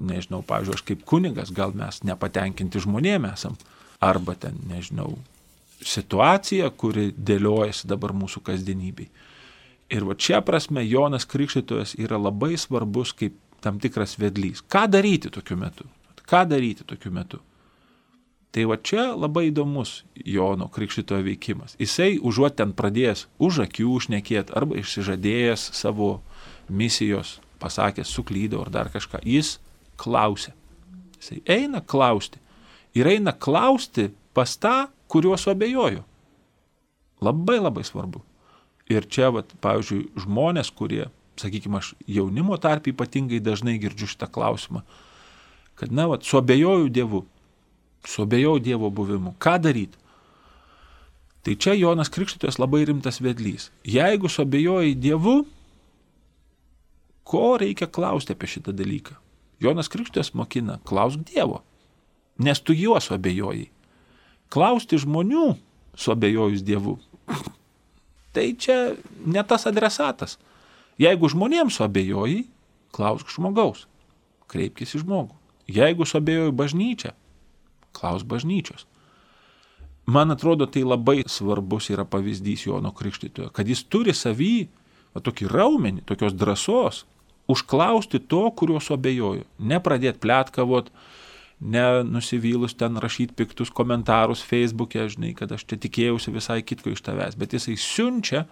nežinau, 0.00 0.40
pavyzdžiui, 0.46 0.78
aš 0.78 0.86
kaip 0.86 1.02
kunigas, 1.06 1.52
gal 1.54 1.74
mes 1.76 2.00
nepatenkinti 2.06 2.82
žmonėmis 2.82 3.36
esam 3.36 3.58
arba 4.00 4.34
ten, 4.38 4.56
nežinau, 4.70 5.18
situacija, 5.84 6.70
kuri 6.70 7.10
dėliojasi 7.16 7.90
dabar 7.90 8.14
mūsų 8.16 8.42
kasdienybei. 8.46 9.10
Ir 9.90 10.06
va 10.06 10.14
čia 10.14 10.40
prasme 10.46 10.84
Jonas 10.86 11.26
Krikštytojas 11.26 11.96
yra 11.98 12.18
labai 12.18 12.56
svarbus 12.58 13.12
kaip 13.16 13.34
tam 13.60 13.80
tikras 13.82 14.16
vedlys. 14.18 14.62
Ką 14.62 14.86
daryti 14.90 15.30
tokiu 15.30 15.56
metu? 15.58 15.86
Ką 16.30 16.44
daryti 16.48 16.86
tokiu 16.86 17.10
metu? 17.12 17.40
Tai 18.50 18.64
va 18.66 18.76
čia 18.82 19.10
labai 19.14 19.48
įdomus 19.50 20.00
Jono 20.14 20.66
Krikštytojo 20.70 21.22
veikimas. 21.26 21.76
Jisai 21.78 22.18
užuot 22.18 22.56
ten 22.58 22.72
pradėjęs 22.74 23.28
už 23.38 23.64
akių 23.66 23.86
užnekėti 23.94 24.54
arba 24.58 24.78
išsižadėjęs 24.80 25.68
savo 25.78 26.16
misijos, 26.66 27.38
pasakęs 27.62 28.10
suklydau 28.10 28.64
ar 28.64 28.72
dar 28.74 28.90
kažką, 28.90 29.22
jis 29.22 29.58
klausia. 30.00 30.54
Jisai 31.20 31.42
eina 31.46 31.82
klausti. 31.82 32.40
Ir 32.94 33.06
eina 33.06 33.34
klausti 33.34 34.08
pas 34.34 34.56
tą, 34.58 34.88
kuriuo 35.10 35.38
suabejoju. 35.38 36.02
Labai 37.22 37.58
labai 37.60 37.84
svarbu. 37.86 38.22
Ir 38.90 39.06
čia, 39.06 39.28
vat, 39.30 39.52
pavyzdžiui, 39.62 40.08
žmonės, 40.18 40.72
kurie, 40.74 41.04
sakykime, 41.38 41.78
aš 41.78 41.92
jaunimo 42.10 42.56
tarp 42.58 42.88
ypatingai 42.90 43.38
dažnai 43.38 43.76
girdžiu 43.78 44.08
šitą 44.10 44.26
klausimą, 44.34 44.82
kad, 45.78 45.94
na, 45.94 46.08
vat, 46.10 46.26
suabejoju 46.26 46.90
Dievu, 46.90 47.22
suabejoju 48.02 48.64
Dievo 48.66 48.90
buvimu, 48.90 49.36
ką 49.38 49.56
daryti? 49.62 50.00
Tai 51.40 51.54
čia 51.56 51.72
Jonas 51.72 52.10
Krikštytojas 52.12 52.58
labai 52.60 52.82
rimtas 52.84 53.22
vedlys. 53.24 53.70
Jeigu 53.86 54.28
suabejoji 54.28 54.98
Dievu, 54.98 55.38
ko 57.24 57.44
reikia 57.62 57.88
klausti 57.88 58.34
apie 58.34 58.50
šitą 58.50 58.74
dalyką? 58.76 59.16
Jonas 59.62 59.88
Krikštytojas 59.88 60.34
mokina, 60.36 60.80
klausk 60.84 61.22
Dievo, 61.30 61.62
nes 62.42 62.60
tu 62.60 62.76
juos 62.76 63.08
suabejojai. 63.08 63.70
Klausti 64.50 64.98
žmonių, 65.00 65.54
suabejojus 65.94 66.66
Dievu, 66.66 66.98
tai 68.32 68.52
čia 68.58 68.94
ne 69.26 69.42
tas 69.46 69.66
adresatas. 69.70 70.38
Jeigu 71.00 71.30
žmonėms 71.32 71.78
suabejoji, 71.80 72.44
klausk 72.94 73.30
žmogaus, 73.32 73.86
kreipkis 74.50 74.96
į 74.98 75.04
žmogų. 75.04 75.36
Jeigu 75.70 76.06
suabejoji 76.06 76.54
bažnyčią, 76.56 77.14
klausk 77.96 78.26
bažnyčios. 78.28 78.86
Man 80.10 80.34
atrodo, 80.34 80.66
tai 80.66 80.82
labai 80.82 81.22
svarbus 81.30 81.90
yra 81.92 82.04
pavyzdys 82.08 82.66
Jono 82.66 82.90
Krikštytojo, 82.96 83.52
kad 83.54 83.68
jis 83.68 83.84
turi 83.86 84.14
savy 84.16 84.66
va, 85.14 85.22
tokį 85.22 85.46
raumenį, 85.50 86.04
tokios 86.08 86.34
drąsos, 86.34 87.04
užklausti 87.50 88.18
to, 88.30 88.42
kuriuo 88.56 88.80
suabejoju. 88.82 89.46
Nepradėti 89.58 90.22
plėtkavot, 90.22 90.90
nenusivylus 91.60 92.74
ten 92.74 92.96
rašyti 92.96 93.36
piktus 93.36 93.70
komentarus 93.70 94.42
Facebook'e, 94.46 95.04
žinai, 95.12 95.34
kad 95.36 95.52
aš 95.52 95.66
čia 95.68 95.76
tikėjausi 95.80 96.32
visai 96.32 96.62
kitko 96.64 96.94
iš 96.94 97.04
tavęs, 97.04 97.36
bet 97.40 97.52
jisai 97.56 97.76
siunčia, 97.76 98.46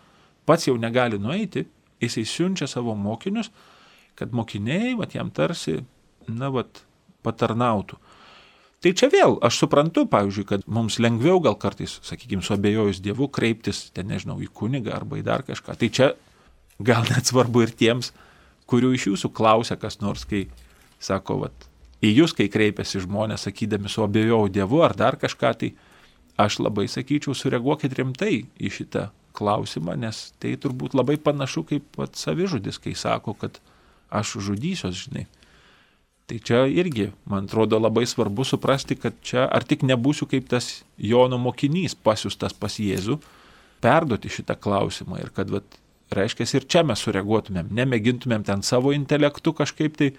pats 0.48 0.68
jau 0.68 0.76
negali 0.80 1.20
nueiti, 1.20 1.64
jisai 2.04 2.26
siunčia 2.28 2.68
savo 2.68 2.94
mokinius, 2.94 3.48
kad 4.18 4.34
mokiniai, 4.36 4.92
va, 4.98 5.08
jam 5.12 5.32
tarsi, 5.32 5.78
na, 6.28 6.52
va, 6.52 6.66
patarnautų. 7.24 7.98
Tai 8.78 8.92
čia 8.94 9.08
vėl, 9.10 9.38
aš 9.42 9.64
suprantu, 9.64 10.04
pavyzdžiui, 10.06 10.44
kad 10.46 10.66
mums 10.70 11.00
lengviau 11.02 11.40
gal 11.42 11.56
kartais, 11.58 11.96
sakykime, 12.06 12.44
suabejojus 12.46 13.00
Dievu, 13.02 13.26
kreiptis, 13.34 13.88
ten 13.94 14.06
nežinau, 14.12 14.36
į 14.38 14.52
kunigą 14.54 14.92
arba 14.94 15.18
į 15.18 15.24
dar 15.26 15.42
kažką. 15.46 15.74
Tai 15.80 15.88
čia 15.90 16.12
gal 16.78 17.08
net 17.10 17.26
svarbu 17.26 17.64
ir 17.64 17.74
tiems, 17.74 18.12
kurių 18.70 18.92
iš 18.94 19.08
jūsų 19.10 19.32
klausia 19.34 19.78
kas 19.80 19.98
nors, 20.04 20.22
kai 20.28 20.44
sako, 21.02 21.40
vat, 21.42 21.66
į 22.04 22.12
jūs, 22.20 22.34
kai 22.36 22.48
kreipiasi 22.52 23.02
žmonės, 23.04 23.46
sakydami 23.48 23.90
suabejojau 23.90 24.48
Dievu 24.52 24.82
ar 24.86 24.94
dar 24.98 25.18
kažką, 25.20 25.54
tai 25.60 25.72
aš 26.38 26.60
labai 26.62 26.86
sakyčiau, 26.90 27.34
sureaguokit 27.34 27.96
rimtai 27.98 28.44
į 28.58 28.70
šitą 28.74 29.08
klausimą, 29.38 29.96
nes 29.98 30.28
tai 30.42 30.54
turbūt 30.60 30.94
labai 30.98 31.18
panašu 31.22 31.64
kaip 31.66 31.86
pat 31.96 32.18
savižudis, 32.18 32.78
kai 32.82 32.94
sako, 32.98 33.34
kad 33.38 33.58
aš 34.10 34.38
žudysiuos, 34.46 35.04
žinai. 35.06 35.26
Tai 36.28 36.36
čia 36.44 36.66
irgi, 36.68 37.08
man 37.24 37.46
atrodo, 37.48 37.78
labai 37.80 38.04
svarbu 38.06 38.44
suprasti, 38.44 38.98
kad 39.00 39.16
čia 39.24 39.46
ar 39.48 39.64
tik 39.64 39.84
nebūsiu 39.88 40.28
kaip 40.28 40.48
tas 40.50 40.82
Jono 41.00 41.38
mokinys 41.40 41.96
pasiustas 41.96 42.52
pas 42.52 42.76
Jėzų, 42.76 43.16
perduoti 43.80 44.28
šitą 44.32 44.58
klausimą 44.60 45.22
ir 45.22 45.30
kad, 45.32 45.48
vat, 45.54 45.78
reiškia, 46.12 46.44
ir 46.58 46.66
čia 46.68 46.82
mes 46.84 47.00
sureaguotumėm, 47.00 47.70
nemėgintumėm 47.78 48.44
ten 48.44 48.64
savo 48.66 48.92
intelektu 48.92 49.54
kažkaip 49.56 49.96
tai 49.96 50.10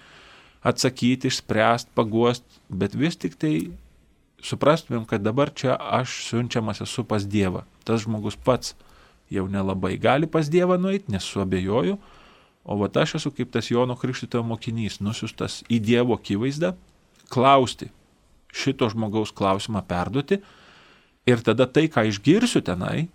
atsakyti, 0.63 1.29
išspręsti, 1.29 1.93
paguost, 1.95 2.43
bet 2.69 2.95
vis 2.97 3.17
tik 3.19 3.37
tai 3.39 3.53
suprastumėm, 4.43 5.05
kad 5.07 5.23
dabar 5.23 5.51
čia 5.55 5.75
aš 5.75 6.21
siunčiamas 6.29 6.83
esu 6.83 7.05
pas 7.07 7.25
Dievą. 7.27 7.65
Tas 7.87 8.03
žmogus 8.05 8.35
pats 8.35 8.75
jau 9.31 9.47
nelabai 9.51 9.95
gali 10.01 10.27
pas 10.27 10.49
Dievą 10.51 10.79
nueiti, 10.79 11.11
nes 11.13 11.23
suabejoju, 11.23 11.97
o 12.69 12.77
va 12.79 12.89
aš 13.01 13.17
esu 13.19 13.31
kaip 13.35 13.51
tas 13.53 13.71
Jono 13.71 13.95
Krikštitojo 13.99 14.43
mokinys, 14.43 14.99
nusiustas 15.03 15.61
į 15.69 15.79
Dievo 15.83 16.17
akivaizdą, 16.19 16.75
klausti 17.29 17.89
šito 18.53 18.89
žmogaus 18.89 19.31
klausimą 19.35 19.83
perduoti 19.85 20.39
ir 21.29 21.41
tada 21.45 21.67
tai, 21.69 21.87
ką 21.91 22.07
išgirsiu 22.09 22.61
tenai, 22.65 23.07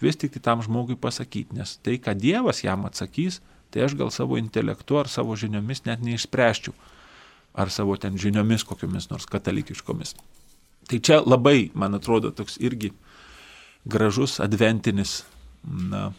vis 0.00 0.18
tik 0.20 0.34
tai 0.34 0.42
tam 0.44 0.62
žmogui 0.64 0.98
pasakyti, 1.00 1.56
nes 1.56 1.76
tai, 1.80 1.96
ką 2.02 2.12
Dievas 2.18 2.62
jam 2.64 2.84
atsakys, 2.88 3.40
tai 3.70 3.86
aš 3.86 3.96
gal 3.98 4.12
savo 4.14 4.38
intelektu 4.40 5.00
ar 5.00 5.10
savo 5.12 5.36
žiniomis 5.36 5.84
net 5.86 6.04
neišspręščiau. 6.04 6.74
Ar 7.56 7.72
savo 7.72 7.96
ten 7.96 8.18
žiniomis 8.20 8.66
kokiomis 8.68 9.08
nors 9.10 9.26
katalikiškomis. 9.30 10.14
Tai 10.86 10.98
čia 11.02 11.22
labai, 11.24 11.70
man 11.74 11.96
atrodo, 11.96 12.30
toks 12.30 12.60
irgi 12.62 12.92
gražus 13.88 14.38
adventinis, 14.42 15.22
na, 15.64 16.10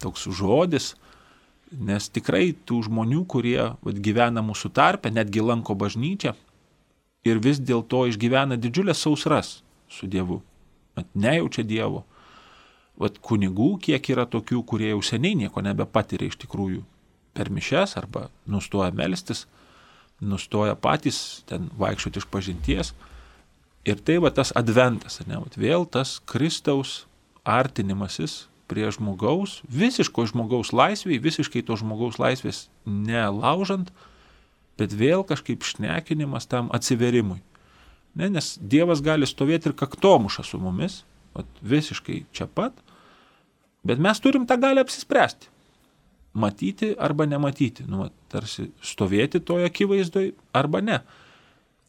toks 0.00 0.28
žodis, 0.36 0.94
nes 1.70 2.08
tikrai 2.10 2.52
tų 2.66 2.84
žmonių, 2.88 3.24
kurie 3.30 3.58
vat, 3.82 3.98
gyvena 4.02 4.42
mūsų 4.44 4.72
tarpe, 4.74 5.12
netgi 5.12 5.42
lanko 5.44 5.76
bažnyčią 5.78 6.34
ir 7.28 7.40
vis 7.44 7.60
dėlto 7.60 8.06
išgyvena 8.10 8.56
didžiulės 8.56 9.04
sausras 9.04 9.60
su 9.90 10.08
Dievu, 10.10 10.40
mat 10.96 11.08
nejaučia 11.14 11.64
Dievo, 11.66 12.04
vat 12.98 13.18
kunigų, 13.22 13.76
kiek 13.82 14.10
yra 14.12 14.26
tokių, 14.28 14.62
kurie 14.66 14.90
jau 14.90 15.00
seniai 15.04 15.36
nieko 15.44 15.62
nebepatiria 15.64 16.30
iš 16.30 16.38
tikrųjų 16.42 16.82
per 17.36 17.50
mišes 17.52 17.96
arba 18.00 18.28
nustoja 18.50 18.90
melstis, 18.96 19.46
nustoja 20.20 20.76
patys 20.76 21.42
ten 21.48 21.70
vaikščioti 21.80 22.20
iš 22.20 22.28
pažinties. 22.32 22.92
Ir 23.88 24.00
tai 24.04 24.18
va 24.20 24.32
tas 24.34 24.52
adventas, 24.56 25.20
ne, 25.24 25.38
vat 25.40 25.56
vėl 25.56 25.86
tas 25.88 26.18
Kristaus 26.28 27.04
artinimasis 27.48 28.44
prie 28.70 28.90
žmogaus, 28.92 29.60
visiško 29.66 30.26
žmogaus 30.30 30.74
laisvėje, 30.76 31.22
visiškai 31.24 31.64
to 31.66 31.78
žmogaus 31.80 32.20
laisvės 32.20 32.68
nelaužant, 32.84 33.90
bet 34.78 34.92
vėl 34.94 35.24
kažkaip 35.26 35.64
šnekinimas 35.66 36.46
tam 36.50 36.68
atsiverimui. 36.76 37.40
Ne, 38.14 38.28
nes 38.30 38.56
Dievas 38.60 39.02
gali 39.02 39.26
stovėti 39.26 39.70
ir 39.70 39.76
kaktomuša 39.78 40.44
su 40.46 40.60
mumis, 40.60 41.02
vat, 41.34 41.60
visiškai 41.62 42.24
čia 42.36 42.46
pat, 42.50 42.78
Bet 43.82 43.98
mes 43.98 44.20
turim 44.20 44.46
tą 44.46 44.60
galę 44.60 44.80
apsispręsti. 44.80 45.46
Matyti 46.34 46.94
arba 46.98 47.26
nematyti. 47.26 47.84
Nu, 47.88 48.10
tarsi 48.30 48.68
stovėti 48.84 49.40
toje 49.40 49.66
akivaizdoj 49.66 50.32
arba 50.54 50.82
ne. 50.84 51.00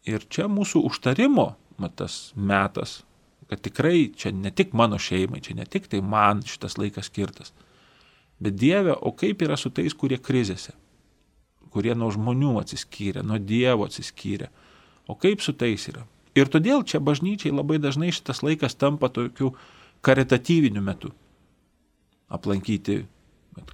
Ir 0.08 0.24
čia 0.30 0.48
mūsų 0.50 0.82
užtarimo 0.88 1.52
tas 1.98 2.32
metas, 2.36 3.02
kad 3.50 3.62
tikrai 3.62 4.12
čia 4.14 4.32
ne 4.32 4.52
tik 4.54 4.74
mano 4.78 5.00
šeimai, 5.02 5.42
čia 5.42 5.56
ne 5.58 5.66
tik 5.66 5.88
tai 5.90 6.02
man 6.02 6.44
šitas 6.46 6.78
laikas 6.78 7.10
skirtas. 7.10 7.54
Bet 8.42 8.56
Dieve, 8.58 8.94
o 8.94 9.12
kaip 9.18 9.42
yra 9.42 9.58
su 9.58 9.70
tais, 9.74 9.94
kurie 9.94 10.18
krizėse, 10.22 10.74
kurie 11.74 11.96
nuo 11.98 12.12
žmonių 12.14 12.54
atsiskyrė, 12.62 13.26
nuo 13.26 13.38
Dievo 13.42 13.86
atsiskyrė. 13.90 14.50
O 15.10 15.18
kaip 15.18 15.42
su 15.42 15.54
tais 15.58 15.88
yra? 15.90 16.06
Ir 16.36 16.48
todėl 16.52 16.86
čia 16.88 17.02
bažnyčiai 17.04 17.52
labai 17.52 17.80
dažnai 17.82 18.12
šitas 18.16 18.40
laikas 18.46 18.78
tampa 18.80 19.10
tokiu 19.12 19.52
karitatyviniu 20.06 20.84
metu 20.84 21.12
aplankyti 22.32 23.02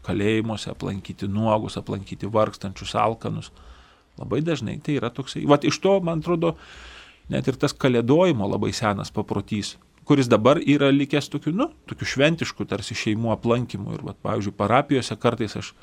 kalėjimuose, 0.06 0.72
aplankyti 0.74 1.28
nuogus, 1.30 1.78
aplankyti 1.78 2.30
vargstančius 2.34 2.96
alkanus. 2.98 3.52
Labai 4.18 4.42
dažnai 4.42 4.80
tai 4.82 4.98
yra 4.98 5.12
toksai. 5.14 5.44
Vat 5.46 5.68
iš 5.68 5.78
to, 5.84 6.00
man 6.02 6.24
atrodo, 6.24 6.56
net 7.30 7.48
ir 7.48 7.60
tas 7.62 7.76
kalėdojimo 7.78 8.48
labai 8.50 8.72
senas 8.74 9.14
paprotys, 9.14 9.76
kuris 10.08 10.30
dabar 10.32 10.58
yra 10.58 10.90
likęs 10.90 11.30
tokiu, 11.30 11.54
nu, 11.54 11.70
tokiu 11.90 12.08
šventišku 12.10 12.66
tarsi 12.66 12.98
šeimų 12.98 13.36
aplankimu. 13.36 13.94
Ir, 14.00 14.06
vat, 14.10 14.18
pavyzdžiui, 14.26 14.56
parapijose 14.58 15.20
kartais 15.22 15.54
aš 15.60 15.74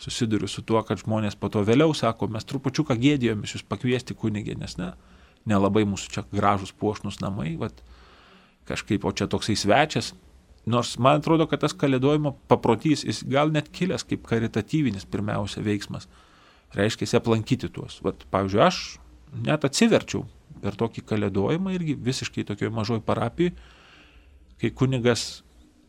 susiduriu 0.00 0.48
su 0.48 0.62
tuo, 0.62 0.80
kad 0.86 1.02
žmonės 1.02 1.34
po 1.36 1.50
to 1.52 1.64
vėliau 1.66 1.90
sako, 1.96 2.30
mes 2.32 2.46
trupučiuką 2.46 2.94
gėdėjomės 3.00 3.56
jūs 3.56 3.66
pakviesti 3.66 4.14
kunigė, 4.16 4.54
nes 4.60 4.78
ne, 4.78 4.92
nelabai 5.48 5.86
mūsų 5.88 6.12
čia 6.16 6.24
gražus 6.34 6.72
puošnus 6.76 7.20
namai, 7.22 7.54
vat, 7.60 7.84
kažkaip, 8.68 9.04
o 9.04 9.12
čia 9.16 9.28
toksai 9.30 9.56
svečias, 9.56 10.12
Nors 10.66 10.98
man 11.00 11.20
atrodo, 11.20 11.46
kad 11.48 11.62
tas 11.62 11.72
kalėdojimo 11.76 12.34
paprotys, 12.50 13.02
jis 13.06 13.22
gal 13.28 13.52
net 13.52 13.70
kilęs 13.72 14.04
kaip 14.04 14.26
karitatyvinis 14.28 15.06
pirmiausia 15.08 15.62
veiksmas. 15.64 16.06
Reiškia, 16.76 17.08
aplankyti 17.18 17.70
tuos. 17.72 17.98
Vat, 18.04 18.26
pavyzdžiui, 18.30 18.60
aš 18.62 18.80
net 19.46 19.64
atsiverčiau 19.66 20.26
per 20.60 20.76
tokį 20.78 21.02
kalėdojimą 21.08 21.72
irgi 21.74 21.96
visiškai 21.96 22.44
tokioje 22.46 22.72
mažoje 22.76 23.02
parapijoje, 23.06 23.54
kai 24.60 24.70
kunigas, 24.76 25.40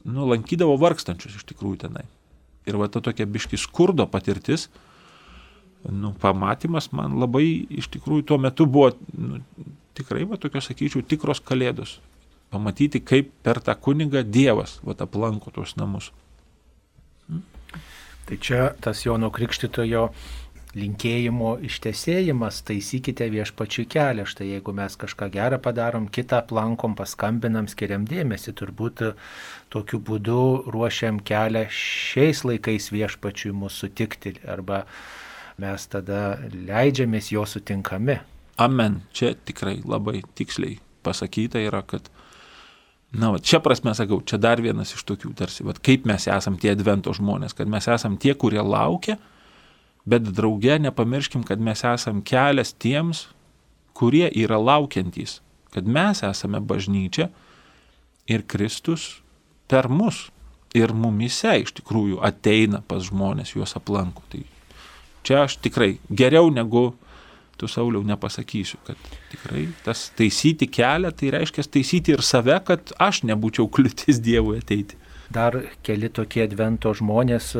nu, 0.07 0.23
lankydavo 0.31 0.77
vargstančius 0.79 1.35
iš 1.41 1.45
tikrųjų 1.51 1.83
tenai. 1.83 2.07
Ir 2.69 2.79
va 2.79 2.87
ta 2.87 3.01
tokia 3.03 3.27
biški 3.27 3.59
skurdo 3.59 4.07
patirtis, 4.07 4.69
nu, 5.89 6.13
pamatymas 6.21 6.91
man 6.95 7.17
labai 7.21 7.45
iš 7.81 7.89
tikrųjų 7.95 8.27
tuo 8.29 8.37
metu 8.41 8.67
buvo 8.69 8.91
nu, 9.17 9.41
tikrai, 9.97 10.25
va 10.29 10.39
tokios, 10.41 10.69
sakyčiau, 10.69 11.03
tikros 11.05 11.41
kalėdos. 11.43 11.99
Pamatyti, 12.51 12.99
kaip 12.99 13.31
per 13.45 13.61
tą 13.63 13.77
kunigą 13.79 14.25
Dievas 14.27 14.79
va 14.83 14.95
aplanko 14.99 15.53
tuos 15.55 15.77
namus. 15.79 16.11
Tai 18.27 18.37
čia 18.39 18.71
tas 18.83 19.05
Jono 19.05 19.31
Krikštitojo 19.33 20.09
linkėjimo 20.77 21.57
ištesėjimas, 21.67 22.61
taisykite 22.67 23.27
viešpačių 23.31 23.85
kelią. 23.91 24.25
Štai 24.29 24.47
jeigu 24.53 24.75
mes 24.75 24.95
kažką 24.99 25.27
gerą 25.33 25.59
padarom, 25.63 26.07
kitą 26.07 26.39
aplankom, 26.39 26.95
paskambinam, 26.99 27.67
skiriam 27.71 28.05
dėmesį, 28.07 28.53
turbūt 28.59 29.03
tokiu 29.73 29.99
būdu 29.99 30.71
ruošiam 30.71 31.19
kelią 31.27 31.65
šiais 31.75 32.45
laikais 32.47 32.91
viešpačiui 32.93 33.51
mūsų 33.63 33.87
sutikti 33.87 34.37
arba 34.47 34.85
mes 35.61 35.87
tada 35.91 36.39
leidžiamės 36.53 37.31
jo 37.33 37.45
sutinkami. 37.47 38.17
Amen. 38.61 39.01
Čia 39.13 39.33
tikrai 39.47 39.79
labai 39.85 40.21
tiksliai 40.37 40.79
pasakyta 41.05 41.61
yra, 41.61 41.83
kad 41.87 42.09
Na, 43.11 43.27
va, 43.33 43.41
čia 43.43 43.59
prasme 43.59 43.91
sakau, 43.91 44.21
čia 44.23 44.37
dar 44.39 44.61
vienas 44.63 44.93
iš 44.95 45.01
tokių 45.03 45.33
tarsi, 45.35 45.65
va, 45.67 45.73
kaip 45.75 46.05
mes 46.07 46.29
esam 46.31 46.55
tie 46.55 46.71
advento 46.71 47.11
žmonės, 47.11 47.51
kad 47.57 47.67
mes 47.67 47.89
esam 47.91 48.15
tie, 48.15 48.31
kurie 48.39 48.61
laukia, 48.63 49.17
bet 50.07 50.29
drauge 50.31 50.77
nepamirškim, 50.79 51.43
kad 51.43 51.59
mes 51.59 51.83
esam 51.83 52.21
kelias 52.23 52.71
tiems, 52.71 53.25
kurie 53.99 54.29
yra 54.31 54.55
laukiantys, 54.61 55.41
kad 55.75 55.89
mes 55.91 56.23
esame 56.23 56.63
bažnyčia 56.63 57.27
ir 58.31 58.47
Kristus 58.47 59.19
per 59.67 59.91
mus 59.91 60.29
ir 60.71 60.95
mumise 60.95 61.57
iš 61.59 61.75
tikrųjų 61.81 62.21
ateina 62.23 62.79
pas 62.87 63.03
žmonės, 63.09 63.57
juos 63.57 63.75
aplanko. 63.75 64.23
Tai 64.31 64.45
čia 65.23 65.43
aš 65.45 65.57
tikrai 65.63 65.95
geriau 66.09 66.49
negu 66.53 66.91
tu 67.61 67.67
Sauliau 67.69 68.01
nepasakysiu, 68.01 68.79
kad 68.87 68.97
tikrai 69.29 69.67
tas 69.85 70.07
taisyti 70.17 70.65
kelią, 70.65 71.11
tai 71.13 71.29
reiškia 71.35 71.67
taisyti 71.69 72.15
ir 72.15 72.23
save, 72.25 72.57
kad 72.65 72.93
aš 72.97 73.21
nebūčiau 73.29 73.69
kliūtis 73.69 74.17
Dievui 74.25 74.57
ateiti. 74.63 74.97
Dar 75.31 75.55
keli 75.85 76.09
tokie 76.11 76.41
advento 76.43 76.91
žmonės, 76.97 77.53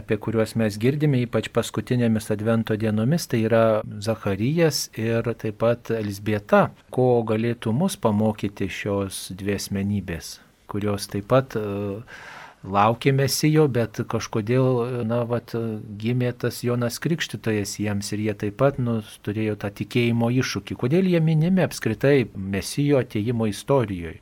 apie 0.00 0.16
kuriuos 0.22 0.54
mes 0.56 0.78
girdime, 0.80 1.18
ypač 1.26 1.50
paskutinėmis 1.52 2.30
advento 2.32 2.76
dienomis, 2.78 3.26
tai 3.28 3.42
yra 3.44 3.64
Zacharijas 3.84 4.86
ir 4.96 5.26
taip 5.42 5.58
pat 5.60 5.92
Elsbieta, 5.92 6.68
ko 6.94 7.10
galėtų 7.28 7.74
mus 7.76 7.98
pamokyti 8.00 8.70
šios 8.72 9.26
dvi 9.36 9.58
asmenybės, 9.58 10.38
kurios 10.72 11.10
taip 11.12 11.28
pat 11.34 11.58
uh, 11.60 12.22
laukė 12.66 13.12
mesijo, 13.14 13.66
bet 13.70 14.00
kažkodėl, 14.10 15.04
na, 15.06 15.22
vat, 15.28 15.54
gimė 16.00 16.32
tas 16.42 16.62
Jonas 16.66 16.98
Krikštytojas 17.02 17.76
jiems 17.78 18.12
ir 18.12 18.24
jie 18.26 18.34
taip 18.44 18.58
pat, 18.60 18.78
nu, 18.82 18.98
turėjo 19.22 19.56
tą 19.62 19.70
tikėjimo 19.80 20.30
iššūkį. 20.42 20.78
Kodėl 20.78 21.10
jie 21.10 21.20
minimi 21.22 21.62
apskritai 21.64 22.28
mesijo 22.34 22.98
ateimo 23.02 23.48
istorijoje? 23.50 24.20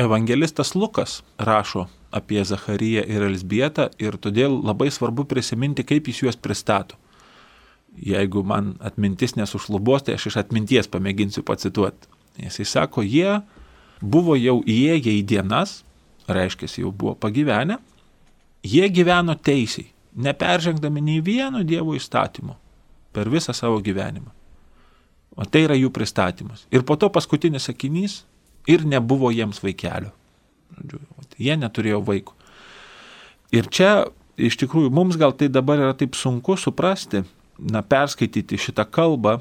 Evangelistas 0.00 0.74
Lukas 0.74 1.20
rašo 1.36 1.86
apie 2.12 2.44
Zacharyją 2.44 3.04
ir 3.08 3.24
Elsbietą 3.26 3.90
ir 4.00 4.16
todėl 4.16 4.54
labai 4.64 4.88
svarbu 4.92 5.26
prisiminti, 5.28 5.84
kaip 5.84 6.08
jis 6.08 6.22
juos 6.24 6.38
pristato. 6.40 6.96
Jeigu 7.92 8.40
man 8.44 8.74
atmintis 8.80 9.36
nesušlubos, 9.36 10.06
tai 10.06 10.16
aš 10.16 10.30
iš 10.30 10.38
atminties 10.40 10.88
pamėginsiu 10.88 11.44
pacituoti. 11.44 12.08
Jisai 12.40 12.64
sako, 12.64 13.04
jie 13.04 13.42
buvo 14.00 14.36
jau 14.40 14.62
įėję 14.64 15.12
į 15.18 15.26
dienas, 15.28 15.82
reiškia, 16.28 16.68
jau 16.82 16.92
buvo 16.92 17.14
pagyvenę, 17.18 17.78
jie 18.62 18.88
gyveno 18.90 19.34
teisiai, 19.34 19.88
neperžengdami 20.14 21.02
nei 21.02 21.20
vieno 21.24 21.62
Dievo 21.64 21.96
įstatymo 21.96 22.56
per 23.12 23.30
visą 23.32 23.54
savo 23.56 23.80
gyvenimą. 23.80 24.30
O 25.36 25.46
tai 25.48 25.64
yra 25.64 25.76
jų 25.76 25.88
pristatymas. 25.92 26.66
Ir 26.72 26.84
po 26.84 26.98
to 27.00 27.08
paskutinis 27.12 27.68
sakinys 27.68 28.22
ir 28.68 28.84
nebuvo 28.84 29.30
jiems 29.32 29.62
vaikelio. 29.64 30.12
Jie 31.40 31.56
neturėjo 31.56 32.02
vaikų. 32.04 32.34
Ir 33.52 33.68
čia 33.72 33.92
iš 34.36 34.58
tikrųjų 34.60 34.92
mums 34.92 35.16
gal 35.20 35.34
tai 35.36 35.48
dabar 35.52 35.80
yra 35.80 35.96
taip 35.96 36.16
sunku 36.16 36.56
suprasti, 36.60 37.24
na, 37.58 37.82
perskaityti 37.84 38.60
šitą 38.60 38.86
kalbą, 38.88 39.38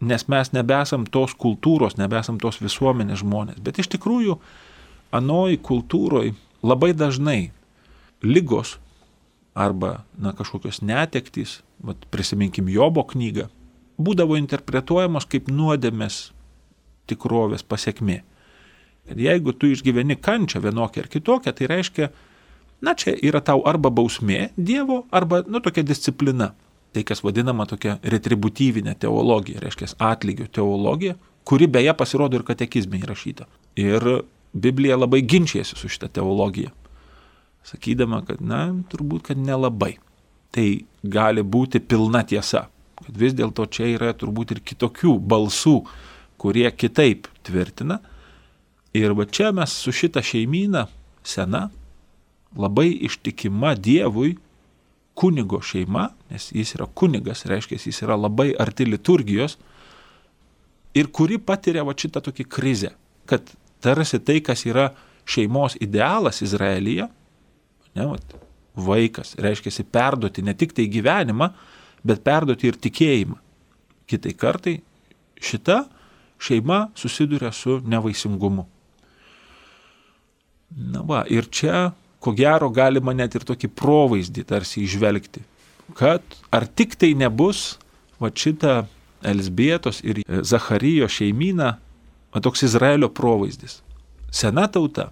nes 0.00 0.24
mes 0.32 0.52
nebesam 0.56 1.04
tos 1.04 1.34
kultūros, 1.36 1.98
nebesam 2.00 2.40
tos 2.40 2.60
visuomenės 2.60 3.20
žmonės. 3.20 3.60
Bet 3.64 3.80
iš 3.82 3.90
tikrųjų, 3.96 4.38
anoj 5.12 5.58
kultūroje 5.62 6.34
labai 6.62 6.92
dažnai 6.94 7.50
lygos 8.22 8.78
arba 9.54 10.04
na, 10.18 10.32
kažkokios 10.36 10.80
netektys, 10.82 11.60
vat, 11.82 12.04
prisiminkim 12.12 12.68
Jobo 12.70 13.02
knygą, 13.04 13.48
būdavo 14.00 14.38
interpretuojamos 14.38 15.26
kaip 15.28 15.50
nuodėmės 15.50 16.30
tikrovės 17.10 17.64
pasiekmė. 17.66 18.20
Ir 19.10 19.22
jeigu 19.26 19.52
tu 19.56 19.70
išgyveni 19.72 20.16
kančią 20.20 20.62
vienokią 20.62 21.04
ar 21.04 21.08
kitokią, 21.10 21.54
tai 21.56 21.68
reiškia, 21.70 22.10
na 22.84 22.94
čia 22.94 23.16
yra 23.16 23.40
tau 23.44 23.64
arba 23.66 23.90
bausmė 23.90 24.50
Dievo, 24.56 25.04
arba, 25.10 25.42
nu, 25.48 25.60
tokia 25.60 25.84
disciplina. 25.86 26.52
Tai 26.90 27.04
kas 27.06 27.22
vadinama 27.22 27.68
tokia 27.70 27.98
retributyvinė 28.02 28.96
teologija, 28.98 29.60
reiškia 29.62 29.92
atlygio 30.02 30.48
teologija, 30.50 31.14
kuri 31.46 31.68
beje 31.70 31.94
pasirodo 31.94 32.38
ir 32.38 32.46
katekizme 32.46 32.98
įrašyta. 32.98 33.46
Ir 33.78 34.06
Biblija 34.52 34.98
labai 34.98 35.22
ginčiasi 35.22 35.78
su 35.78 35.88
šitą 35.88 36.08
teologiją, 36.10 36.72
sakydama, 37.70 38.22
kad, 38.26 38.40
na, 38.42 38.68
turbūt, 38.90 39.30
kad 39.30 39.38
nelabai. 39.38 39.96
Tai 40.50 40.66
gali 41.06 41.44
būti 41.46 41.78
pilna 41.78 42.24
tiesa, 42.26 42.64
kad 42.98 43.18
vis 43.18 43.36
dėlto 43.38 43.68
čia 43.70 43.92
yra 43.92 44.10
turbūt 44.18 44.56
ir 44.56 44.64
kitokių 44.66 45.14
balsų, 45.22 45.76
kurie 46.40 46.66
kitaip 46.74 47.28
tvirtina, 47.46 48.00
Ir 48.92 49.14
va 49.14 49.26
čia 49.26 49.52
mes 49.54 49.70
su 49.70 49.92
šita 49.94 50.22
šeimyna 50.22 50.88
sena, 51.22 51.68
labai 52.58 52.90
ištikima 53.06 53.76
Dievui, 53.78 54.34
kunigo 55.14 55.60
šeima, 55.62 56.08
nes 56.30 56.48
jis 56.54 56.74
yra 56.74 56.88
kunigas, 56.94 57.44
reiškia, 57.46 57.78
jis 57.78 58.02
yra 58.02 58.16
labai 58.18 58.50
arti 58.58 58.88
liturgijos, 58.88 59.58
ir 60.94 61.10
kuri 61.14 61.38
patiria 61.38 61.84
va 61.86 61.94
šitą 61.94 62.22
tokį 62.26 62.48
krizę, 62.50 62.90
kad 63.30 63.52
tarsi 63.82 64.20
tai, 64.22 64.40
kas 64.44 64.64
yra 64.68 64.90
šeimos 65.28 65.76
idealas 65.80 66.42
Izraelyje, 66.44 67.08
ne, 67.94 68.06
va, 68.06 68.18
vaikas, 68.80 69.34
reiškia, 69.38 69.84
perduoti 69.92 70.44
ne 70.46 70.54
tik 70.54 70.74
tai 70.76 70.88
gyvenimą, 70.90 71.50
bet 72.06 72.22
perduoti 72.24 72.70
ir 72.70 72.78
tikėjimą. 72.80 73.38
Kitai 74.10 74.34
kartai 74.34 74.76
šita 75.40 75.84
šeima 76.40 76.88
susiduria 76.98 77.52
su 77.52 77.80
nevaisingumu. 77.86 78.66
Na 80.70 81.02
va, 81.06 81.24
ir 81.28 81.48
čia, 81.50 81.90
ko 82.22 82.32
gero, 82.36 82.70
galima 82.70 83.14
net 83.16 83.34
ir 83.34 83.44
tokį 83.46 83.70
provaizdį 83.76 84.46
tarsi 84.46 84.84
išvelgti, 84.86 85.42
kad 85.98 86.22
ar 86.54 86.66
tik 86.66 86.94
tai 86.98 87.12
nebus 87.18 87.74
va 88.22 88.30
šita 88.30 88.84
Elsbietos 89.20 89.98
ir 90.00 90.22
Zacharyjo 90.24 91.04
šeimyna, 91.10 91.74
va 92.34 92.42
toks 92.42 92.62
Izraelio 92.66 93.10
provaizdis. 93.12 93.80
Sena 94.30 94.66
tauta, 94.70 95.10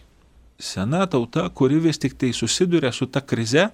sena 0.59 1.07
tauta, 1.11 1.49
kuri 1.51 1.81
vis 1.83 1.99
tik 1.99 2.15
tai 2.19 2.33
susiduria 2.33 2.93
su 2.93 3.07
ta 3.07 3.21
krize, 3.21 3.69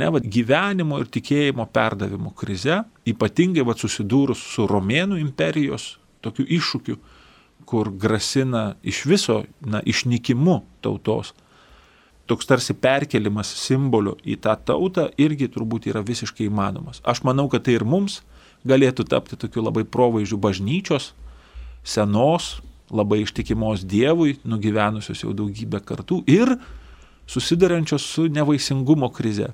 ne, 0.00 0.08
va, 0.08 0.20
gyvenimo 0.20 1.00
ir 1.02 1.10
tikėjimo 1.12 1.66
perdavimo 1.72 2.32
krize, 2.36 2.82
ypatingai 3.08 3.64
va, 3.66 3.76
susidūrus 3.76 4.40
su 4.54 4.66
Romėnų 4.70 5.20
imperijos 5.20 5.96
tokiu 6.24 6.46
iššūkiu, 6.56 6.96
kur 7.68 7.92
grasina 8.00 8.74
iš 8.82 9.04
viso 9.06 9.42
na, 9.60 9.82
išnykimu 9.84 10.60
tautos. 10.84 11.34
Toks 12.30 12.46
tarsi 12.46 12.74
perkelimas 12.78 13.50
simbolių 13.58 14.16
į 14.22 14.36
tą 14.44 14.54
tautą 14.70 15.08
irgi 15.18 15.48
turbūt 15.50 15.88
yra 15.90 16.02
visiškai 16.06 16.46
įmanomas. 16.46 17.02
Aš 17.02 17.24
manau, 17.26 17.48
kad 17.50 17.66
tai 17.66 17.76
ir 17.76 17.84
mums 17.84 18.20
galėtų 18.68 19.06
tapti 19.10 19.38
tokiu 19.40 19.64
labai 19.64 19.84
provaizdžiu 19.84 20.38
bažnyčios, 20.40 21.10
senos, 21.84 22.60
labai 22.90 23.22
ištikimos 23.24 23.84
Dievui, 23.86 24.38
nugyvenusios 24.44 25.22
jau 25.24 25.32
daugybę 25.36 25.80
kartų 25.86 26.22
ir 26.30 26.56
susidarančios 27.30 28.02
su 28.02 28.26
nevaisingumo 28.32 29.10
krize. 29.14 29.52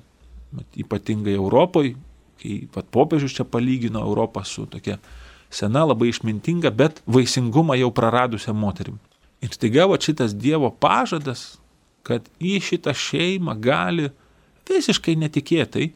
Ypatingai 0.79 1.35
Europoje, 1.37 1.95
kai 2.41 2.63
pat 2.73 2.87
popiežius 2.93 3.35
čia 3.37 3.45
palygino 3.45 4.01
Europą 4.05 4.43
su 4.45 4.65
tokia 4.65 4.97
sena, 5.49 5.85
labai 5.85 6.09
išmintinga, 6.11 6.71
bet 6.71 7.01
vaisingumą 7.05 7.77
jau 7.77 7.91
praradusią 7.93 8.55
moterim. 8.55 8.97
Ir 9.41 9.53
staiga 9.53 9.85
va 9.87 9.99
šitas 10.01 10.33
Dievo 10.33 10.71
pažadas, 10.71 11.57
kad 12.07 12.25
į 12.39 12.57
šitą 12.63 12.93
šeimą 12.95 13.53
gali 13.61 14.09
visiškai 14.67 15.15
netikėtai, 15.19 15.91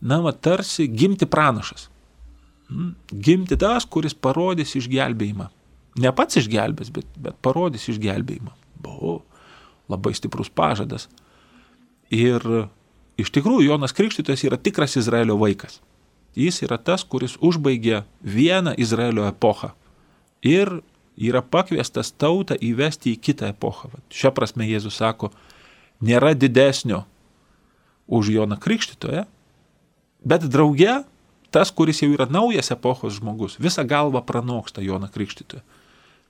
na, 0.00 0.20
va, 0.22 0.32
tarsi 0.32 0.86
gimti 0.88 1.26
pranašas. 1.26 1.88
Gimti 2.68 3.56
tas, 3.56 3.86
kuris 3.88 4.14
parodys 4.14 4.74
išgelbėjimą. 4.76 5.48
Ne 5.98 6.12
pats 6.14 6.38
išgelbės, 6.38 6.90
bet, 6.94 7.08
bet 7.16 7.38
parodys 7.42 7.88
išgelbėjimą. 7.88 8.52
Buvo 8.84 9.22
labai 9.88 10.12
stiprus 10.14 10.50
pažadas. 10.52 11.08
Ir 12.12 12.44
iš 13.18 13.32
tikrųjų 13.34 13.70
Jonas 13.70 13.96
Krikštytojas 13.96 14.44
yra 14.46 14.60
tikras 14.60 14.98
Izraelio 15.00 15.38
vaikas. 15.40 15.80
Jis 16.38 16.60
yra 16.62 16.76
tas, 16.78 17.02
kuris 17.02 17.38
užbaigė 17.40 18.04
vieną 18.22 18.76
Izraelio 18.78 19.26
epochą 19.26 19.72
ir 20.44 20.70
yra 21.18 21.42
pakviestas 21.42 22.12
tautą 22.14 22.54
įvesti 22.54 23.16
į 23.16 23.20
kitą 23.22 23.48
epochą. 23.50 23.90
Šią 24.14 24.30
prasme 24.36 24.68
Jėzus 24.68 25.00
sako, 25.00 25.32
nėra 26.04 26.34
didesnio 26.38 27.02
už 28.06 28.30
Joną 28.36 28.58
Krikštytoją, 28.60 29.24
bet 30.24 30.46
drauge 30.46 31.00
tas, 31.54 31.72
kuris 31.72 32.02
jau 32.02 32.10
yra 32.12 32.28
naujas 32.30 32.72
epochos 32.74 33.18
žmogus, 33.18 33.58
visą 33.62 33.84
galvą 33.88 34.22
pranoksta 34.26 34.84
Joną 34.84 35.08
Krikštytoją. 35.14 35.64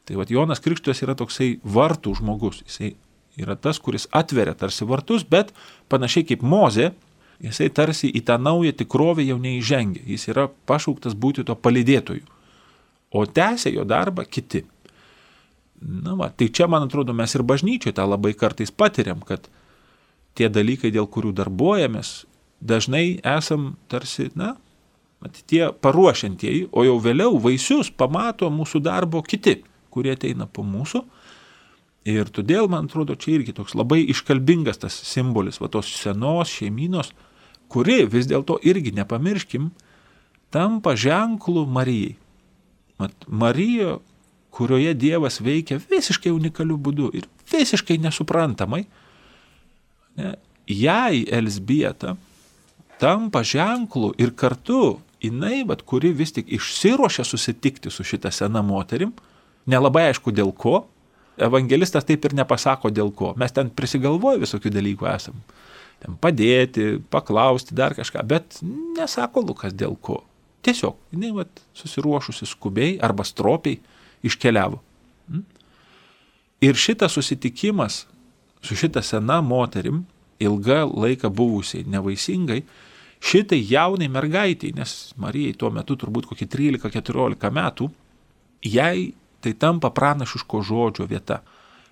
Tai 0.09 0.17
vad 0.17 0.31
Jonas 0.33 0.63
Krikštytojas 0.65 1.05
yra 1.05 1.17
toksai 1.19 1.59
vartų 1.65 2.15
žmogus, 2.21 2.63
jisai 2.67 2.95
yra 3.39 3.57
tas, 3.57 3.79
kuris 3.79 4.09
atveria 4.15 4.55
tarsi 4.59 4.87
vartus, 4.89 5.25
bet 5.25 5.53
panašiai 5.93 6.27
kaip 6.31 6.43
Mozė, 6.43 6.93
jisai 7.45 7.69
tarsi 7.75 8.11
į 8.11 8.25
tą 8.27 8.39
naują 8.41 8.75
tikrovę 8.79 9.27
jau 9.27 9.39
neįžengia. 9.43 10.03
Jis 10.07 10.29
yra 10.33 10.49
pašauktas 10.71 11.15
būti 11.15 11.45
to 11.47 11.55
palidėtoju. 11.55 12.25
O 13.15 13.25
tęsia 13.25 13.73
jo 13.73 13.87
darbą 13.89 14.25
kiti. 14.29 14.65
Na, 15.79 16.17
va, 16.19 16.29
tai 16.35 16.49
čia, 16.51 16.67
man 16.67 16.89
atrodo, 16.89 17.15
mes 17.15 17.35
ir 17.37 17.45
bažnyčioje 17.47 17.95
tą 17.95 18.09
labai 18.09 18.35
kartais 18.35 18.73
patiriam, 18.75 19.21
kad 19.23 19.47
tie 20.35 20.49
dalykai, 20.51 20.91
dėl 20.95 21.07
kurių 21.07 21.31
darbuojamės, 21.39 22.25
dažnai 22.59 23.21
esam 23.23 23.77
tarsi, 23.91 24.29
na, 24.35 24.57
tie 25.51 25.69
paruošiantieji, 25.73 26.69
o 26.73 26.85
jau 26.87 26.99
vėliau 27.03 27.39
vaisius 27.43 27.91
pamato 27.91 28.51
mūsų 28.55 28.83
darbo 28.85 29.23
kiti, 29.27 29.59
kurie 29.91 30.15
ateina 30.15 30.47
po 30.47 30.63
mūsų 30.63 31.03
Ir 32.09 32.31
todėl, 32.33 32.69
man 32.73 32.87
atrodo, 32.89 33.17
čia 33.19 33.35
irgi 33.37 33.53
toks 33.57 33.75
labai 33.77 34.01
iškalbingas 34.09 34.81
tas 34.81 34.95
simbolis, 35.11 35.59
va 35.61 35.69
tos 35.73 35.91
senos 35.99 36.49
šeiminos, 36.55 37.11
kuri 37.69 38.05
vis 38.09 38.29
dėlto 38.31 38.57
irgi 38.65 38.95
nepamirškim, 38.97 39.69
tampa 40.55 40.95
ženklu 40.97 41.67
Marijai. 41.69 42.15
Mat, 42.99 43.27
Marija, 43.29 43.99
kurioje 44.55 44.95
Dievas 44.99 45.39
veikia 45.45 45.77
visiškai 45.83 46.33
unikaliu 46.35 46.79
būdu 46.81 47.11
ir 47.15 47.29
visiškai 47.53 47.99
nesuprantamai, 48.03 48.87
ne, 50.19 50.33
jai 50.67 51.27
Elsbieta 51.29 52.17
tampa 52.99 53.45
ženklu 53.47 54.15
ir 54.19 54.33
kartu 54.35 54.99
jinai, 55.23 55.63
bet 55.69 55.83
kuri 55.89 56.13
vis 56.15 56.33
tik 56.37 56.51
išsiruošia 56.59 57.25
susitikti 57.25 57.91
su 57.91 58.05
šita 58.07 58.31
sena 58.35 58.63
moterim, 58.63 59.13
nelabai 59.67 60.09
aišku 60.11 60.33
dėl 60.35 60.53
ko, 60.57 60.87
evangelistas 61.39 62.07
taip 62.09 62.25
ir 62.27 62.35
nepasako 62.39 62.91
dėl 62.95 63.13
ko. 63.15 63.33
Mes 63.39 63.55
ten 63.55 63.71
prisigalvoję 63.71 64.43
visokių 64.43 64.73
dalykų 64.75 65.09
esam. 65.13 65.39
Ten 65.99 66.15
padėti, 66.23 66.99
paklausti, 67.11 67.75
dar 67.75 67.95
kažką, 67.99 68.23
bet 68.27 68.61
nesako 68.99 69.43
Lukas 69.47 69.75
dėl 69.75 69.97
ko. 70.01 70.23
Tiesiog, 70.63 70.99
jinai 71.15 71.33
vat, 71.35 71.63
susiruošusi 71.79 72.47
skubiai 72.47 72.99
arba 73.03 73.27
stropiai 73.27 73.79
iškeliavo. 74.27 74.79
Hm? 75.31 75.43
Ir 76.67 76.79
šitas 76.79 77.15
susitikimas 77.15 78.05
su 78.63 78.79
šita 78.79 79.03
sena 79.03 79.41
moterim, 79.43 80.05
ilgą 80.43 80.85
laiką 80.91 81.31
buvusiai 81.35 81.87
nevaisingai, 81.87 82.63
šitai 83.21 83.61
jaunai 83.71 84.09
mergaitiai, 84.13 84.75
nes 84.77 85.15
Marijai 85.21 85.57
tuo 85.59 85.71
metu 85.75 85.97
turbūt 85.99 86.29
kokį 86.31 86.49
13-14 86.55 87.51
metų, 87.55 87.91
jai 88.65 89.13
tai 89.43 89.55
tampa 89.55 89.91
pranašiško 89.95 90.63
žodžio 90.67 91.07
vieta. 91.11 91.43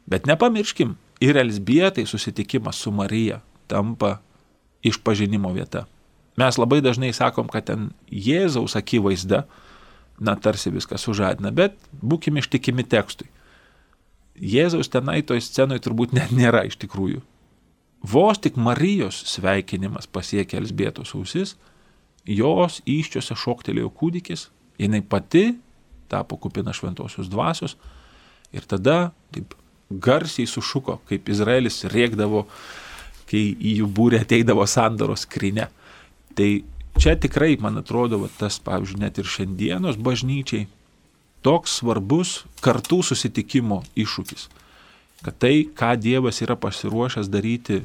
Bet 0.07 0.27
nepamirškim, 0.27 0.95
ir 1.21 1.37
Elsbietai 1.37 2.07
susitikimas 2.07 2.77
su 2.77 2.91
Marija 2.91 3.41
tampa 3.67 4.19
išpažinimo 4.83 5.53
vieta. 5.53 5.87
Mes 6.37 6.59
labai 6.59 6.81
dažnai 6.85 7.13
sakom, 7.17 7.49
kad 7.49 7.67
ten 7.71 7.91
Jėzaus 8.13 8.77
akivaizda, 8.77 9.47
na 10.21 10.35
tarsi 10.37 10.71
viskas 10.73 11.05
sužadina, 11.05 11.51
bet 11.51 11.77
būkime 12.01 12.41
ištikimi 12.41 12.85
tekstui. 12.85 13.29
Jėzaus 14.37 14.93
tenai 14.93 15.23
toj 15.25 15.41
scenoje 15.45 15.83
turbūt 15.87 16.13
net 16.17 16.33
nėra 16.33 16.67
iš 16.69 16.77
tikrųjų. 16.81 17.23
Vos 18.07 18.39
tik 18.39 18.59
Marijos 18.61 19.23
sveikinimas 19.27 20.07
pasiekė 20.07 20.61
Elsbietos 20.61 21.15
ausis, 21.17 21.57
jos 22.27 22.81
iščiose 22.87 23.35
šoktelėjo 23.39 23.91
kūdikis, 23.99 24.49
jinai 24.79 25.01
pati 25.03 25.57
tapo 26.09 26.37
kupina 26.39 26.75
šventosios 26.77 27.31
dvasios. 27.33 27.77
Ir 28.55 28.67
tada 28.69 29.11
taip 29.35 29.57
garsiai 29.91 30.47
sušuko, 30.47 31.01
kaip 31.09 31.29
Izraelis 31.31 31.85
rėkdavo, 31.91 32.45
kai 33.31 33.43
į 33.55 33.81
jų 33.81 33.91
būrę 33.91 34.23
ateidavo 34.23 34.67
sandaros 34.71 35.25
skrinė. 35.27 35.67
Tai 36.39 36.51
čia 36.99 37.17
tikrai, 37.19 37.57
man 37.61 37.81
atrodo, 37.83 38.21
va, 38.23 38.31
tas, 38.39 38.61
pavyzdžiui, 38.63 39.03
net 39.03 39.19
ir 39.19 39.31
šiandienos 39.31 39.99
bažnyčiai 39.99 40.69
toks 41.47 41.81
svarbus 41.81 42.41
kartų 42.63 43.03
susitikimo 43.07 43.83
iššūkis. 43.99 44.49
Kad 45.27 45.39
tai, 45.43 45.55
ką 45.67 45.95
Dievas 45.99 46.43
yra 46.45 46.59
pasiruošęs 46.61 47.31
daryti 47.33 47.83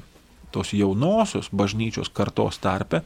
tos 0.54 0.74
jaunosios 0.76 1.49
bažnyčios 1.52 2.12
kartos 2.14 2.60
tarpe, 2.62 3.02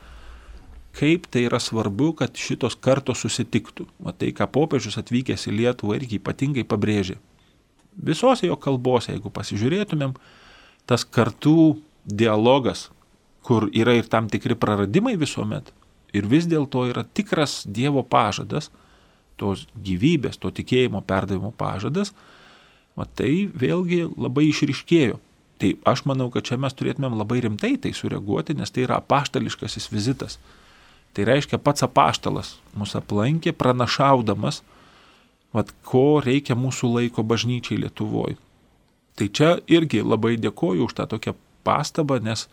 kaip 0.96 1.28
tai 1.32 1.46
yra 1.50 1.60
svarbu, 1.60 2.14
kad 2.22 2.36
šitos 2.40 2.78
kartos 2.80 3.24
susitiktų. 3.26 3.88
O 4.06 4.14
tai, 4.16 4.32
ką 4.36 4.48
popiežius 4.52 5.00
atvykęs 5.02 5.48
į 5.50 5.56
Lietuvą 5.60 5.98
irgi 6.00 6.20
ypatingai 6.22 6.64
pabrėžė. 6.68 7.18
Visose 7.96 8.48
jo 8.48 8.56
kalbose, 8.60 9.14
jeigu 9.14 9.32
pasižiūrėtumėm, 9.32 10.16
tas 10.88 11.06
kartų 11.08 11.76
dialogas, 12.06 12.90
kur 13.46 13.70
yra 13.74 13.96
ir 14.00 14.08
tam 14.12 14.30
tikri 14.32 14.56
praradimai 14.58 15.16
visuomet, 15.20 15.72
ir 16.16 16.28
vis 16.32 16.48
dėlto 16.50 16.86
yra 16.90 17.06
tikras 17.06 17.64
Dievo 17.68 18.04
pažadas, 18.04 18.72
tos 19.40 19.66
gyvybės, 19.76 20.40
to 20.40 20.52
tikėjimo 20.56 21.02
perdavimo 21.04 21.52
pažadas, 21.56 22.14
tai 23.16 23.50
vėlgi 23.52 24.06
labai 24.16 24.48
išriškėjo. 24.50 25.20
Tai 25.62 25.72
aš 25.88 26.04
manau, 26.10 26.28
kad 26.34 26.44
čia 26.48 26.58
mes 26.60 26.76
turėtumėm 26.76 27.16
labai 27.16 27.40
rimtai 27.46 27.76
tai 27.80 27.94
sureaguoti, 27.96 28.58
nes 28.60 28.72
tai 28.72 28.84
yra 28.84 29.00
apaštališkasis 29.00 29.88
vizitas. 29.94 30.40
Tai 31.16 31.24
reiškia 31.30 31.62
pats 31.64 31.86
apaštalas 31.88 32.58
mus 32.76 32.96
aplankė 33.00 33.54
pranašaudamas, 33.56 34.62
vat, 35.56 35.72
ko 35.88 36.20
reikia 36.24 36.58
mūsų 36.60 36.92
laiko 36.98 37.24
bažnyčiai 37.24 37.80
Lietuvoje. 37.86 38.36
Tai 39.16 39.28
čia 39.32 39.54
irgi 39.72 40.04
labai 40.04 40.36
dėkoju 40.36 40.90
už 40.90 40.98
tą 40.98 41.08
tokią 41.08 41.38
pastabą, 41.64 42.20
nes 42.20 42.50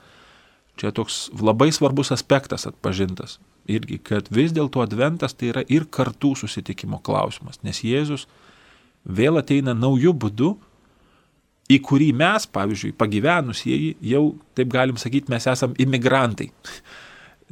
čia 0.79 0.93
toks 0.95 1.27
labai 1.35 1.73
svarbus 1.75 2.15
aspektas 2.15 2.69
atpažintas. 2.71 3.41
Irgi, 3.71 3.99
kad 3.99 4.31
vis 4.31 4.55
dėlto 4.55 4.83
adventas 4.83 5.35
tai 5.35 5.51
yra 5.51 5.63
ir 5.67 5.89
kartų 5.91 6.37
susitikimo 6.39 7.03
klausimas, 7.03 7.59
nes 7.67 7.83
Jėzus 7.83 8.29
vėl 9.03 9.39
ateina 9.39 9.75
naujų 9.75 10.15
būdų, 10.15 10.53
į 11.71 11.79
kurį 11.87 12.11
mes, 12.17 12.47
pavyzdžiui, 12.51 12.95
pagyvenusieji, 12.99 13.95
jau, 14.13 14.25
taip 14.59 14.73
galim 14.73 14.99
sakyti, 15.01 15.31
mes 15.33 15.47
esam 15.51 15.77
imigrantai. 15.81 16.51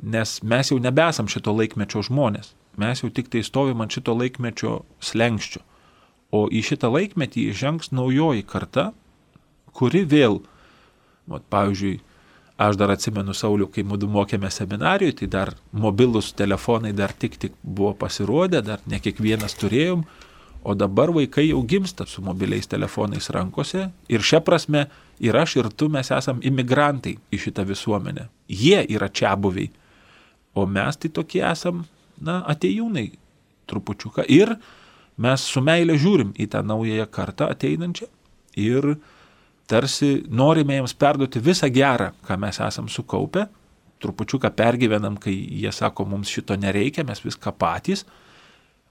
Nes 0.00 0.38
mes 0.42 0.70
jau 0.72 0.78
nebesam 0.80 1.28
šito 1.28 1.52
laikmečio 1.54 2.02
žmonės, 2.08 2.54
mes 2.80 3.02
jau 3.02 3.10
tik 3.12 3.28
tai 3.32 3.44
stovim 3.44 3.82
ant 3.84 3.92
šito 3.92 4.14
laikmečio 4.16 4.80
slengščio. 5.04 5.62
O 6.30 6.46
į 6.46 6.62
šitą 6.62 6.88
laikmetį 6.94 7.48
žengs 7.58 7.90
naujoji 7.90 8.44
karta, 8.46 8.90
kuri 9.74 10.04
vėl, 10.06 10.40
vat, 11.30 11.42
pavyzdžiui, 11.50 11.98
aš 12.60 12.76
dar 12.76 12.92
atsimenu 12.92 13.34
Sauliu, 13.34 13.66
kai 13.72 13.82
mūdu 13.88 14.08
mokėme 14.10 14.50
seminarijoje, 14.52 15.16
tai 15.22 15.28
dar 15.32 15.54
mobilus 15.72 16.30
telefonai 16.36 16.92
dar 16.96 17.14
tik 17.16 17.38
tik 17.40 17.56
buvo 17.62 17.94
pasirodę, 17.98 18.60
dar 18.62 18.82
ne 18.86 19.00
kiekvienas 19.02 19.56
turėjom, 19.60 20.04
o 20.62 20.74
dabar 20.74 21.12
vaikai 21.14 21.48
jau 21.48 21.62
gimsta 21.66 22.06
su 22.06 22.22
mobiliais 22.22 22.68
telefonais 22.68 23.30
rankose 23.30 23.88
ir 24.08 24.20
šia 24.20 24.40
prasme 24.44 24.86
ir 25.20 25.36
aš 25.36 25.56
ir 25.56 25.68
tu 25.72 25.88
mes 25.88 26.10
esam 26.10 26.40
imigrantai 26.42 27.16
į 27.32 27.40
šitą 27.46 27.64
visuomenę. 27.68 28.28
Jie 28.48 28.82
yra 28.88 29.08
čia 29.08 29.36
buviai 29.36 29.70
O 30.54 30.66
mes 30.66 30.96
tai 30.98 31.10
tokie 31.14 31.42
esam, 31.46 31.84
na, 32.18 32.40
atejūnai 32.50 33.06
trupučiuką. 33.70 34.26
Ir 34.26 34.56
mes 35.20 35.44
su 35.46 35.62
meilė 35.62 35.96
žiūrim 36.00 36.34
į 36.34 36.48
tą 36.50 36.64
naująją 36.66 37.06
kartą 37.12 37.50
ateinančią 37.54 38.08
ir 38.58 38.96
tarsi 39.70 40.24
norime 40.26 40.80
jiems 40.80 40.96
perduoti 40.98 41.42
visą 41.44 41.70
gerą, 41.70 42.10
ką 42.26 42.38
mes 42.42 42.58
esam 42.66 42.90
sukaupę. 42.90 43.46
Trupučiuką 44.00 44.50
pergyvenam, 44.56 45.18
kai 45.20 45.34
jie 45.34 45.70
sako, 45.76 46.06
mums 46.08 46.30
šito 46.32 46.56
nereikia, 46.56 47.04
mes 47.04 47.20
viską 47.22 47.52
patys. 47.52 48.06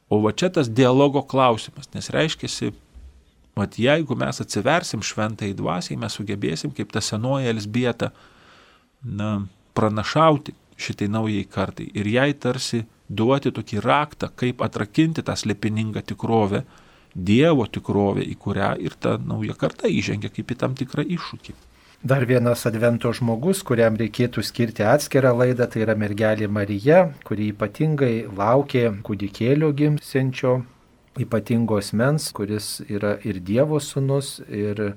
O 0.09 0.21
va 0.23 0.33
čia 0.33 0.49
tas 0.49 0.69
dialogo 0.69 1.21
klausimas, 1.21 1.89
nes 1.93 2.09
reiškia, 2.09 2.71
mat 3.59 3.77
jeigu 3.77 4.15
mes 4.17 4.41
atsiversim 4.41 5.03
šventai 5.05 5.51
dvasiai, 5.53 5.99
mes 5.99 6.15
sugebėsim, 6.17 6.73
kaip 6.73 6.91
ta 6.95 7.01
senoji 7.03 7.51
Elsbieta, 7.51 8.11
na, 9.03 9.29
pranašauti 9.77 10.55
šitai 10.79 11.09
naujai 11.11 11.45
kartai 11.45 11.89
ir 11.93 12.07
jai 12.07 12.31
tarsi 12.33 12.83
duoti 13.09 13.51
tokį 13.53 13.81
raktą, 13.83 14.29
kaip 14.35 14.61
atrakinti 14.65 15.25
tą 15.25 15.35
slėpiningą 15.37 16.05
tikrovę, 16.13 16.63
Dievo 17.09 17.63
tikrovę, 17.65 18.21
į 18.21 18.35
kurią 18.37 18.75
ir 18.85 18.93
ta 19.01 19.15
nauja 19.17 19.55
karta 19.57 19.89
įžengia 19.89 20.29
kaip 20.29 20.51
į 20.53 20.57
tam 20.61 20.75
tikrą 20.77 21.01
iššūkį. 21.17 21.55
Dar 22.01 22.23
vienas 22.23 22.61
Advento 22.63 23.09
žmogus, 23.11 23.59
kuriam 23.67 23.97
reikėtų 23.99 24.39
skirti 24.47 24.85
atskirą 24.87 25.33
laidą, 25.35 25.65
tai 25.67 25.81
yra 25.83 25.97
mergelė 25.99 26.47
Marija, 26.47 27.01
kuri 27.27 27.49
ypatingai 27.51 28.23
laukė 28.37 28.85
kūdikėlio 29.03 29.73
gimsenčio, 29.75 30.53
ypatingos 31.19 31.91
mens, 31.91 32.29
kuris 32.31 32.77
yra 32.87 33.17
ir 33.27 33.41
Dievo 33.43 33.81
sūnus, 33.83 34.37
ir 34.47 34.93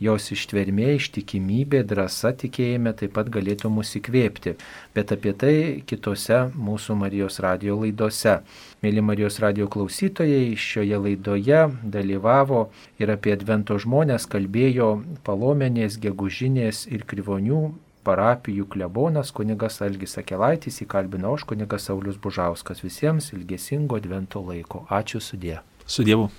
jos 0.00 0.30
ištvermė, 0.34 0.94
ištikimybė, 0.96 1.82
drąsa 1.88 2.32
tikėjime 2.40 2.94
taip 2.96 3.12
pat 3.18 3.28
galėtų 3.32 3.70
mus 3.72 3.92
įkvėpti. 3.98 4.56
Bet 4.96 5.12
apie 5.14 5.34
tai 5.36 5.54
kitose 5.86 6.46
mūsų 6.56 6.96
Marijos 7.02 7.40
radio 7.44 7.76
laidose. 7.82 8.40
Mėly 8.80 9.04
Marijos 9.04 9.38
radio 9.44 9.68
klausytojai, 9.68 10.56
šioje 10.56 11.02
laidoje 11.04 11.66
dalyvavo 11.84 12.64
ir 13.00 13.12
apie 13.12 13.36
Advento 13.36 13.76
žmonės 13.76 14.26
kalbėjo 14.30 14.90
Palomenės, 15.26 16.00
Gegužinės 16.00 16.86
ir 16.88 17.04
Krivonių 17.04 17.62
parapijų 18.04 18.64
klebonas 18.72 19.32
kunigas 19.36 19.80
Algis 19.84 20.16
Akelaitis, 20.20 20.80
įkalbino 20.84 21.34
aš 21.36 21.44
kunigas 21.52 21.90
Saulis 21.90 22.16
Bužauskas. 22.16 22.80
Visiems 22.84 23.34
ilgesingo 23.36 24.00
Advento 24.00 24.40
laiko. 24.46 24.86
Ačiū 24.88 25.20
sudė. 25.20 25.60
Su 25.84 26.06
Dievu. 26.06 26.30